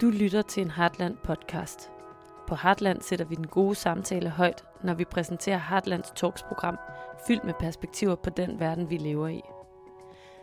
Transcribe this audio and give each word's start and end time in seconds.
Du 0.00 0.10
lytter 0.10 0.42
til 0.42 0.60
en 0.60 0.70
Heartland 0.70 1.16
podcast. 1.16 1.90
På 2.46 2.54
Heartland 2.54 3.02
sætter 3.02 3.24
vi 3.24 3.34
den 3.34 3.46
gode 3.46 3.74
samtale 3.74 4.30
højt, 4.30 4.64
når 4.82 4.94
vi 4.94 5.04
præsenterer 5.04 5.58
Heartlands 5.58 6.10
Talks-program, 6.10 6.78
fyldt 7.26 7.44
med 7.44 7.54
perspektiver 7.60 8.14
på 8.14 8.30
den 8.30 8.60
verden, 8.60 8.90
vi 8.90 8.96
lever 8.96 9.28
i. 9.28 9.40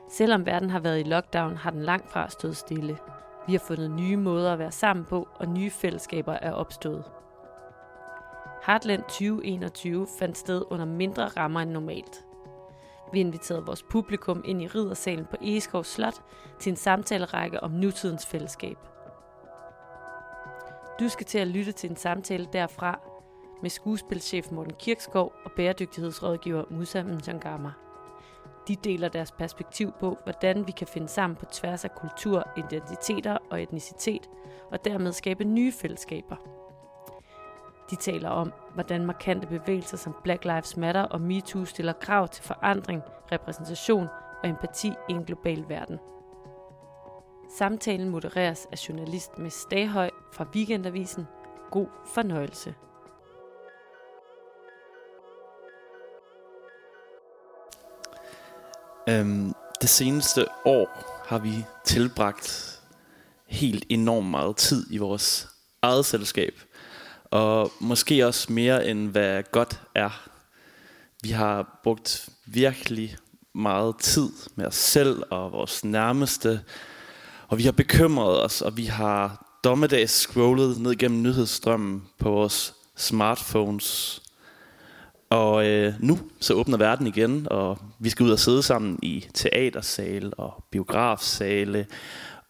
Selvom 0.09 0.45
verden 0.45 0.69
har 0.69 0.79
været 0.79 0.99
i 0.99 1.03
lockdown, 1.03 1.55
har 1.55 1.71
den 1.71 1.81
langt 1.81 2.11
fra 2.11 2.29
stået 2.29 2.57
stille. 2.57 2.97
Vi 3.47 3.53
har 3.53 3.59
fundet 3.59 3.91
nye 3.91 4.17
måder 4.17 4.53
at 4.53 4.59
være 4.59 4.71
sammen 4.71 5.05
på, 5.05 5.27
og 5.35 5.47
nye 5.47 5.69
fællesskaber 5.71 6.33
er 6.33 6.51
opstået. 6.51 7.03
Heartland 8.65 9.01
2021 9.01 10.07
fandt 10.19 10.37
sted 10.37 10.63
under 10.69 10.85
mindre 10.85 11.27
rammer 11.27 11.59
end 11.59 11.71
normalt. 11.71 12.25
Vi 13.13 13.19
inviterede 13.19 13.65
vores 13.65 13.83
publikum 13.83 14.41
ind 14.45 14.61
i 14.61 14.67
riddersalen 14.67 15.25
på 15.25 15.37
Egeskov 15.41 15.83
Slot 15.83 16.21
til 16.59 16.69
en 16.69 16.77
samtalerække 16.77 17.63
om 17.63 17.71
nutidens 17.71 18.25
fællesskab– 18.25 18.77
du 20.99 21.09
skal 21.09 21.25
til 21.25 21.37
at 21.37 21.47
lytte 21.47 21.71
til 21.71 21.89
en 21.89 21.95
samtale 21.95 22.47
derfra 22.53 22.99
med 23.61 23.69
skuespilchef 23.69 24.51
Morten 24.51 24.73
Kirkskov 24.79 25.33
og 25.45 25.51
bæredygtighedsrådgiver 25.51 26.63
Musa 26.69 27.03
Mchangama. 27.03 27.71
De 28.67 28.75
deler 28.75 29.09
deres 29.09 29.31
perspektiv 29.31 29.91
på, 29.99 30.17
hvordan 30.23 30.67
vi 30.67 30.71
kan 30.71 30.87
finde 30.87 31.07
sammen 31.07 31.35
på 31.35 31.45
tværs 31.45 31.85
af 31.85 31.95
kultur, 31.95 32.47
identiteter 32.57 33.37
og 33.49 33.61
etnicitet, 33.61 34.29
og 34.71 34.85
dermed 34.85 35.11
skabe 35.11 35.43
nye 35.43 35.71
fællesskaber. 35.71 36.35
De 37.89 37.95
taler 37.95 38.29
om, 38.29 38.53
hvordan 38.73 39.05
markante 39.05 39.47
bevægelser 39.47 39.97
som 39.97 40.15
Black 40.23 40.45
Lives 40.45 40.77
Matter 40.77 41.01
og 41.01 41.21
MeToo 41.21 41.65
stiller 41.65 41.93
krav 41.93 42.27
til 42.27 42.43
forandring, 42.43 43.01
repræsentation 43.31 44.07
og 44.43 44.49
empati 44.49 44.93
i 45.09 45.13
en 45.13 45.23
global 45.23 45.65
verden. 45.67 45.99
Samtalen 47.57 48.09
modereres 48.09 48.67
af 48.71 48.89
journalist 48.89 49.37
med 49.37 49.49
Staghøj 49.49 50.09
fra 50.35 50.45
Weekendavisen. 50.55 51.27
God 51.71 51.87
fornøjelse. 52.13 52.75
Øhm, 59.09 59.53
det 59.81 59.89
seneste 59.89 60.45
år 60.65 61.21
har 61.25 61.39
vi 61.39 61.65
tilbragt 61.85 62.81
helt 63.47 63.85
enormt 63.89 64.27
meget 64.27 64.57
tid 64.57 64.87
i 64.91 64.97
vores 64.97 65.49
eget 65.81 66.05
selskab. 66.05 66.53
Og 67.23 67.71
måske 67.79 68.27
også 68.27 68.53
mere 68.53 68.87
end 68.87 69.09
hvad 69.09 69.43
godt 69.51 69.81
er. 69.95 70.29
Vi 71.23 71.29
har 71.29 71.79
brugt 71.83 72.29
virkelig 72.45 73.17
meget 73.53 73.95
tid 73.99 74.29
med 74.55 74.65
os 74.65 74.75
selv 74.75 75.23
og 75.29 75.51
vores 75.51 75.83
nærmeste 75.85 76.61
og 77.47 77.57
vi 77.57 77.63
har 77.63 77.71
bekymret 77.71 78.43
os, 78.43 78.61
og 78.61 78.77
vi 78.77 78.85
har 78.85 79.44
dommedags 79.65 80.11
scrollet 80.11 80.77
ned 80.79 80.95
gennem 80.95 81.23
nyhedsstrømmen 81.23 82.03
på 82.19 82.29
vores 82.29 82.73
smartphones. 82.95 84.21
Og 85.29 85.67
øh, 85.67 85.93
nu 85.99 86.19
så 86.39 86.53
åbner 86.53 86.77
verden 86.77 87.07
igen, 87.07 87.47
og 87.51 87.79
vi 87.99 88.09
skal 88.09 88.25
ud 88.25 88.31
og 88.31 88.39
sidde 88.39 88.63
sammen 88.63 88.99
i 89.01 89.25
teatersale 89.33 90.33
og 90.33 90.63
biografsale 90.71 91.87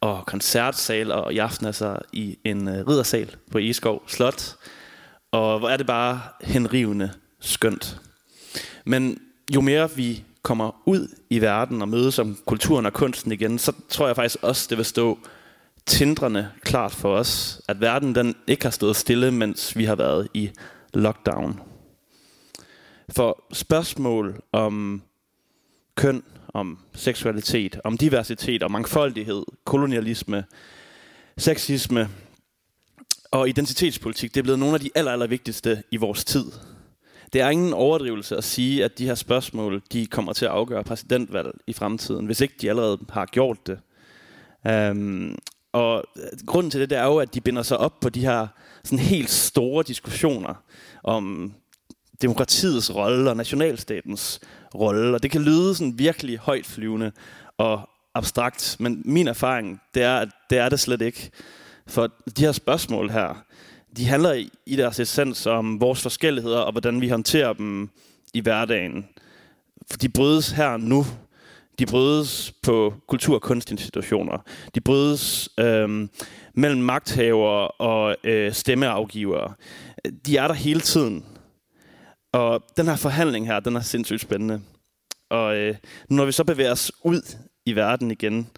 og 0.02 0.26
koncertsale, 0.26 1.14
og 1.14 1.34
i 1.34 1.38
aften 1.38 1.66
altså 1.66 1.98
i 2.14 2.38
en 2.44 2.68
øh, 2.68 2.88
riddersal 2.88 3.36
på 3.52 3.58
Eskov 3.58 4.04
Slot. 4.08 4.56
Og 5.32 5.60
hvor 5.60 5.70
er 5.70 5.78
det 5.78 5.88
bare 5.88 6.22
henrivende 6.42 7.12
skønt. 7.40 8.02
Men 8.86 9.20
jo 9.56 9.62
mere 9.62 9.90
vi 9.96 10.24
kommer 10.42 10.82
ud 10.86 11.08
i 11.30 11.42
verden 11.42 11.82
og 11.82 11.90
mødes 11.90 12.20
om 12.20 12.38
kulturen 12.46 12.86
og 12.86 12.94
kunsten 12.94 13.32
igen, 13.32 13.60
så 13.60 13.72
tror 13.90 14.08
jeg 14.08 14.16
faktisk 14.16 14.44
også, 14.44 14.68
det 14.70 14.78
vil 14.78 14.86
stå 14.86 15.20
tindrende 15.86 16.52
klart 16.62 16.92
for 16.92 17.16
os, 17.16 17.62
at 17.68 17.82
verden 17.82 18.16
den 18.16 18.36
ikke 18.48 18.66
har 18.66 18.72
stået 18.72 18.96
stille, 18.96 19.32
mens 19.32 19.78
vi 19.78 19.86
har 19.86 19.96
været 19.96 20.28
i 20.34 20.52
lockdown. 20.94 21.60
For 23.10 23.44
spørgsmål 23.54 24.42
om 24.52 25.02
køn, 25.96 26.24
om 26.54 26.80
seksualitet, 26.94 27.80
om 27.84 27.98
diversitet, 27.98 28.64
om 28.64 28.72
mangfoldighed, 28.72 29.44
kolonialisme, 29.66 30.44
sexisme 31.38 32.10
og 33.32 33.50
identitetspolitik, 33.50 34.34
det 34.34 34.40
er 34.40 34.44
blevet 34.44 34.60
nogle 34.60 34.74
af 34.76 34.80
de 34.80 34.90
aller, 34.96 35.12
aller 35.12 35.28
vigtigste 35.28 35.84
i 35.92 35.98
vores 35.98 36.26
tid 36.26 36.46
det 37.36 37.42
er 37.42 37.50
ingen 37.50 37.74
overdrivelse 37.74 38.38
at 38.38 38.44
sige, 38.44 38.84
at 38.84 38.98
de 38.98 39.06
her 39.06 39.16
spørgsmål, 39.16 39.82
de 39.94 40.06
kommer 40.06 40.34
til 40.34 40.46
at 40.46 40.52
afgøre 40.52 40.84
præsidentvalg 40.84 41.52
i 41.68 41.74
fremtiden, 41.74 42.26
hvis 42.26 42.42
ikke 42.42 42.54
de 42.62 42.70
allerede 42.70 43.00
har 43.10 43.26
gjort 43.26 43.68
det. 43.68 43.80
Um, 44.92 45.38
og 45.76 46.04
øh, 46.18 46.24
grunden 46.46 46.72
til 46.72 46.82
det, 46.82 46.90
det 46.90 46.98
er 46.98 47.06
jo, 47.06 47.18
at 47.18 47.34
de 47.34 47.42
binder 47.42 47.64
sig 47.64 47.78
op 47.78 48.00
på 48.00 48.10
de 48.10 48.22
her 48.22 48.48
sådan 48.84 49.00
helt 49.00 49.30
store 49.30 49.84
diskussioner 49.84 50.64
om 51.04 51.54
demokratiets 52.22 52.96
rolle 52.96 53.30
og 53.30 53.38
nationalstatens 53.38 54.40
rolle. 54.76 55.16
Og 55.16 55.24
det 55.24 55.32
kan 55.32 55.42
lyde 55.42 55.76
sådan 55.76 56.00
virkelig 56.00 56.38
højt 56.38 56.66
flyvende 56.66 57.12
og 57.58 57.90
abstrakt, 58.14 58.76
men 58.80 59.02
min 59.06 59.28
erfaring, 59.28 59.82
det 59.94 60.04
er, 60.04 60.18
at 60.18 60.30
det 60.50 60.58
er 60.58 60.70
det 60.70 60.80
slet 60.80 61.02
ikke. 61.02 61.32
For 61.88 62.10
de 62.38 62.46
her 62.46 62.52
spørgsmål 62.52 63.10
her, 63.10 63.44
de 63.98 64.06
handler 64.06 64.46
i 64.66 64.76
deres 64.76 65.00
essens 65.00 65.46
om 65.46 65.82
vores 65.82 66.02
forskelligheder 66.02 66.60
og 66.60 66.72
hvordan 66.72 67.02
vi 67.02 67.10
håndterer 67.10 67.54
dem 67.54 67.90
i 68.34 68.40
hverdagen. 68.40 69.08
For 69.92 69.98
de 69.98 70.10
brydes 70.10 70.52
her 70.52 70.78
nu. 70.78 71.06
De 71.80 71.86
brydes 71.86 72.54
på 72.64 72.94
kultur- 73.08 73.36
og 73.36 73.42
kunstinstitutioner. 73.42 74.38
De 74.76 74.82
brydes 74.82 75.50
øh, 75.60 76.08
mellem 76.54 76.82
magthavere 76.82 77.68
og 77.68 78.16
øh, 78.24 78.54
stemmeafgivere. 78.54 79.54
De 80.26 80.38
er 80.38 80.48
der 80.48 80.54
hele 80.54 80.80
tiden. 80.80 81.26
Og 82.34 82.64
den 82.78 82.86
her 82.86 82.96
forhandling 82.96 83.48
her, 83.48 83.60
den 83.60 83.76
er 83.76 83.82
sindssygt 83.82 84.22
spændende. 84.22 84.62
Og 85.30 85.56
øh, 85.56 85.76
når 86.10 86.26
vi 86.26 86.32
så 86.32 86.44
bevæger 86.44 86.72
os 86.72 86.92
ud 87.04 87.36
i 87.66 87.76
verden 87.76 88.12
igen, 88.12 88.50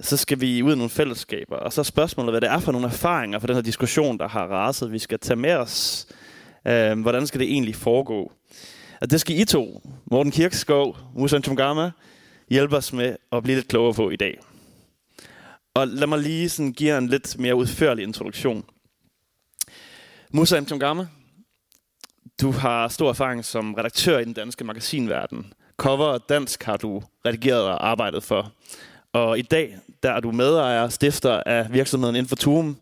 så 0.00 0.16
skal 0.16 0.40
vi 0.40 0.62
ud 0.62 0.72
i 0.72 0.76
nogle 0.76 0.90
fællesskaber. 0.90 1.56
Og 1.56 1.72
så 1.72 1.80
er 1.80 1.82
spørgsmålet, 1.82 2.32
hvad 2.32 2.40
det 2.40 2.50
er 2.50 2.58
for 2.58 2.72
nogle 2.72 2.86
erfaringer 2.86 3.38
for 3.38 3.46
den 3.46 3.56
her 3.56 3.62
diskussion, 3.62 4.18
der 4.18 4.28
har 4.28 4.46
raset, 4.46 4.92
vi 4.92 4.98
skal 4.98 5.18
tage 5.18 5.36
med 5.36 5.52
os. 5.52 6.06
Øh, 6.66 7.00
hvordan 7.00 7.26
skal 7.26 7.40
det 7.40 7.52
egentlig 7.52 7.74
foregå? 7.74 8.32
Og 9.00 9.10
det 9.10 9.20
skal 9.20 9.40
I 9.40 9.44
to, 9.44 9.80
Morten 10.10 10.32
Kirkeskov, 10.32 10.96
Musa 11.14 11.38
Tumgama, 11.38 11.90
hjælpe 12.52 12.76
os 12.76 12.92
med 12.92 13.16
at 13.32 13.42
blive 13.42 13.56
lidt 13.56 13.68
klogere 13.68 13.94
på 13.94 14.10
i 14.10 14.16
dag. 14.16 14.38
Og 15.74 15.88
lad 15.88 16.06
mig 16.06 16.18
lige 16.18 16.48
sådan 16.48 16.72
give 16.72 16.98
en 16.98 17.08
lidt 17.08 17.38
mere 17.38 17.54
udførlig 17.54 18.02
introduktion. 18.02 18.64
Musa 20.30 20.60
Tumgama, 20.60 21.06
du 22.40 22.50
har 22.50 22.88
stor 22.88 23.08
erfaring 23.08 23.44
som 23.44 23.74
redaktør 23.74 24.18
i 24.18 24.24
den 24.24 24.32
danske 24.32 24.64
magasinverden. 24.64 25.52
Cover 25.76 26.06
og 26.06 26.20
Dansk 26.28 26.62
har 26.62 26.76
du 26.76 27.02
redigeret 27.26 27.64
og 27.64 27.88
arbejdet 27.88 28.22
for. 28.22 28.52
Og 29.12 29.38
i 29.38 29.42
dag 29.42 29.78
der 30.02 30.10
er 30.10 30.20
du 30.20 30.32
medejer 30.32 30.82
og 30.82 30.92
stifter 30.92 31.42
af 31.46 31.72
virksomheden 31.72 32.16
Infotum, 32.16 32.76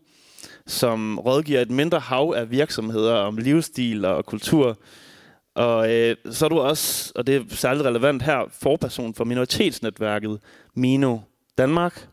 som 0.67 1.19
rådgiver 1.19 1.61
et 1.61 1.71
mindre 1.71 1.99
hav 1.99 2.33
af 2.37 2.51
virksomheder 2.51 3.15
om 3.15 3.37
livsstil 3.37 4.05
og 4.05 4.25
kultur. 4.25 4.77
Og 5.53 5.93
øh, 5.93 6.15
så 6.31 6.45
er 6.45 6.49
du 6.49 6.59
også, 6.59 7.11
og 7.15 7.27
det 7.27 7.35
er 7.35 7.43
særligt 7.49 7.85
relevant 7.85 8.21
her, 8.21 8.49
forperson 8.51 9.13
for 9.13 9.23
minoritetsnetværket 9.23 10.39
Mino 10.75 11.17
Danmark, 11.57 12.07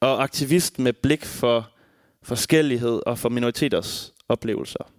og 0.00 0.22
aktivist 0.22 0.78
med 0.78 0.92
blik 0.92 1.24
for 1.24 1.70
forskellighed 2.22 3.00
og 3.06 3.18
for 3.18 3.28
minoriteters 3.28 4.12
oplevelser. 4.28 4.90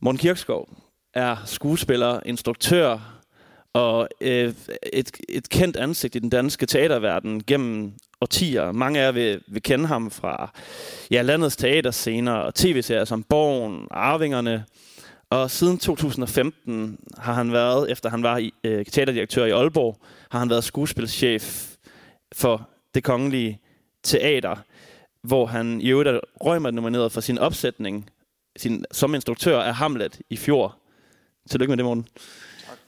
Morten 0.00 0.18
Kirkskov 0.18 0.68
er 1.14 1.36
skuespiller, 1.46 2.20
instruktør, 2.26 2.98
og 3.72 4.08
øh, 4.20 4.54
et, 4.92 5.10
et 5.28 5.48
kendt 5.48 5.76
ansigt 5.76 6.14
i 6.14 6.18
den 6.18 6.30
danske 6.30 6.66
teaterverden 6.66 7.44
gennem 7.44 7.92
årtier. 8.20 8.72
Mange 8.72 9.00
af 9.00 9.04
jer 9.04 9.12
vil, 9.12 9.42
vil 9.48 9.62
kende 9.62 9.86
ham 9.86 10.10
fra 10.10 10.50
ja, 11.10 11.22
landets 11.22 11.56
teaterscener 11.56 12.32
og 12.32 12.54
tv-serier 12.54 13.04
som 13.04 13.22
Borgen, 13.22 13.88
Arvingerne. 13.90 14.64
Og 15.32 15.50
siden 15.50 15.78
2015 15.78 16.98
har 17.18 17.32
han 17.32 17.52
været, 17.52 17.90
efter 17.90 18.10
han 18.10 18.22
var 18.22 18.38
i, 18.38 18.54
øh, 18.64 18.86
teaterdirektør 18.86 19.44
i 19.44 19.50
Aalborg, 19.50 20.00
har 20.30 20.38
han 20.38 20.50
været 20.50 20.64
skuespilchef 20.64 21.74
for 22.32 22.68
det 22.94 23.04
kongelige 23.04 23.60
teater, 24.02 24.56
hvor 25.22 25.46
han 25.46 25.80
i 25.80 25.88
øvrigt 25.88 26.08
er 26.08 26.20
røgmert 26.40 26.74
nomineret 26.74 27.12
for 27.12 27.20
sin 27.20 27.38
opsætning 27.38 28.10
sin, 28.56 28.84
som 28.90 29.14
instruktør 29.14 29.60
af 29.60 29.74
Hamlet 29.74 30.20
i 30.30 30.36
fjor. 30.36 30.78
Tillykke 31.50 31.70
med 31.70 31.76
det, 31.76 31.84
Morten. 31.84 32.06
Tak. 32.66 32.78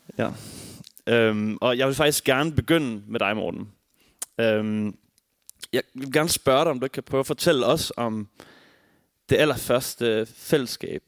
Ja. 1.06 1.14
Øhm, 1.14 1.58
og 1.60 1.78
jeg 1.78 1.86
vil 1.86 1.94
faktisk 1.94 2.24
gerne 2.24 2.52
begynde 2.52 3.02
med 3.06 3.20
dig, 3.20 3.36
Morten. 3.36 3.68
Øhm, 4.40 4.96
jeg 5.72 5.82
vil 5.94 6.12
gerne 6.12 6.28
spørge 6.28 6.64
dig, 6.64 6.70
om 6.70 6.80
du 6.80 6.88
kan 6.88 7.02
prøve 7.02 7.20
at 7.20 7.26
fortælle 7.26 7.66
os 7.66 7.92
om 7.96 8.28
det 9.28 9.36
allerførste 9.36 10.26
fællesskab, 10.26 11.02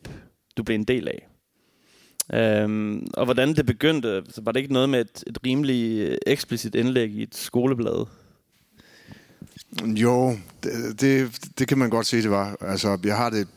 du 0.57 0.63
blev 0.63 0.75
en 0.75 0.85
del 0.85 1.09
af. 1.09 1.29
Øhm, 2.35 3.07
og 3.15 3.25
hvordan 3.25 3.57
det 3.57 3.67
begyndte. 3.67 4.23
Var 4.43 4.53
det 4.53 4.61
ikke 4.61 4.73
noget 4.73 4.89
med 4.89 5.01
et, 5.01 5.25
et 5.27 5.39
rimelig 5.47 6.19
eksplicit 6.27 6.75
indlæg 6.75 7.11
i 7.11 7.23
et 7.23 7.35
skoleblad? 7.35 8.07
Jo, 9.83 10.37
det, 10.63 11.01
det, 11.01 11.39
det 11.59 11.69
kan 11.69 11.79
man 11.79 11.91
godt 11.91 12.07
sige, 12.07 12.23
det 12.23 12.31
var. 12.31 12.57
Altså, 12.61 12.99
jeg 13.05 13.17
har 13.17 13.31
det 13.31 13.49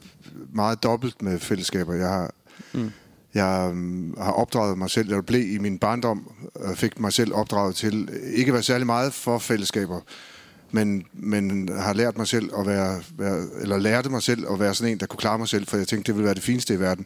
meget 0.54 0.84
dobbelt 0.84 1.22
med 1.22 1.40
fællesskaber. 1.40 1.94
Jeg 1.94 2.08
har, 2.08 2.34
mm. 2.74 2.92
jeg 3.34 3.70
um, 3.72 4.16
har 4.18 4.32
opdraget 4.32 4.78
mig 4.78 4.90
selv, 4.90 5.10
jeg 5.10 5.26
blev 5.26 5.54
i 5.54 5.58
min 5.58 5.80
barndom, 5.80 6.32
og 6.56 6.78
fik 6.78 7.00
mig 7.00 7.14
selv 7.14 7.34
opdraget 7.34 7.76
til 7.76 8.10
ikke 8.34 8.50
at 8.50 8.54
være 8.54 8.64
særlig 8.64 8.86
meget 8.86 9.14
for 9.14 9.38
fællesskaber, 9.38 10.02
men, 10.72 11.06
men 11.14 11.70
har 11.78 11.94
lært 11.94 12.18
mig 12.18 12.28
selv 12.28 12.50
at 12.60 12.68
være, 12.68 13.02
være, 13.18 13.46
eller 13.62 13.78
lærte 13.78 14.10
mig 14.10 14.24
selv 14.24 14.46
at 14.52 14.60
være 14.60 14.76
sådan 14.76 14.92
en, 14.92 15.00
der 15.00 15.06
kunne 15.06 15.18
klare 15.18 15.38
mig 15.38 15.48
selv, 15.48 15.68
for 15.68 15.78
jeg 15.78 15.88
tænkte, 15.88 16.08
det 16.08 16.16
ville 16.16 16.26
være 16.26 16.36
det 16.36 16.44
fineste 16.44 16.74
i 16.74 16.80
verden, 16.80 17.06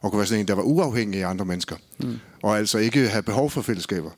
og 0.00 0.10
kunne 0.10 0.18
være 0.18 0.26
sådan 0.26 0.40
en, 0.40 0.48
der 0.48 0.54
var 0.54 0.62
uafhængig 0.62 1.22
af 1.22 1.28
andre 1.28 1.44
mennesker, 1.44 1.76
mm. 1.98 2.18
og 2.42 2.58
altså 2.58 2.78
ikke 2.78 3.08
have 3.08 3.22
behov 3.22 3.50
for 3.50 3.62
fællesskaber. 3.62 4.10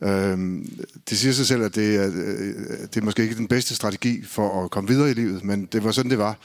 Øhm, 0.00 0.86
det 1.10 1.18
siger 1.18 1.32
sig 1.32 1.46
selv, 1.46 1.62
at 1.62 1.74
det 1.74 1.96
er, 1.96 2.06
øh, 2.06 2.54
det 2.80 2.96
er 2.96 3.04
måske 3.04 3.22
ikke 3.22 3.34
den 3.34 3.48
bedste 3.48 3.74
strategi 3.74 4.24
for 4.24 4.64
at 4.64 4.70
komme 4.70 4.88
videre 4.88 5.10
i 5.10 5.14
livet, 5.14 5.44
men 5.44 5.68
det 5.72 5.84
var 5.84 5.92
sådan, 5.92 6.10
det 6.10 6.18
var. 6.18 6.38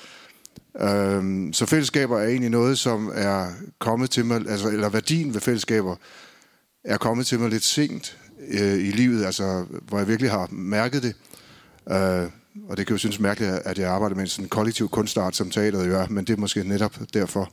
Øhm, 0.82 1.54
så 1.54 1.66
fællesskaber 1.66 2.20
er 2.20 2.28
egentlig 2.28 2.50
noget, 2.50 2.78
som 2.78 3.12
er 3.16 3.48
kommet 3.80 4.10
til 4.10 4.26
mig, 4.26 4.50
altså, 4.50 4.70
eller 4.70 4.90
værdien 4.90 5.34
ved 5.34 5.42
fællesskaber 5.42 5.96
er 6.84 6.98
kommet 6.98 7.26
til 7.26 7.40
mig 7.40 7.50
lidt 7.50 7.64
sent 7.64 8.18
øh, 8.48 8.74
i 8.74 8.92
livet, 8.92 9.26
altså, 9.26 9.66
hvor 9.88 9.98
jeg 9.98 10.08
virkelig 10.08 10.32
har 10.32 10.48
mærket 10.52 11.04
det. 11.04 11.16
Øh, 11.90 12.30
og 12.70 12.78
det 12.78 12.88
kan 12.88 12.94
jo 12.94 12.98
synes 12.98 13.20
mærkeligt, 13.20 13.52
at 13.52 13.80
jeg 13.80 13.90
arbejder 13.90 14.16
med 14.16 14.24
en 14.24 14.30
sådan 14.30 14.50
kollektiv 14.50 14.90
kunstart, 14.90 15.36
som 15.36 15.50
teateret 15.50 15.90
gør, 15.90 16.08
men 16.10 16.26
det 16.26 16.34
er 16.34 16.38
måske 16.38 16.64
netop 16.64 16.96
derfor, 17.14 17.52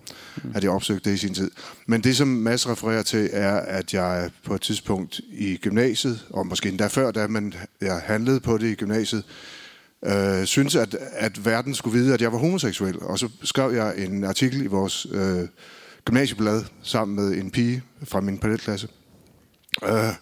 at 0.55 0.65
jeg 0.65 0.71
opsøgte 0.71 1.11
det 1.11 1.17
i 1.17 1.19
sin 1.19 1.35
tid. 1.35 1.51
Men 1.87 2.01
det, 2.01 2.17
som 2.17 2.29
Mads 2.29 2.69
refererer 2.69 3.03
til, 3.03 3.31
er, 3.33 3.57
at 3.57 3.95
jeg 3.95 4.31
på 4.45 4.55
et 4.55 4.61
tidspunkt 4.61 5.21
i 5.31 5.57
gymnasiet, 5.57 6.27
og 6.31 6.47
måske 6.47 6.69
endda 6.69 6.87
før, 6.87 7.11
da 7.11 7.27
man, 7.27 7.55
jeg 7.81 8.03
handlede 8.05 8.41
på 8.41 8.59
det 8.59 8.67
i 8.67 8.75
gymnasiet, 8.75 9.25
øh, 10.05 10.45
synes, 10.45 10.77
at, 10.77 10.97
at 11.13 11.45
verden 11.45 11.75
skulle 11.75 11.99
vide, 11.99 12.15
at 12.15 12.23
jeg 12.23 12.33
var 12.33 12.39
homoseksuel. 12.39 12.99
Og 13.01 13.19
så 13.19 13.29
skrev 13.43 13.75
jeg 13.75 13.99
en 13.99 14.25
artikel 14.25 14.63
i 14.63 14.67
vores 14.67 15.07
øh, 15.13 15.49
gymnasieblad 16.05 16.65
sammen 16.83 17.17
med 17.17 17.39
en 17.39 17.51
pige 17.51 17.83
fra 18.05 18.21
min 18.21 18.39
paletklasse. 18.39 18.89
Øh, 19.85 20.13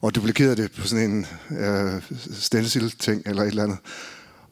og 0.00 0.14
duplikerede 0.14 0.56
det 0.56 0.72
på 0.72 0.86
sådan 0.86 1.10
en 1.10 1.26
øh, 1.58 2.02
stencil-ting 2.32 3.22
eller 3.26 3.42
et 3.42 3.48
eller 3.48 3.62
andet. 3.62 3.78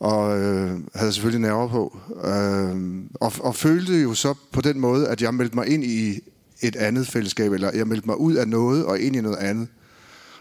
Og 0.00 0.40
øh, 0.40 0.80
havde 0.94 1.12
selvfølgelig 1.12 1.40
nerver 1.40 1.68
på. 1.68 1.98
Øh, 2.24 3.02
og, 3.14 3.32
og 3.40 3.56
følte 3.56 4.02
jo 4.02 4.14
så 4.14 4.34
på 4.52 4.60
den 4.60 4.80
måde, 4.80 5.08
at 5.08 5.22
jeg 5.22 5.34
meldte 5.34 5.54
mig 5.54 5.66
ind 5.68 5.84
i 5.84 6.20
et 6.60 6.76
andet 6.76 7.06
fællesskab, 7.06 7.52
eller 7.52 7.70
jeg 7.74 7.86
meldte 7.86 8.06
mig 8.06 8.16
ud 8.16 8.34
af 8.34 8.48
noget 8.48 8.84
og 8.84 9.00
ind 9.00 9.16
i 9.16 9.20
noget 9.20 9.36
andet. 9.36 9.68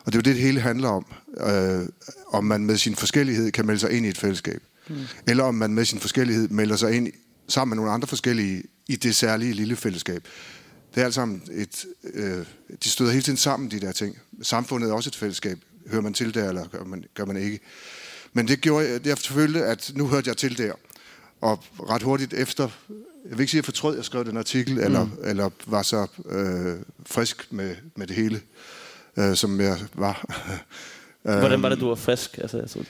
Og 0.05 0.13
det 0.13 0.15
er 0.15 0.19
jo 0.19 0.21
det, 0.21 0.35
det 0.35 0.43
hele 0.43 0.59
handler 0.59 0.89
om. 0.89 1.05
Øh, 1.47 1.87
om 2.27 2.43
man 2.43 2.65
med 2.65 2.77
sin 2.77 2.95
forskellighed 2.95 3.51
kan 3.51 3.65
melde 3.65 3.79
sig 3.79 3.91
ind 3.91 4.05
i 4.05 4.09
et 4.09 4.17
fællesskab. 4.17 4.61
Mm. 4.89 4.95
Eller 5.27 5.43
om 5.43 5.55
man 5.55 5.73
med 5.73 5.85
sin 5.85 5.99
forskellighed 5.99 6.47
melder 6.49 6.75
sig 6.75 6.93
ind 6.93 7.07
sammen 7.47 7.69
med 7.69 7.75
nogle 7.75 7.91
andre 7.91 8.07
forskellige 8.07 8.63
i 8.87 8.95
det 8.95 9.15
særlige 9.15 9.53
lille 9.53 9.75
fællesskab. 9.75 10.23
Det 10.95 11.01
er 11.01 11.05
alt 11.05 11.13
sammen 11.13 11.41
et... 11.51 11.85
Øh, 12.13 12.45
de 12.83 12.89
støder 12.89 13.11
hele 13.11 13.23
tiden 13.23 13.37
sammen, 13.37 13.71
de 13.71 13.79
der 13.79 13.91
ting. 13.91 14.17
Samfundet 14.41 14.89
er 14.89 14.93
også 14.93 15.09
et 15.09 15.15
fællesskab. 15.15 15.59
Hører 15.87 16.01
man 16.01 16.13
til 16.13 16.33
der, 16.33 16.49
eller 16.49 16.67
gør 16.67 16.83
man, 16.83 17.05
gør 17.13 17.25
man 17.25 17.37
ikke? 17.37 17.59
Men 18.33 18.47
det 18.47 18.61
gjorde 18.61 18.89
jeg, 18.89 19.07
jeg 19.07 19.17
følte, 19.17 19.63
at 19.65 19.91
nu 19.95 20.07
hørte 20.07 20.29
jeg 20.29 20.37
til 20.37 20.57
der. 20.57 20.73
Og 21.41 21.63
ret 21.89 22.03
hurtigt 22.03 22.33
efter, 22.33 22.69
jeg 23.29 23.31
vil 23.31 23.39
ikke 23.39 23.51
sige, 23.51 23.59
at 23.59 23.61
jeg 23.61 23.65
fortrød, 23.65 23.93
at 23.93 23.97
jeg 23.97 24.05
skrev 24.05 24.25
den 24.25 24.37
artikel, 24.37 24.73
mm. 24.73 24.83
eller, 24.83 25.07
eller 25.23 25.49
var 25.67 25.81
så 25.81 26.07
øh, 26.29 26.75
frisk 27.05 27.47
med, 27.53 27.75
med 27.95 28.07
det 28.07 28.15
hele, 28.15 28.41
øh, 29.17 29.35
som 29.35 29.61
jeg 29.61 29.77
var. 29.93 30.25
Hvordan 31.39 31.61
var 31.61 31.69
det, 31.69 31.79
du 31.79 31.87
var 31.87 31.95
frisk? 31.95 32.37
Altså, 32.37 32.57
jeg 32.57 32.69
tror... 32.69 32.83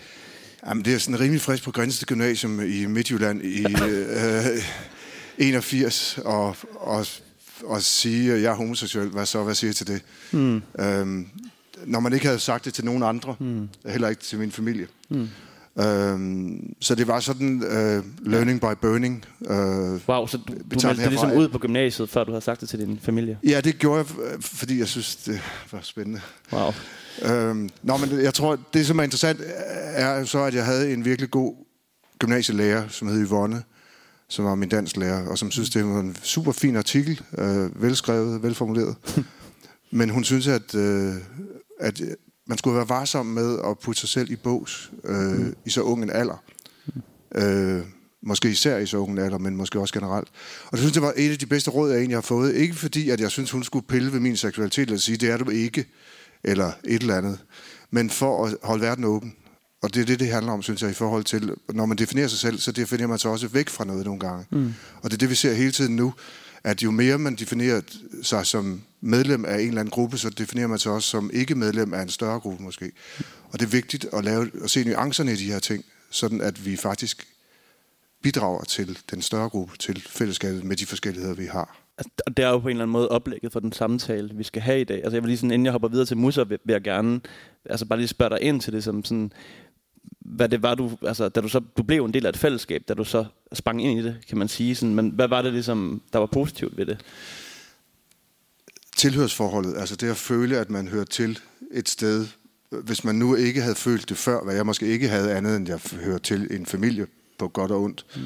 Jamen, 0.67 0.85
det 0.85 0.93
er 0.93 0.97
sådan 0.97 1.19
rimelig 1.19 1.41
frisk 1.41 1.63
på 1.63 1.71
Grænsted 1.71 2.05
Gymnasium 2.07 2.59
i 2.59 2.85
Midtjylland 2.85 3.41
i 3.41 3.65
øh, 3.83 4.63
81, 5.37 6.19
og, 6.25 6.55
og, 6.75 7.07
og 7.65 7.81
sige, 7.81 8.33
at 8.33 8.41
jeg 8.41 8.51
er 8.51 8.55
homoseksuel. 8.55 9.09
Hvad 9.09 9.25
så? 9.25 9.43
Hvad 9.43 9.55
siger 9.55 9.69
jeg 9.69 9.75
til 9.75 9.87
det? 9.87 10.01
Mm. 10.31 10.61
Øhm, 10.79 11.27
når 11.85 11.99
man 11.99 12.13
ikke 12.13 12.25
havde 12.25 12.39
sagt 12.39 12.65
det 12.65 12.73
til 12.73 12.85
nogen 12.85 13.03
andre, 13.03 13.35
mm. 13.39 13.69
heller 13.85 14.07
ikke 14.07 14.21
til 14.21 14.39
min 14.39 14.51
familie. 14.51 14.87
Mm. 15.09 15.27
Øhm, 15.79 16.75
så 16.81 16.95
det 16.95 17.07
var 17.07 17.19
sådan 17.19 17.55
uh, 17.55 18.31
learning 18.31 18.61
by 18.61 18.73
burning. 18.81 19.25
Uh, 19.39 19.49
wow, 20.09 20.27
så 20.27 20.37
du, 20.37 20.53
du 20.53 20.87
meldte 20.87 21.03
det 21.03 21.09
ligesom 21.09 21.31
ud 21.31 21.47
på 21.47 21.57
gymnasiet, 21.57 22.09
før 22.09 22.23
du 22.23 22.31
havde 22.31 22.41
sagt 22.41 22.61
det 22.61 22.69
til 22.69 22.79
din 22.79 22.99
familie? 23.01 23.37
Ja, 23.43 23.61
det 23.61 23.79
gjorde 23.79 23.97
jeg, 23.97 24.43
fordi 24.43 24.79
jeg 24.79 24.87
synes, 24.87 25.15
det 25.15 25.41
var 25.71 25.79
spændende. 25.81 26.21
Wow. 26.53 26.71
Øhm, 27.21 27.69
nå, 27.83 27.97
men 27.97 28.23
jeg 28.23 28.33
tror, 28.33 28.59
det 28.73 28.87
som 28.87 28.99
er 28.99 29.03
interessant, 29.03 29.39
er 29.75 30.23
så, 30.23 30.43
at 30.43 30.53
jeg 30.53 30.65
havde 30.65 30.93
en 30.93 31.05
virkelig 31.05 31.31
god 31.31 31.55
gymnasielærer, 32.19 32.87
som 32.87 33.07
hed 33.07 33.27
Yvonne, 33.27 33.63
som 34.29 34.45
var 34.45 34.55
min 34.55 34.69
dansklærer, 34.69 35.27
og 35.27 35.37
som 35.37 35.51
synes, 35.51 35.69
det 35.69 35.85
var 35.85 35.99
en 35.99 36.17
super 36.23 36.51
fin 36.51 36.75
artikel, 36.75 37.21
øh, 37.37 37.81
velskrevet, 37.81 38.43
velformuleret. 38.43 38.95
Men 39.91 40.09
hun 40.09 40.23
synes, 40.23 40.47
at, 40.47 40.75
øh, 40.75 41.13
at 41.79 42.01
man 42.47 42.57
skulle 42.57 42.77
være 42.77 42.89
varsom 42.89 43.25
med 43.25 43.59
at 43.65 43.79
putte 43.79 43.99
sig 44.01 44.09
selv 44.09 44.31
i 44.31 44.35
bås 44.35 44.91
øh, 45.03 45.37
mm. 45.37 45.55
i 45.65 45.69
så 45.69 45.81
ung 45.81 46.03
en 46.03 46.09
alder. 46.09 46.43
Øh, 47.35 47.81
måske 48.23 48.49
især 48.49 48.77
i 48.77 48.85
så 48.85 48.97
ung 48.97 49.11
en 49.11 49.17
alder, 49.17 49.37
men 49.37 49.55
måske 49.55 49.79
også 49.79 49.93
generelt. 49.93 50.27
Og 50.65 50.71
jeg 50.71 50.79
synes, 50.79 50.93
det 50.93 51.01
var 51.01 51.13
et 51.17 51.31
af 51.31 51.39
de 51.39 51.45
bedste 51.45 51.71
råd, 51.71 51.89
jeg 51.89 51.97
egentlig 51.97 52.17
har 52.17 52.21
fået. 52.21 52.55
Ikke 52.55 52.75
fordi, 52.75 53.09
at 53.09 53.21
jeg 53.21 53.31
synes, 53.31 53.51
hun 53.51 53.63
skulle 53.63 53.87
pille 53.87 54.11
ved 54.11 54.19
min 54.19 54.37
seksualitet, 54.37 54.81
eller 54.81 54.99
sige, 54.99 55.17
det 55.17 55.29
er 55.29 55.37
du 55.37 55.49
ikke, 55.49 55.85
eller 56.43 56.71
et 56.83 57.01
eller 57.01 57.17
andet. 57.17 57.39
Men 57.91 58.09
for 58.09 58.45
at 58.45 58.57
holde 58.63 58.81
verden 58.81 59.03
åben. 59.03 59.33
Og 59.85 59.93
det 59.93 60.01
er 60.01 60.05
det, 60.05 60.19
det 60.19 60.27
handler 60.27 60.51
om, 60.51 60.61
synes 60.61 60.81
jeg, 60.81 60.91
i 60.91 60.93
forhold 60.93 61.23
til, 61.23 61.51
når 61.73 61.85
man 61.85 61.97
definerer 61.97 62.27
sig 62.27 62.39
selv, 62.39 62.59
så 62.59 62.71
definerer 62.71 63.07
man 63.07 63.19
sig 63.19 63.31
også 63.31 63.47
væk 63.47 63.69
fra 63.69 63.85
noget 63.85 64.05
nogle 64.05 64.19
gange. 64.19 64.45
Mm. 64.51 64.73
Og 65.01 65.03
det 65.03 65.13
er 65.13 65.17
det, 65.17 65.29
vi 65.29 65.35
ser 65.35 65.53
hele 65.53 65.71
tiden 65.71 65.95
nu 65.95 66.13
at 66.65 66.83
jo 66.83 66.91
mere 66.91 67.17
man 67.17 67.35
definerer 67.35 67.81
sig 68.21 68.45
som 68.45 68.81
medlem 69.01 69.45
af 69.45 69.59
en 69.59 69.67
eller 69.67 69.79
anden 69.79 69.91
gruppe, 69.91 70.17
så 70.17 70.29
definerer 70.29 70.67
man 70.67 70.79
sig 70.79 70.91
også 70.91 71.09
som 71.09 71.29
ikke 71.33 71.55
medlem 71.55 71.93
af 71.93 72.01
en 72.01 72.09
større 72.09 72.39
gruppe 72.39 72.63
måske. 72.63 72.91
Og 73.51 73.59
det 73.59 73.65
er 73.65 73.69
vigtigt 73.69 74.05
at, 74.13 74.23
lave, 74.23 74.51
at 74.63 74.69
se 74.69 74.83
nuancerne 74.83 75.31
i 75.31 75.35
de 75.35 75.51
her 75.51 75.59
ting, 75.59 75.85
sådan 76.09 76.41
at 76.41 76.65
vi 76.65 76.75
faktisk 76.75 77.27
bidrager 78.23 78.63
til 78.63 78.99
den 79.11 79.21
større 79.21 79.49
gruppe, 79.49 79.77
til 79.77 80.01
fællesskabet 80.09 80.63
med 80.63 80.75
de 80.75 80.85
forskelligheder, 80.85 81.35
vi 81.35 81.45
har. 81.45 81.77
Altså, 81.97 82.11
og 82.25 82.37
det 82.37 82.45
er 82.45 82.49
jo 82.49 82.59
på 82.59 82.67
en 82.67 82.71
eller 82.71 82.83
anden 82.83 82.91
måde 82.91 83.09
oplægget 83.09 83.51
for 83.51 83.59
den 83.59 83.71
samtale, 83.71 84.29
vi 84.33 84.43
skal 84.43 84.61
have 84.61 84.81
i 84.81 84.83
dag. 84.83 84.97
Altså 84.97 85.15
jeg 85.15 85.23
vil 85.23 85.29
lige 85.29 85.37
sådan, 85.37 85.51
inden 85.51 85.65
jeg 85.65 85.71
hopper 85.71 85.87
videre 85.87 86.05
til 86.05 86.17
Musa, 86.17 86.43
vil, 86.43 86.59
vil 86.65 86.73
jeg 86.73 86.81
gerne 86.81 87.21
altså 87.65 87.85
bare 87.85 87.99
lige 87.99 88.07
spørge 88.07 88.29
dig 88.29 88.41
ind 88.41 88.61
til 88.61 88.73
det, 88.73 88.83
som 88.83 89.05
sådan, 89.05 89.33
hvad 90.25 90.49
det 90.49 90.63
var, 90.63 90.75
du, 90.75 90.97
altså, 91.01 91.29
da 91.29 91.41
du 91.41 91.47
så, 91.47 91.61
du 91.77 91.83
blev 91.83 92.05
en 92.05 92.13
del 92.13 92.25
af 92.25 92.29
et 92.29 92.37
fællesskab, 92.37 92.83
da 92.87 92.93
du 92.93 93.03
så 93.03 93.25
sprang 93.53 93.83
ind 93.83 93.99
i 93.99 94.03
det, 94.03 94.17
kan 94.27 94.37
man 94.37 94.47
sige. 94.47 94.75
Sådan, 94.75 94.95
men 94.95 95.09
hvad 95.09 95.27
var 95.27 95.41
det 95.41 95.53
ligesom, 95.53 96.01
der 96.13 96.19
var 96.19 96.25
positivt 96.25 96.77
ved 96.77 96.85
det? 96.85 96.97
Tilhørsforholdet, 98.95 99.77
altså 99.77 99.95
det 99.95 100.09
at 100.09 100.17
føle, 100.17 100.57
at 100.57 100.69
man 100.69 100.87
hører 100.87 101.05
til 101.05 101.39
et 101.71 101.89
sted, 101.89 102.27
hvis 102.69 103.03
man 103.03 103.15
nu 103.15 103.35
ikke 103.35 103.61
havde 103.61 103.75
følt 103.75 104.09
det 104.09 104.17
før, 104.17 104.43
hvad 104.43 104.55
jeg 104.55 104.65
måske 104.65 104.87
ikke 104.87 105.07
havde 105.07 105.33
andet, 105.33 105.55
end 105.55 105.67
jeg 105.67 105.79
hører 105.93 106.17
til 106.17 106.47
en 106.51 106.65
familie 106.65 107.07
på 107.37 107.47
godt 107.47 107.71
og 107.71 107.81
ondt, 107.81 108.05
mm. 108.15 108.21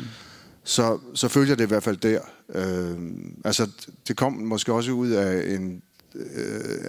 så, 0.63 0.99
så 1.13 1.27
følte 1.27 1.49
jeg 1.49 1.57
det 1.57 1.63
i 1.63 1.67
hvert 1.67 1.83
fald 1.83 1.97
der. 1.97 2.21
Øh, 2.55 2.97
altså, 3.45 3.69
det 4.07 4.17
kom 4.17 4.33
måske 4.33 4.73
også 4.73 4.91
ud 4.91 5.09
af 5.09 5.55
en, 5.55 5.81
øh, 6.15 6.83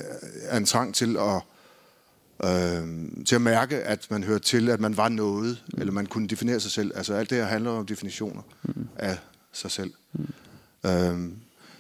af 0.49 0.57
en 0.57 0.64
trang 0.64 0.95
til 0.95 1.17
at 1.17 1.43
øh, 2.44 3.25
til 3.26 3.35
at 3.35 3.42
mærke, 3.42 3.76
at 3.76 4.06
man 4.11 4.25
hørte 4.25 4.44
til, 4.44 4.68
at 4.68 4.80
man 4.80 4.97
var 4.97 5.09
noget, 5.09 5.64
mm. 5.73 5.80
eller 5.80 5.92
man 5.92 6.06
kunne 6.06 6.28
definere 6.28 6.61
sig 6.61 6.70
selv. 6.70 6.92
Altså 6.94 7.14
alt 7.14 7.30
det 7.30 7.38
her 7.38 7.44
handler 7.44 7.70
om 7.70 7.87
definitioner 7.87 8.42
mm. 8.62 8.88
af 8.97 9.18
sig 9.52 9.70
selv. 9.70 9.92
Mm. 10.12 10.26
Øh, 10.87 11.32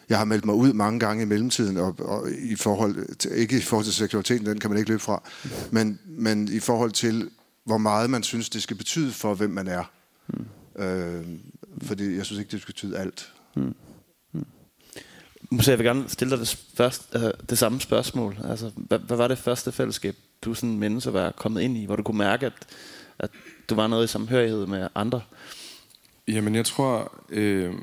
jeg 0.08 0.18
har 0.18 0.24
meldt 0.24 0.44
mig 0.44 0.54
ud 0.54 0.72
mange 0.72 1.00
gange 1.00 1.22
i 1.22 1.26
mellemtiden, 1.26 1.76
og, 1.76 1.94
og 1.98 2.30
i 2.30 2.56
forhold 2.56 3.16
til, 3.16 3.30
ikke 3.34 3.58
i 3.58 3.60
forhold 3.60 3.84
til 3.84 3.94
seksualiteten, 3.94 4.46
den 4.46 4.58
kan 4.58 4.70
man 4.70 4.78
ikke 4.78 4.90
løbe 4.90 5.02
fra, 5.02 5.22
mm. 5.44 5.50
men, 5.70 5.98
men 6.06 6.48
i 6.48 6.60
forhold 6.60 6.92
til, 6.92 7.30
hvor 7.64 7.78
meget 7.78 8.10
man 8.10 8.22
synes, 8.22 8.50
det 8.50 8.62
skal 8.62 8.76
betyde 8.76 9.12
for, 9.12 9.34
hvem 9.34 9.50
man 9.50 9.68
er. 9.68 9.84
Mm. 10.28 10.82
Øh, 10.82 11.24
fordi 11.82 12.16
jeg 12.16 12.26
synes 12.26 12.38
ikke, 12.38 12.50
det 12.50 12.62
skal 12.62 12.74
betyde 12.74 12.98
alt. 12.98 13.32
Mm. 13.56 13.74
Så 15.60 15.70
jeg 15.70 15.78
vil 15.78 15.86
gerne 15.86 16.08
stille 16.08 16.30
dig 16.30 16.40
det, 16.40 16.64
først, 16.74 17.14
uh, 17.14 17.22
det 17.50 17.58
samme 17.58 17.80
spørgsmål. 17.80 18.36
Altså, 18.44 18.70
hvad, 18.76 18.98
hvad 18.98 19.16
var 19.16 19.28
det 19.28 19.38
første 19.38 19.72
fællesskab, 19.72 20.16
du 20.44 20.54
sådan 20.54 20.78
mindes 20.78 21.06
at 21.06 21.14
være 21.14 21.32
kommet 21.36 21.60
ind 21.60 21.76
i, 21.76 21.84
hvor 21.84 21.96
du 21.96 22.02
kunne 22.02 22.18
mærke, 22.18 22.46
at, 22.46 22.52
at 23.18 23.30
du 23.70 23.74
var 23.74 23.86
noget 23.86 24.04
i 24.04 24.06
samhørighed 24.06 24.66
med 24.66 24.88
andre? 24.94 25.20
Jamen, 26.28 26.54
jeg 26.54 26.64
tror, 26.64 27.12
øh, 27.28 27.74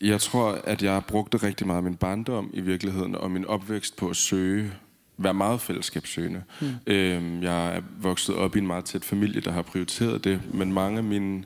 jeg 0.00 0.20
tror, 0.20 0.52
at 0.64 0.82
jeg 0.82 1.02
brugte 1.08 1.36
rigtig 1.36 1.66
meget 1.66 1.76
af 1.76 1.82
min 1.82 1.96
barndom 1.96 2.50
i 2.52 2.60
virkeligheden, 2.60 3.14
og 3.14 3.30
min 3.30 3.46
opvækst 3.46 3.96
på 3.96 4.08
at 4.08 4.16
søge, 4.16 4.72
være 5.16 5.34
meget 5.34 5.60
fællesskabssøgende. 5.60 6.42
Mm. 6.60 6.74
Øh, 6.86 7.42
jeg 7.42 7.76
er 7.76 7.80
vokset 8.00 8.34
op 8.34 8.56
i 8.56 8.58
en 8.58 8.66
meget 8.66 8.84
tæt 8.84 9.04
familie, 9.04 9.40
der 9.40 9.52
har 9.52 9.62
prioriteret 9.62 10.24
det, 10.24 10.40
men 10.54 10.72
mange 10.72 10.98
af 10.98 11.04
mine 11.04 11.44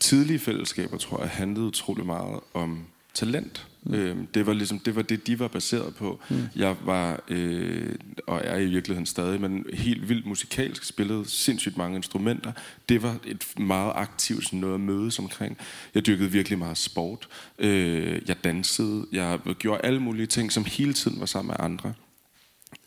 tidlige 0.00 0.38
fællesskaber, 0.38 0.96
tror 0.96 1.20
jeg, 1.20 1.30
handlede 1.30 1.66
utrolig 1.66 2.06
meget 2.06 2.40
om 2.54 2.86
talent. 3.14 3.67
Mm. 3.82 3.94
Øhm, 3.94 4.26
det 4.26 4.46
var 4.46 4.52
ligesom 4.52 4.78
det 4.78 4.96
var 4.96 5.02
det 5.02 5.26
de 5.26 5.38
var 5.38 5.48
baseret 5.48 5.94
på. 5.94 6.20
Mm. 6.30 6.36
Jeg 6.56 6.76
var 6.84 7.22
øh, 7.28 7.94
og 8.26 8.40
er 8.44 8.56
i 8.56 8.66
virkeligheden 8.66 9.06
stadig, 9.06 9.40
men 9.40 9.64
helt 9.72 10.08
vildt 10.08 10.26
musikalsk 10.26 10.84
spillede 10.84 11.30
sindssygt 11.30 11.76
mange 11.76 11.96
instrumenter. 11.96 12.52
Det 12.88 13.02
var 13.02 13.16
et 13.26 13.46
meget 13.58 13.92
aktivt 13.94 14.44
sådan 14.44 14.58
noget 14.58 14.74
at 14.74 14.80
mødes 14.80 15.18
omkring. 15.18 15.58
Jeg 15.94 16.06
dyrkede 16.06 16.30
virkelig 16.30 16.58
meget 16.58 16.78
sport. 16.78 17.28
Øh, 17.58 18.22
jeg 18.28 18.44
dansede. 18.44 19.06
Jeg 19.12 19.38
gjorde 19.58 19.80
alle 19.84 20.00
mulige 20.00 20.26
ting, 20.26 20.52
som 20.52 20.64
hele 20.64 20.92
tiden 20.92 21.20
var 21.20 21.26
sammen 21.26 21.48
med 21.48 21.64
andre. 21.64 21.92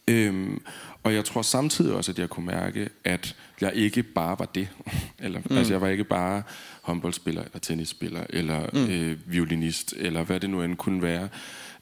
Øhm, 0.07 0.61
og 1.03 1.13
jeg 1.13 1.25
tror 1.25 1.41
samtidig 1.41 1.95
også, 1.95 2.11
at 2.11 2.19
jeg 2.19 2.29
kunne 2.29 2.45
mærke, 2.45 2.89
at 3.03 3.35
jeg 3.61 3.73
ikke 3.75 4.03
bare 4.03 4.39
var 4.39 4.45
det. 4.45 4.69
eller, 5.19 5.41
mm. 5.49 5.57
Altså 5.57 5.73
jeg 5.73 5.81
var 5.81 5.87
ikke 5.87 6.03
bare 6.03 6.43
håndboldspiller, 6.81 7.41
eller 7.43 7.59
tennisspiller, 7.59 8.23
eller 8.29 8.69
mm. 8.73 8.89
øh, 8.89 9.17
violinist, 9.25 9.93
eller 9.97 10.23
hvad 10.23 10.39
det 10.39 10.49
nu 10.49 10.63
end 10.63 10.75
kunne 10.75 11.01
være. 11.01 11.29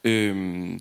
Øhm, 0.03 0.79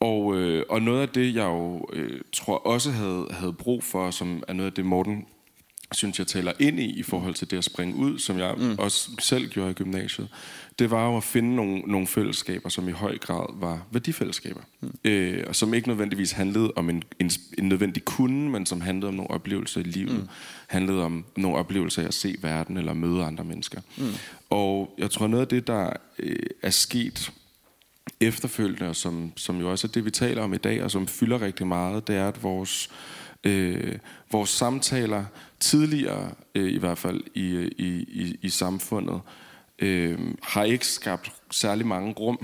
og, 0.00 0.36
øh, 0.36 0.64
og 0.68 0.82
noget 0.82 1.02
af 1.02 1.08
det, 1.08 1.34
jeg 1.34 1.44
jo 1.44 1.88
øh, 1.92 2.20
tror 2.32 2.66
også 2.66 2.90
havde, 2.90 3.26
havde 3.30 3.52
brug 3.52 3.84
for, 3.84 4.10
som 4.10 4.42
er 4.48 4.52
noget 4.52 4.70
af 4.70 4.74
det, 4.74 4.86
Morten 4.86 5.26
synes 5.92 6.18
jeg 6.18 6.26
taler 6.26 6.52
ind 6.58 6.80
i, 6.80 6.98
i 6.98 7.02
forhold 7.02 7.34
til 7.34 7.50
det 7.50 7.58
at 7.58 7.64
springe 7.64 7.96
ud, 7.96 8.18
som 8.18 8.38
jeg 8.38 8.54
mm. 8.58 8.74
også 8.78 9.10
selv 9.18 9.48
gjorde 9.48 9.70
i 9.70 9.74
gymnasiet, 9.74 10.28
det 10.78 10.90
var 10.90 11.06
jo 11.06 11.16
at 11.16 11.24
finde 11.24 11.56
nogle, 11.56 11.78
nogle 11.78 12.06
fællesskaber, 12.06 12.68
som 12.68 12.88
i 12.88 12.92
høj 12.92 13.18
grad 13.18 13.46
var 13.60 13.86
værdifællesskaber. 13.90 14.60
Mm. 14.80 14.92
Øh, 15.04 15.44
og 15.48 15.56
som 15.56 15.74
ikke 15.74 15.88
nødvendigvis 15.88 16.32
handlede 16.32 16.72
om 16.76 16.90
en, 16.90 17.02
en, 17.20 17.30
en 17.58 17.68
nødvendig 17.68 18.04
kunde, 18.04 18.50
men 18.50 18.66
som 18.66 18.80
handlede 18.80 19.08
om 19.08 19.14
nogle 19.14 19.30
oplevelser 19.30 19.80
i 19.80 19.84
livet. 19.84 20.16
Mm. 20.16 20.28
Handlede 20.66 21.04
om 21.04 21.24
nogle 21.36 21.58
oplevelser 21.58 22.02
af 22.02 22.06
at 22.06 22.14
se 22.14 22.36
verden 22.42 22.76
eller 22.76 22.92
møde 22.92 23.24
andre 23.24 23.44
mennesker. 23.44 23.80
Mm. 23.96 24.04
Og 24.50 24.94
jeg 24.98 25.10
tror 25.10 25.26
noget 25.26 25.42
af 25.42 25.48
det, 25.48 25.66
der 25.66 25.92
øh, 26.18 26.36
er 26.62 26.70
sket 26.70 27.32
efterfølgende, 28.20 28.88
og 28.88 28.96
som, 28.96 29.32
som 29.36 29.60
jo 29.60 29.70
også 29.70 29.86
er 29.86 29.92
det, 29.92 30.04
vi 30.04 30.10
taler 30.10 30.42
om 30.42 30.54
i 30.54 30.56
dag, 30.56 30.82
og 30.82 30.90
som 30.90 31.06
fylder 31.06 31.40
rigtig 31.40 31.66
meget, 31.66 32.08
det 32.08 32.16
er, 32.16 32.28
at 32.28 32.42
vores, 32.42 32.90
øh, 33.44 33.98
vores 34.32 34.50
samtaler 34.50 35.24
tidligere, 35.60 36.30
øh, 36.54 36.72
i 36.72 36.78
hvert 36.78 36.98
fald 36.98 37.20
i, 37.34 37.70
i, 37.78 37.88
i, 38.08 38.38
i 38.42 38.48
samfundet, 38.48 39.14
øh, 39.14 39.45
har 40.42 40.64
ikke 40.64 40.86
skabt 40.86 41.32
særlig 41.50 41.86
mange 41.86 42.12
rum 42.12 42.38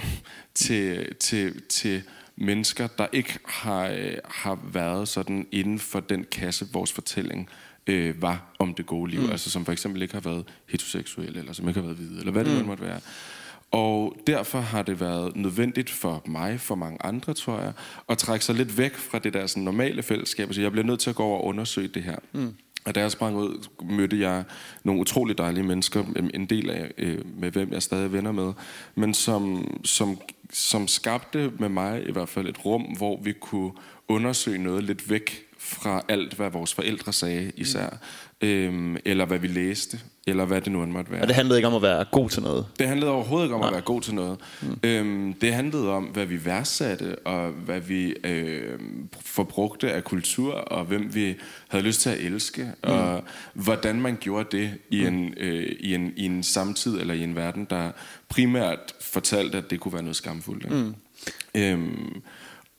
til, 0.54 1.14
til, 1.14 1.62
til 1.68 2.02
mennesker, 2.36 2.86
der 2.86 3.06
ikke 3.12 3.38
har, 3.44 3.88
øh, 3.88 4.14
har 4.24 4.58
været 4.72 5.08
sådan 5.08 5.46
inden 5.52 5.78
for 5.78 6.00
den 6.00 6.24
kasse, 6.30 6.66
vores 6.72 6.92
fortælling 6.92 7.48
øh, 7.86 8.22
var 8.22 8.54
om 8.58 8.74
det 8.74 8.86
gode 8.86 9.10
liv. 9.10 9.20
Mm. 9.20 9.30
Altså 9.30 9.50
som 9.50 9.64
for 9.64 9.72
eksempel 9.72 10.02
ikke 10.02 10.14
har 10.14 10.20
været 10.20 10.44
heteroseksuelle, 10.66 11.38
eller 11.38 11.52
som 11.52 11.68
ikke 11.68 11.80
har 11.80 11.86
været 11.86 11.96
hvide, 11.96 12.18
eller 12.18 12.32
hvad 12.32 12.44
det 12.44 12.60
mm. 12.60 12.66
måtte 12.66 12.82
være. 12.82 13.00
Og 13.72 14.16
derfor 14.26 14.60
har 14.60 14.82
det 14.82 15.00
været 15.00 15.36
nødvendigt 15.36 15.90
for 15.90 16.22
mig, 16.26 16.60
for 16.60 16.74
mange 16.74 16.98
andre, 17.04 17.34
tror 17.34 17.60
jeg, 17.60 17.72
at 18.08 18.18
trække 18.18 18.44
sig 18.44 18.54
lidt 18.54 18.78
væk 18.78 18.96
fra 18.96 19.18
det 19.18 19.32
der 19.32 19.46
sådan, 19.46 19.62
normale 19.62 20.02
fællesskab. 20.02 20.54
Så 20.54 20.60
jeg 20.60 20.72
bliver 20.72 20.86
nødt 20.86 21.00
til 21.00 21.10
at 21.10 21.16
gå 21.16 21.22
over 21.22 21.38
og 21.38 21.44
undersøge 21.44 21.88
det 21.88 22.02
her. 22.02 22.16
Mm. 22.32 22.54
Og 22.84 22.94
da 22.94 23.00
jeg 23.00 23.10
sprang 23.10 23.36
ud, 23.36 23.68
mødte 23.82 24.20
jeg 24.20 24.44
nogle 24.84 25.00
utrolig 25.00 25.38
dejlige 25.38 25.64
mennesker, 25.64 26.04
en 26.34 26.46
del 26.46 26.70
af, 26.70 26.90
øh, 26.98 27.18
med 27.40 27.50
hvem 27.50 27.72
jeg 27.72 27.82
stadig 27.82 28.04
er 28.04 28.08
venner 28.08 28.32
med, 28.32 28.52
men 28.94 29.14
som, 29.14 29.66
som, 29.84 30.20
som 30.52 30.88
skabte 30.88 31.52
med 31.58 31.68
mig 31.68 32.08
i 32.08 32.12
hvert 32.12 32.28
fald 32.28 32.48
et 32.48 32.64
rum, 32.64 32.82
hvor 32.82 33.20
vi 33.22 33.32
kunne 33.32 33.72
undersøge 34.08 34.58
noget 34.58 34.84
lidt 34.84 35.10
væk 35.10 35.46
fra 35.58 36.02
alt, 36.08 36.34
hvad 36.34 36.50
vores 36.50 36.74
forældre 36.74 37.12
sagde 37.12 37.52
især, 37.56 37.88
mm. 37.90 37.96
Øhm, 38.42 38.96
eller 39.04 39.24
hvad 39.24 39.38
vi 39.38 39.46
læste, 39.46 40.00
eller 40.26 40.44
hvad 40.44 40.60
det 40.60 40.72
nu 40.72 40.82
end 40.82 40.92
måtte 40.92 41.10
være. 41.10 41.22
Og 41.22 41.28
det 41.28 41.36
handlede 41.36 41.58
ikke 41.58 41.68
om 41.68 41.74
at 41.74 41.82
være 41.82 42.04
god 42.12 42.28
til 42.28 42.42
noget? 42.42 42.66
Det 42.78 42.88
handlede 42.88 43.10
overhovedet 43.10 43.46
ikke 43.46 43.54
om 43.54 43.60
Nej. 43.60 43.68
at 43.68 43.72
være 43.72 43.82
god 43.82 44.00
til 44.00 44.14
noget. 44.14 44.38
Mm. 44.62 44.78
Øhm, 44.82 45.32
det 45.32 45.54
handlede 45.54 45.90
om, 45.90 46.04
hvad 46.04 46.26
vi 46.26 46.44
værdsatte, 46.44 47.18
og 47.18 47.48
hvad 47.50 47.80
vi 47.80 48.14
øh, 48.24 48.78
forbrugte 49.20 49.92
af 49.92 50.04
kultur, 50.04 50.52
og 50.52 50.84
hvem 50.84 51.14
vi 51.14 51.36
havde 51.68 51.84
lyst 51.84 52.00
til 52.00 52.10
at 52.10 52.20
elske, 52.20 52.62
mm. 52.62 52.90
og 52.92 53.24
hvordan 53.54 54.00
man 54.00 54.16
gjorde 54.20 54.56
det 54.56 54.70
i, 54.90 55.00
mm. 55.00 55.06
en, 55.06 55.34
øh, 55.36 55.76
i, 55.80 55.94
en, 55.94 56.12
i 56.16 56.24
en 56.24 56.42
samtid, 56.42 57.00
eller 57.00 57.14
i 57.14 57.22
en 57.22 57.36
verden, 57.36 57.66
der 57.70 57.90
primært 58.28 58.94
fortalte, 59.00 59.58
at 59.58 59.70
det 59.70 59.80
kunne 59.80 59.92
være 59.92 60.02
noget 60.02 60.16
skamfuldt. 60.16 60.70
Mm. 60.70 60.94
Øhm, 61.54 62.22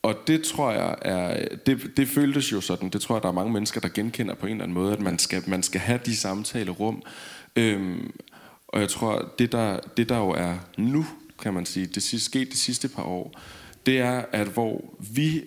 og 0.03 0.27
det 0.27 0.43
tror 0.43 0.71
jeg 0.71 0.95
er, 1.01 1.47
det, 1.65 1.97
det 1.97 2.07
føltes 2.07 2.51
jo 2.51 2.61
sådan, 2.61 2.89
det 2.89 3.01
tror 3.01 3.15
jeg, 3.15 3.23
der 3.23 3.29
er 3.29 3.33
mange 3.33 3.53
mennesker, 3.53 3.81
der 3.81 3.89
genkender 3.89 4.35
på 4.35 4.45
en 4.45 4.51
eller 4.51 4.63
anden 4.63 4.73
måde, 4.73 4.93
at 4.93 4.99
man 4.99 5.19
skal, 5.19 5.43
man 5.47 5.63
skal 5.63 5.81
have 5.81 5.99
de 6.05 6.17
samtale 6.17 6.71
rum. 6.71 7.03
Øhm, 7.55 8.13
og 8.67 8.81
jeg 8.81 8.89
tror, 8.89 9.31
det 9.39 9.51
der, 9.51 9.79
det 9.97 10.09
der 10.09 10.17
jo 10.17 10.29
er 10.29 10.55
nu, 10.77 11.05
kan 11.41 11.53
man 11.53 11.65
sige, 11.65 11.85
det 11.85 12.03
sidste, 12.03 12.25
sket 12.25 12.51
de 12.51 12.57
sidste 12.57 12.87
par 12.87 13.03
år, 13.03 13.39
det 13.85 13.99
er, 13.99 14.25
at 14.31 14.47
hvor 14.47 14.93
vi 14.99 15.43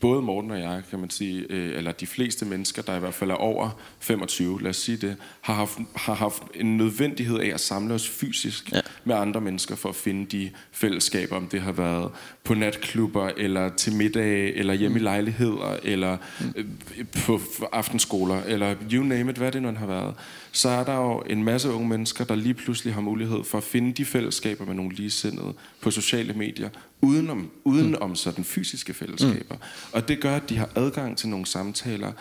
både 0.00 0.22
Morten 0.22 0.50
og 0.50 0.60
jeg, 0.60 0.82
kan 0.90 0.98
man 0.98 1.10
sige, 1.10 1.46
øh, 1.50 1.78
eller 1.78 1.92
de 1.92 2.06
fleste 2.06 2.44
mennesker, 2.44 2.82
der 2.82 2.96
i 2.96 2.98
hvert 2.98 3.14
fald 3.14 3.30
er 3.30 3.34
over 3.34 3.70
25, 4.00 4.62
lad 4.62 4.70
os 4.70 4.76
sige 4.76 4.96
det, 4.96 5.16
har 5.40 5.54
haft, 5.54 5.78
har 5.96 6.14
haft 6.14 6.42
en 6.54 6.76
nødvendighed 6.76 7.38
af 7.38 7.48
at 7.54 7.60
samle 7.60 7.94
os 7.94 8.08
fysisk 8.08 8.72
ja. 8.72 8.80
med 9.04 9.16
andre 9.16 9.40
mennesker 9.40 9.76
for 9.76 9.88
at 9.88 9.94
finde 9.94 10.26
de 10.26 10.50
fællesskaber, 10.72 11.36
om 11.36 11.46
det 11.48 11.60
har 11.60 11.72
været 11.72 12.10
på 12.44 12.54
natklubber, 12.54 13.30
eller 13.36 13.68
til 13.68 13.92
middag, 13.92 14.56
eller 14.56 14.74
hjemme 14.74 14.98
mm. 14.98 15.04
i 15.04 15.04
lejligheder, 15.04 15.76
eller 15.82 16.16
mm. 16.40 16.52
øh, 16.56 17.06
på 17.26 17.40
aftenskoler, 17.72 18.42
eller 18.42 18.74
you 18.92 19.04
name 19.04 19.30
it, 19.30 19.36
hvad 19.36 19.52
det 19.52 19.62
nu 19.62 19.72
har 19.72 19.86
været. 19.86 20.14
Så 20.52 20.68
er 20.68 20.84
der 20.84 20.96
jo 20.96 21.22
en 21.26 21.44
masse 21.44 21.70
unge 21.70 21.88
mennesker, 21.88 22.24
der 22.24 22.34
lige 22.34 22.54
pludselig 22.54 22.94
har 22.94 23.00
mulighed 23.00 23.44
for 23.44 23.58
at 23.58 23.64
finde 23.64 23.92
de 23.92 24.04
fællesskaber 24.04 24.64
med 24.64 24.74
nogle 24.74 24.94
ligesindede 24.94 25.54
på 25.80 25.90
sociale 25.90 26.32
medier, 26.32 26.68
udenom, 27.00 27.50
udenom 27.64 28.08
mm. 28.08 28.16
sådan 28.16 28.44
fysiske 28.44 28.94
fællesskaber. 28.94 29.54
Mm. 29.54 29.92
Og 29.92 30.08
det 30.08 30.20
gør, 30.20 30.36
at 30.36 30.48
de 30.48 30.56
har 30.56 30.68
adgang 30.74 31.18
til 31.18 31.28
nogle 31.28 31.46
samtaler, 31.46 32.12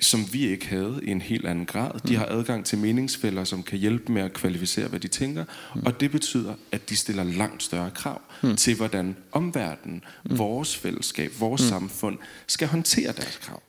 som 0.00 0.20
vi 0.32 0.46
ikke 0.46 0.66
havde 0.66 1.00
i 1.02 1.10
en 1.10 1.20
helt 1.20 1.46
anden 1.46 1.66
grad. 1.66 2.00
De 2.08 2.12
mm. 2.12 2.18
har 2.18 2.26
adgang 2.26 2.64
til 2.64 2.78
meningsfælder, 2.78 3.44
som 3.44 3.62
kan 3.62 3.78
hjælpe 3.78 4.12
med 4.12 4.22
at 4.22 4.32
kvalificere, 4.32 4.88
hvad 4.88 5.00
de 5.00 5.08
tænker. 5.08 5.44
Mm. 5.74 5.82
Og 5.86 6.00
det 6.00 6.10
betyder, 6.10 6.54
at 6.72 6.90
de 6.90 6.96
stiller 6.96 7.24
langt 7.24 7.62
større 7.62 7.90
krav 7.90 8.20
mm. 8.42 8.56
til, 8.56 8.76
hvordan 8.76 9.16
omverdenen, 9.32 10.04
mm. 10.24 10.38
vores 10.38 10.76
fællesskab, 10.76 11.30
vores 11.38 11.62
mm. 11.62 11.68
samfund 11.68 12.18
skal 12.46 12.68
håndtere 12.68 13.12
deres 13.12 13.36
krav. 13.36 13.62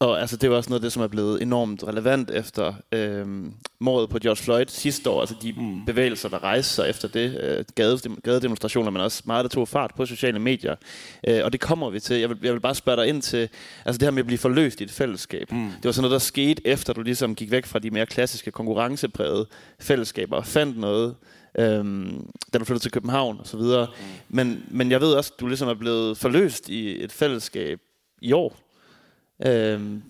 Og 0.00 0.20
altså, 0.20 0.36
det 0.36 0.50
var 0.50 0.56
også 0.56 0.70
noget 0.70 0.80
af 0.80 0.82
det, 0.82 0.92
som 0.92 1.02
er 1.02 1.06
blevet 1.06 1.42
enormt 1.42 1.84
relevant 1.84 2.30
efter 2.30 2.74
øh, 2.92 3.26
mordet 3.78 4.10
på 4.10 4.18
George 4.18 4.42
Floyd 4.42 4.64
sidste 4.68 5.10
år. 5.10 5.20
Altså 5.20 5.34
de 5.42 5.52
mm. 5.52 5.84
bevægelser, 5.86 6.28
der 6.28 6.44
rejste 6.44 6.74
sig 6.74 6.88
efter 6.88 7.08
det. 7.08 7.40
Øh, 7.40 7.64
gadedemonstrationer, 8.24 8.90
men 8.90 9.02
også 9.02 9.22
meget, 9.26 9.42
der 9.42 9.48
tog 9.48 9.68
fart 9.68 9.92
på 9.96 10.06
sociale 10.06 10.38
medier. 10.38 10.76
Øh, 11.28 11.40
og 11.44 11.52
det 11.52 11.60
kommer 11.60 11.90
vi 11.90 12.00
til. 12.00 12.16
Jeg 12.16 12.28
vil, 12.28 12.38
jeg 12.42 12.52
vil 12.52 12.60
bare 12.60 12.74
spørge 12.74 12.96
dig 12.96 13.08
ind 13.08 13.22
til 13.22 13.48
altså 13.84 13.98
det 13.98 14.06
her 14.06 14.10
med 14.10 14.22
at 14.22 14.26
blive 14.26 14.38
forløst 14.38 14.80
i 14.80 14.84
et 14.84 14.90
fællesskab. 14.90 15.52
Mm. 15.52 15.58
Det 15.58 15.84
var 15.84 15.92
sådan 15.92 16.02
noget, 16.02 16.12
der 16.12 16.26
skete 16.26 16.66
efter, 16.66 16.92
du 16.92 17.02
ligesom 17.02 17.34
gik 17.34 17.50
væk 17.50 17.66
fra 17.66 17.78
de 17.78 17.90
mere 17.90 18.06
klassiske 18.06 18.50
konkurrenceprægede 18.50 19.46
fællesskaber 19.80 20.36
og 20.36 20.46
fandt 20.46 20.78
noget, 20.78 21.14
øhm, 21.58 22.30
da 22.52 22.58
du 22.58 22.64
flyttede 22.64 22.84
til 22.84 22.92
København 22.92 23.36
og 23.40 23.46
så 23.46 23.56
videre. 23.56 23.86
Mm. 23.86 24.36
Men, 24.36 24.64
men 24.70 24.90
jeg 24.90 25.00
ved 25.00 25.12
også, 25.12 25.32
at 25.34 25.40
du 25.40 25.46
ligesom 25.46 25.68
er 25.68 25.74
blevet 25.74 26.18
forløst 26.18 26.68
i 26.68 27.04
et 27.04 27.12
fællesskab 27.12 27.78
i 28.22 28.32
år. 28.32 28.64
Øhm, 29.46 30.02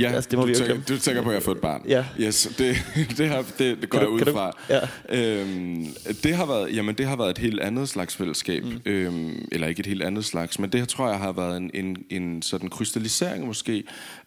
ja, 0.00 0.12
altså, 0.12 0.30
det 0.30 0.38
må 0.38 0.42
du, 0.42 0.48
vi 0.48 0.54
tænker, 0.54 0.74
du 0.88 0.98
tænker 0.98 1.22
på, 1.22 1.28
at 1.28 1.32
jeg 1.32 1.40
har 1.40 1.44
fået 1.44 1.56
et 1.56 1.62
barn. 1.62 1.82
Ja. 1.88 2.04
Yes, 2.20 2.54
det, 2.58 2.76
det, 3.18 3.28
har, 3.28 3.44
det, 3.58 3.80
det 3.80 3.88
går 3.88 3.98
kan 3.98 4.08
jeg 4.08 4.08
ud 4.08 4.32
fra. 4.32 4.52
Ja. 4.70 4.80
Øhm, 5.08 5.86
det, 6.22 6.34
har 6.36 6.46
været, 6.46 6.76
jamen, 6.76 6.94
det 6.94 7.06
har 7.06 7.16
været 7.16 7.30
et 7.30 7.38
helt 7.38 7.60
andet 7.60 7.88
slags 7.88 8.16
fællesskab. 8.16 8.64
Mm. 8.64 8.80
Øhm, 8.86 9.48
eller 9.52 9.66
ikke 9.66 9.80
et 9.80 9.86
helt 9.86 10.02
andet 10.02 10.24
slags, 10.24 10.58
men 10.58 10.70
det 10.70 10.80
her 10.80 10.86
tror 10.86 11.08
jeg 11.08 11.18
har 11.18 11.32
været 11.32 11.56
en, 11.56 11.70
en, 11.74 11.96
en 12.10 12.42
sådan 12.42 12.68
krystallisering 12.68 13.46
måske 13.46 13.84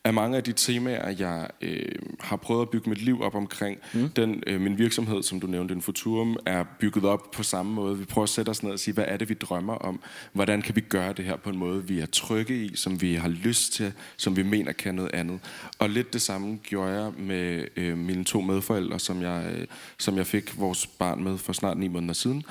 af 0.08 0.14
mange 0.14 0.38
af 0.38 0.44
de 0.44 0.54
temaer, 0.54 1.10
jeg 1.10 1.48
øh, 1.62 1.92
har 2.20 2.36
prøvet 2.36 2.62
at 2.62 2.70
bygge 2.70 2.90
mit 2.90 3.02
liv 3.02 3.22
op 3.22 3.36
omkring. 3.36 3.78
Mm. 3.94 4.10
Den, 4.10 4.44
øh, 4.48 4.62
min 4.62 4.78
virksomhed, 4.78 5.24
som 5.24 5.40
du 5.40 5.48
nævnte, 5.48 5.74
den 5.74 5.82
Futurum, 5.82 6.38
er 6.46 6.64
bygget 6.80 7.06
op 7.06 7.32
på 7.32 7.44
samme 7.44 7.74
måde. 7.74 7.98
Vi 7.98 8.06
prøver 8.06 8.24
at 8.24 8.30
sætte 8.30 8.50
os 8.50 8.64
ned 8.64 8.72
og 8.72 8.80
sige, 8.80 8.94
hvad 8.94 9.06
er 9.08 9.18
det, 9.18 9.30
vi 9.30 9.34
drømmer 9.34 9.74
om? 9.74 10.00
Hvordan 10.34 10.62
kan 10.62 10.76
vi 10.76 10.82
gøre 10.82 11.14
det 11.14 11.26
her 11.26 11.36
på 11.36 11.50
en 11.50 11.58
måde, 11.58 11.88
vi 11.88 12.00
er 12.00 12.06
trygge 12.06 12.66
i, 12.66 12.76
som 12.76 13.02
vi 13.02 13.16
har 13.16 13.30
lyst 13.30 13.74
til, 13.74 13.94
som 14.18 14.36
vi 14.36 14.44
mener 14.44 14.72
kan 14.72 14.96
noget 14.96 15.12
andet. 15.14 15.40
Og 15.80 15.90
lidt 15.90 16.14
det 16.14 16.22
samme 16.22 16.60
gjorde 16.64 16.92
jeg 16.92 17.12
med 17.18 17.66
øh, 17.76 17.98
mine 17.98 18.24
to 18.24 18.42
medforældre, 18.42 19.00
som 19.00 19.22
jeg, 19.22 19.52
øh, 19.56 19.68
som 19.98 20.18
jeg 20.18 20.28
fik 20.28 20.60
vores 20.60 20.88
barn 20.88 21.24
med 21.24 21.38
for 21.38 21.54
snart 21.54 21.78
ni 21.78 21.88
måneder 21.88 22.14
siden. 22.14 22.44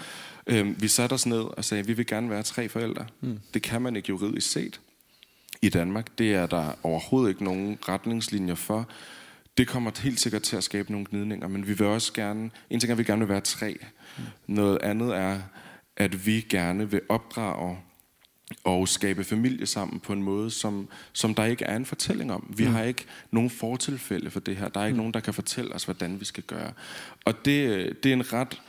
Øh, 0.47 0.83
vi 0.83 0.89
satte 0.89 1.15
os 1.15 1.27
ned 1.27 1.39
og 1.39 1.65
sagde, 1.65 1.81
at 1.81 1.89
vi 1.89 1.93
vil 1.93 2.07
gerne 2.07 2.31
være 2.31 2.43
tre 2.43 2.69
forældre. 2.69 3.07
Mm. 3.21 3.39
Det 3.55 3.63
kan 3.63 3.83
man 3.83 3.97
ikke 3.97 4.09
juridisk 4.09 4.51
set 4.51 4.81
i 5.63 5.69
Danmark. 5.69 6.19
Det 6.19 6.35
er 6.35 6.47
der 6.47 6.73
overhovedet 6.83 7.29
ikke 7.29 7.45
nogen 7.45 7.79
retningslinjer 7.89 8.55
for. 8.55 8.89
Det 9.59 9.69
kommer 9.69 9.91
helt 10.01 10.21
sikkert 10.21 10.43
til 10.43 10.57
at 10.57 10.65
skabe 10.65 10.93
nogle 10.93 11.07
gnidninger, 11.11 11.49
men 11.49 11.69
vi 11.69 11.73
vil 11.73 11.87
også 11.87 12.13
gerne... 12.13 12.51
En 12.71 12.81
ting 12.81 12.91
er, 12.91 12.95
at 12.95 12.99
vi 12.99 13.05
gerne 13.05 13.21
vil 13.21 13.29
være 13.29 13.41
tre. 13.41 13.79
Noget 14.47 14.79
andet 14.83 15.17
er, 15.17 15.41
at 15.97 16.27
vi 16.27 16.47
gerne 16.49 16.91
vil 16.91 17.01
opdrage 17.09 17.79
og 18.65 18.89
skabe 18.89 19.25
familie 19.25 19.67
sammen 19.67 20.01
på 20.01 20.13
en 20.13 20.23
måde, 20.23 20.51
som, 20.51 20.89
som 21.13 21.35
der 21.35 21.45
ikke 21.45 21.65
er 21.65 21.77
en 21.77 21.87
fortælling 21.87 22.33
om. 22.33 22.55
Vi 22.57 22.67
mm. 22.67 22.75
har 22.75 22.83
ikke 22.83 23.05
nogen 23.31 23.51
fortilfælde 23.51 24.31
for 24.31 24.41
det 24.41 24.57
her. 24.57 24.69
Der 24.69 24.81
er 24.81 24.85
ikke 24.85 24.95
mm. 24.95 24.99
nogen, 24.99 25.15
der 25.15 25.21
kan 25.21 25.35
fortælle 25.35 25.75
os, 25.75 25.85
hvordan 25.85 26.21
vi 26.21 26.25
skal 26.25 26.45
gøre. 26.45 26.73
Og 27.25 27.45
det, 27.45 28.03
det 28.03 28.09
er 28.09 28.13
en 28.13 28.33
ret 28.33 28.63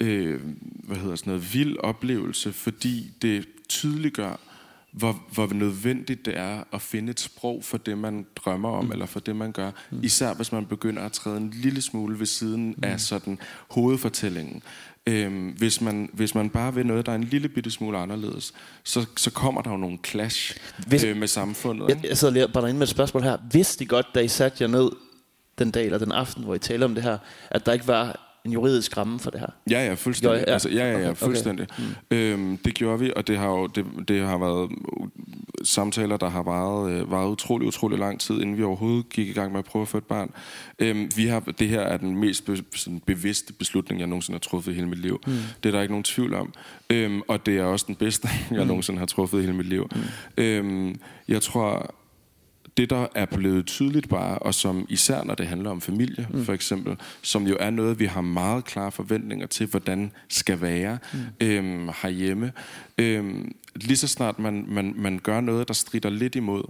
øh, 0.00 0.40
hvad 0.62 0.96
hedder 0.96 1.16
sådan 1.16 1.30
noget, 1.30 1.54
vild 1.54 1.76
oplevelse, 1.78 2.52
fordi 2.52 3.12
det 3.22 3.46
tydeliggør, 3.68 4.40
hvor, 4.94 5.22
hvor 5.32 5.52
nødvendigt 5.52 6.26
det 6.26 6.38
er 6.38 6.64
at 6.72 6.82
finde 6.82 7.10
et 7.10 7.20
sprog 7.20 7.64
for 7.64 7.78
det, 7.78 7.98
man 7.98 8.26
drømmer 8.36 8.68
om, 8.68 8.84
mm. 8.84 8.92
eller 8.92 9.06
for 9.06 9.20
det, 9.20 9.36
man 9.36 9.52
gør. 9.52 9.70
Mm. 9.90 9.98
Især 10.02 10.34
hvis 10.34 10.52
man 10.52 10.66
begynder 10.66 11.02
at 11.02 11.12
træde 11.12 11.36
en 11.36 11.50
lille 11.50 11.82
smule 11.82 12.18
ved 12.18 12.26
siden 12.26 12.66
mm. 12.66 12.84
af 12.84 13.00
sådan 13.00 13.38
hovedfortællingen. 13.70 14.62
Øhm, 15.06 15.48
hvis, 15.48 15.80
man, 15.80 16.10
hvis 16.12 16.34
man 16.34 16.50
bare 16.50 16.74
vil 16.74 16.86
noget, 16.86 17.06
der 17.06 17.12
er 17.12 17.16
en 17.16 17.24
lille 17.24 17.48
bitte 17.48 17.70
smule 17.70 17.98
anderledes, 17.98 18.54
så, 18.84 19.06
så 19.16 19.30
kommer 19.30 19.62
der 19.62 19.70
jo 19.70 19.76
nogle 19.76 19.98
clash 20.06 20.56
hvis, 20.86 21.04
øh, 21.04 21.16
med 21.16 21.28
samfundet. 21.28 21.88
Jeg, 21.88 22.04
jeg 22.04 22.18
sidder 22.18 22.34
lige 22.34 22.48
bare 22.48 22.68
inde 22.68 22.78
med 22.78 22.86
et 22.86 22.90
spørgsmål 22.90 23.22
her. 23.22 23.36
Vidste 23.52 23.84
I 23.84 23.86
godt, 23.86 24.06
da 24.14 24.20
I 24.20 24.28
satte 24.28 24.62
jer 24.64 24.68
ned 24.68 24.90
den 25.58 25.70
dag 25.70 25.84
eller 25.84 25.98
den 25.98 26.12
aften, 26.12 26.44
hvor 26.44 26.54
I 26.54 26.58
taler 26.58 26.86
om 26.86 26.94
det 26.94 27.04
her, 27.04 27.18
at 27.50 27.66
der 27.66 27.72
ikke 27.72 27.86
var 27.86 28.33
en 28.44 28.52
juridisk 28.52 28.96
ramme 28.96 29.20
for 29.20 29.30
det 29.30 29.40
her? 29.40 29.46
Ja, 29.70 29.86
ja, 29.86 29.94
fuldstændig. 29.94 30.36
Ja, 30.36 30.44
ja. 30.46 30.52
Altså, 30.52 30.68
ja, 30.68 30.92
ja, 30.92 30.98
ja, 30.98 31.12
fuldstændig. 31.12 31.66
Okay. 31.70 31.82
Mm. 32.10 32.16
Øhm, 32.16 32.56
det 32.56 32.74
gjorde 32.74 32.98
vi, 32.98 33.12
og 33.16 33.26
det 33.26 33.38
har 33.38 33.48
jo 33.48 33.66
det, 33.66 33.86
det 34.08 34.22
har 34.22 34.38
været 34.38 34.70
samtaler, 35.62 36.16
der 36.16 36.28
har 36.28 36.42
varet, 36.42 36.92
øh, 36.92 37.10
varet 37.10 37.28
utrolig, 37.28 37.68
utrolig 37.68 37.98
lang 37.98 38.20
tid, 38.20 38.40
inden 38.40 38.56
vi 38.56 38.62
overhovedet 38.62 39.08
gik 39.08 39.28
i 39.28 39.32
gang 39.32 39.52
med 39.52 39.58
at 39.58 39.64
prøve 39.64 39.82
at 39.82 39.88
få 39.88 39.98
et 39.98 40.04
barn. 40.04 40.30
Øhm, 40.78 41.10
vi 41.16 41.26
har, 41.26 41.40
det 41.40 41.68
her 41.68 41.80
er 41.80 41.96
den 41.96 42.16
mest 42.16 42.44
be, 42.44 42.56
sådan 42.74 43.00
bevidste 43.06 43.52
beslutning, 43.52 44.00
jeg 44.00 44.08
nogensinde 44.08 44.34
har 44.34 44.40
truffet 44.40 44.72
i 44.72 44.74
hele 44.74 44.88
mit 44.88 44.98
liv. 44.98 45.20
Mm. 45.26 45.32
Det 45.62 45.68
er 45.68 45.72
der 45.72 45.80
ikke 45.80 45.92
nogen 45.92 46.04
tvivl 46.04 46.34
om. 46.34 46.52
Øhm, 46.90 47.22
og 47.28 47.46
det 47.46 47.58
er 47.58 47.64
også 47.64 47.84
den 47.88 47.96
bedste, 47.96 48.28
jeg 48.50 48.60
mm. 48.60 48.66
nogensinde 48.66 48.98
har 48.98 49.06
truffet 49.06 49.38
i 49.38 49.40
hele 49.40 49.56
mit 49.56 49.66
liv. 49.66 49.88
Mm. 49.94 50.42
Øhm, 50.42 51.00
jeg 51.28 51.42
tror 51.42 51.94
det, 52.76 52.90
der 52.90 53.06
er 53.14 53.26
blevet 53.26 53.66
tydeligt 53.66 54.08
bare, 54.08 54.38
og 54.38 54.54
som 54.54 54.86
især 54.88 55.24
når 55.24 55.34
det 55.34 55.46
handler 55.46 55.70
om 55.70 55.80
familie, 55.80 56.26
mm. 56.30 56.44
for 56.44 56.52
eksempel, 56.52 56.96
som 57.22 57.46
jo 57.46 57.56
er 57.60 57.70
noget, 57.70 57.98
vi 57.98 58.04
har 58.04 58.20
meget 58.20 58.64
klare 58.64 58.92
forventninger 58.92 59.46
til, 59.46 59.66
hvordan 59.66 60.12
skal 60.28 60.60
være 60.60 60.98
mm. 61.12 61.18
øhm, 61.40 61.88
herhjemme. 62.02 62.52
Øhm, 62.98 63.52
lige 63.74 63.96
så 63.96 64.08
snart 64.08 64.38
man, 64.38 64.64
man, 64.68 64.94
man 64.96 65.18
gør 65.18 65.40
noget, 65.40 65.68
der 65.68 65.74
strider 65.74 66.10
lidt 66.10 66.34
imod, 66.34 66.64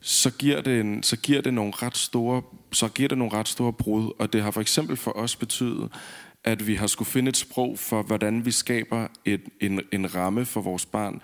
så 0.00 0.30
giver 0.30 0.60
det, 0.60 0.80
en, 0.80 1.02
så 1.02 1.16
giver 1.16 1.40
det 1.40 1.54
nogle 1.54 1.72
ret 1.76 1.96
store, 1.96 2.42
så 2.72 2.88
giver 2.88 3.08
det 3.08 3.18
nogle 3.18 3.32
ret 3.32 3.48
store 3.48 3.72
brud, 3.72 4.12
og 4.18 4.32
det 4.32 4.42
har 4.42 4.50
for 4.50 4.60
eksempel 4.60 4.96
for 4.96 5.16
os 5.16 5.36
betydet, 5.36 5.88
at 6.44 6.66
vi 6.66 6.74
har 6.74 6.86
skulle 6.86 7.10
finde 7.10 7.28
et 7.28 7.36
sprog 7.36 7.78
for, 7.78 8.02
hvordan 8.02 8.44
vi 8.44 8.50
skaber 8.50 9.06
et, 9.24 9.40
en, 9.60 9.80
en 9.92 10.14
ramme 10.14 10.44
for 10.44 10.60
vores 10.60 10.86
barn, 10.86 11.20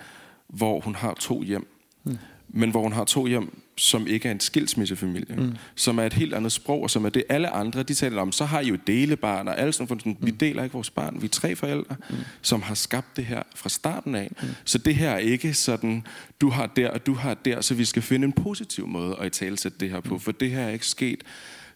hvor 0.48 0.80
hun 0.80 0.94
har 0.94 1.14
to 1.14 1.42
hjem. 1.42 1.68
Mm. 2.04 2.18
Men 2.48 2.70
hvor 2.70 2.82
hun 2.82 2.92
har 2.92 3.04
to 3.04 3.26
hjem, 3.26 3.62
som 3.78 4.06
ikke 4.06 4.28
er 4.28 4.32
en 4.32 4.40
skilsmissefamilie, 4.40 5.36
mm. 5.36 5.54
som 5.74 5.98
er 5.98 6.02
et 6.02 6.12
helt 6.12 6.34
andet 6.34 6.52
sprog, 6.52 6.82
og 6.82 6.90
som 6.90 7.04
er 7.04 7.08
det 7.08 7.24
alle 7.28 7.50
andre, 7.50 7.82
de 7.82 7.94
taler 7.94 8.22
om, 8.22 8.32
så 8.32 8.44
har 8.44 8.60
I 8.60 8.68
jo 8.68 8.78
delebarn 8.86 9.48
og 9.48 9.58
alle 9.58 9.72
sådan. 9.72 10.16
Vi 10.20 10.30
mm. 10.30 10.36
deler 10.36 10.62
ikke 10.62 10.72
vores 10.72 10.90
barn. 10.90 11.16
Vi 11.20 11.24
er 11.24 11.30
tre 11.30 11.56
forældre, 11.56 11.96
mm. 12.10 12.16
som 12.42 12.62
har 12.62 12.74
skabt 12.74 13.16
det 13.16 13.24
her 13.24 13.42
fra 13.54 13.68
starten 13.68 14.14
af. 14.14 14.30
Mm. 14.42 14.48
Så 14.64 14.78
det 14.78 14.94
her 14.94 15.10
er 15.10 15.18
ikke 15.18 15.54
sådan, 15.54 16.06
du 16.40 16.50
har 16.50 16.66
der, 16.66 16.90
og 16.90 17.06
du 17.06 17.14
har 17.14 17.34
der, 17.34 17.60
så 17.60 17.74
vi 17.74 17.84
skal 17.84 18.02
finde 18.02 18.24
en 18.24 18.32
positiv 18.32 18.86
måde 18.86 19.16
at 19.20 19.26
i 19.26 19.30
talsætte 19.30 19.78
det 19.80 19.90
her 19.90 20.00
på, 20.00 20.14
mm. 20.14 20.20
for 20.20 20.32
det 20.32 20.50
her 20.50 20.60
er 20.60 20.70
ikke 20.70 20.86
sket 20.86 21.22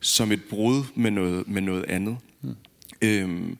som 0.01 0.33
et 0.33 0.43
brud 0.51 0.83
med 0.95 1.11
noget, 1.11 1.49
med 1.49 1.63
noget 1.63 1.85
andet. 1.85 2.17
Mm. 2.43 2.57
Øhm, 3.03 3.59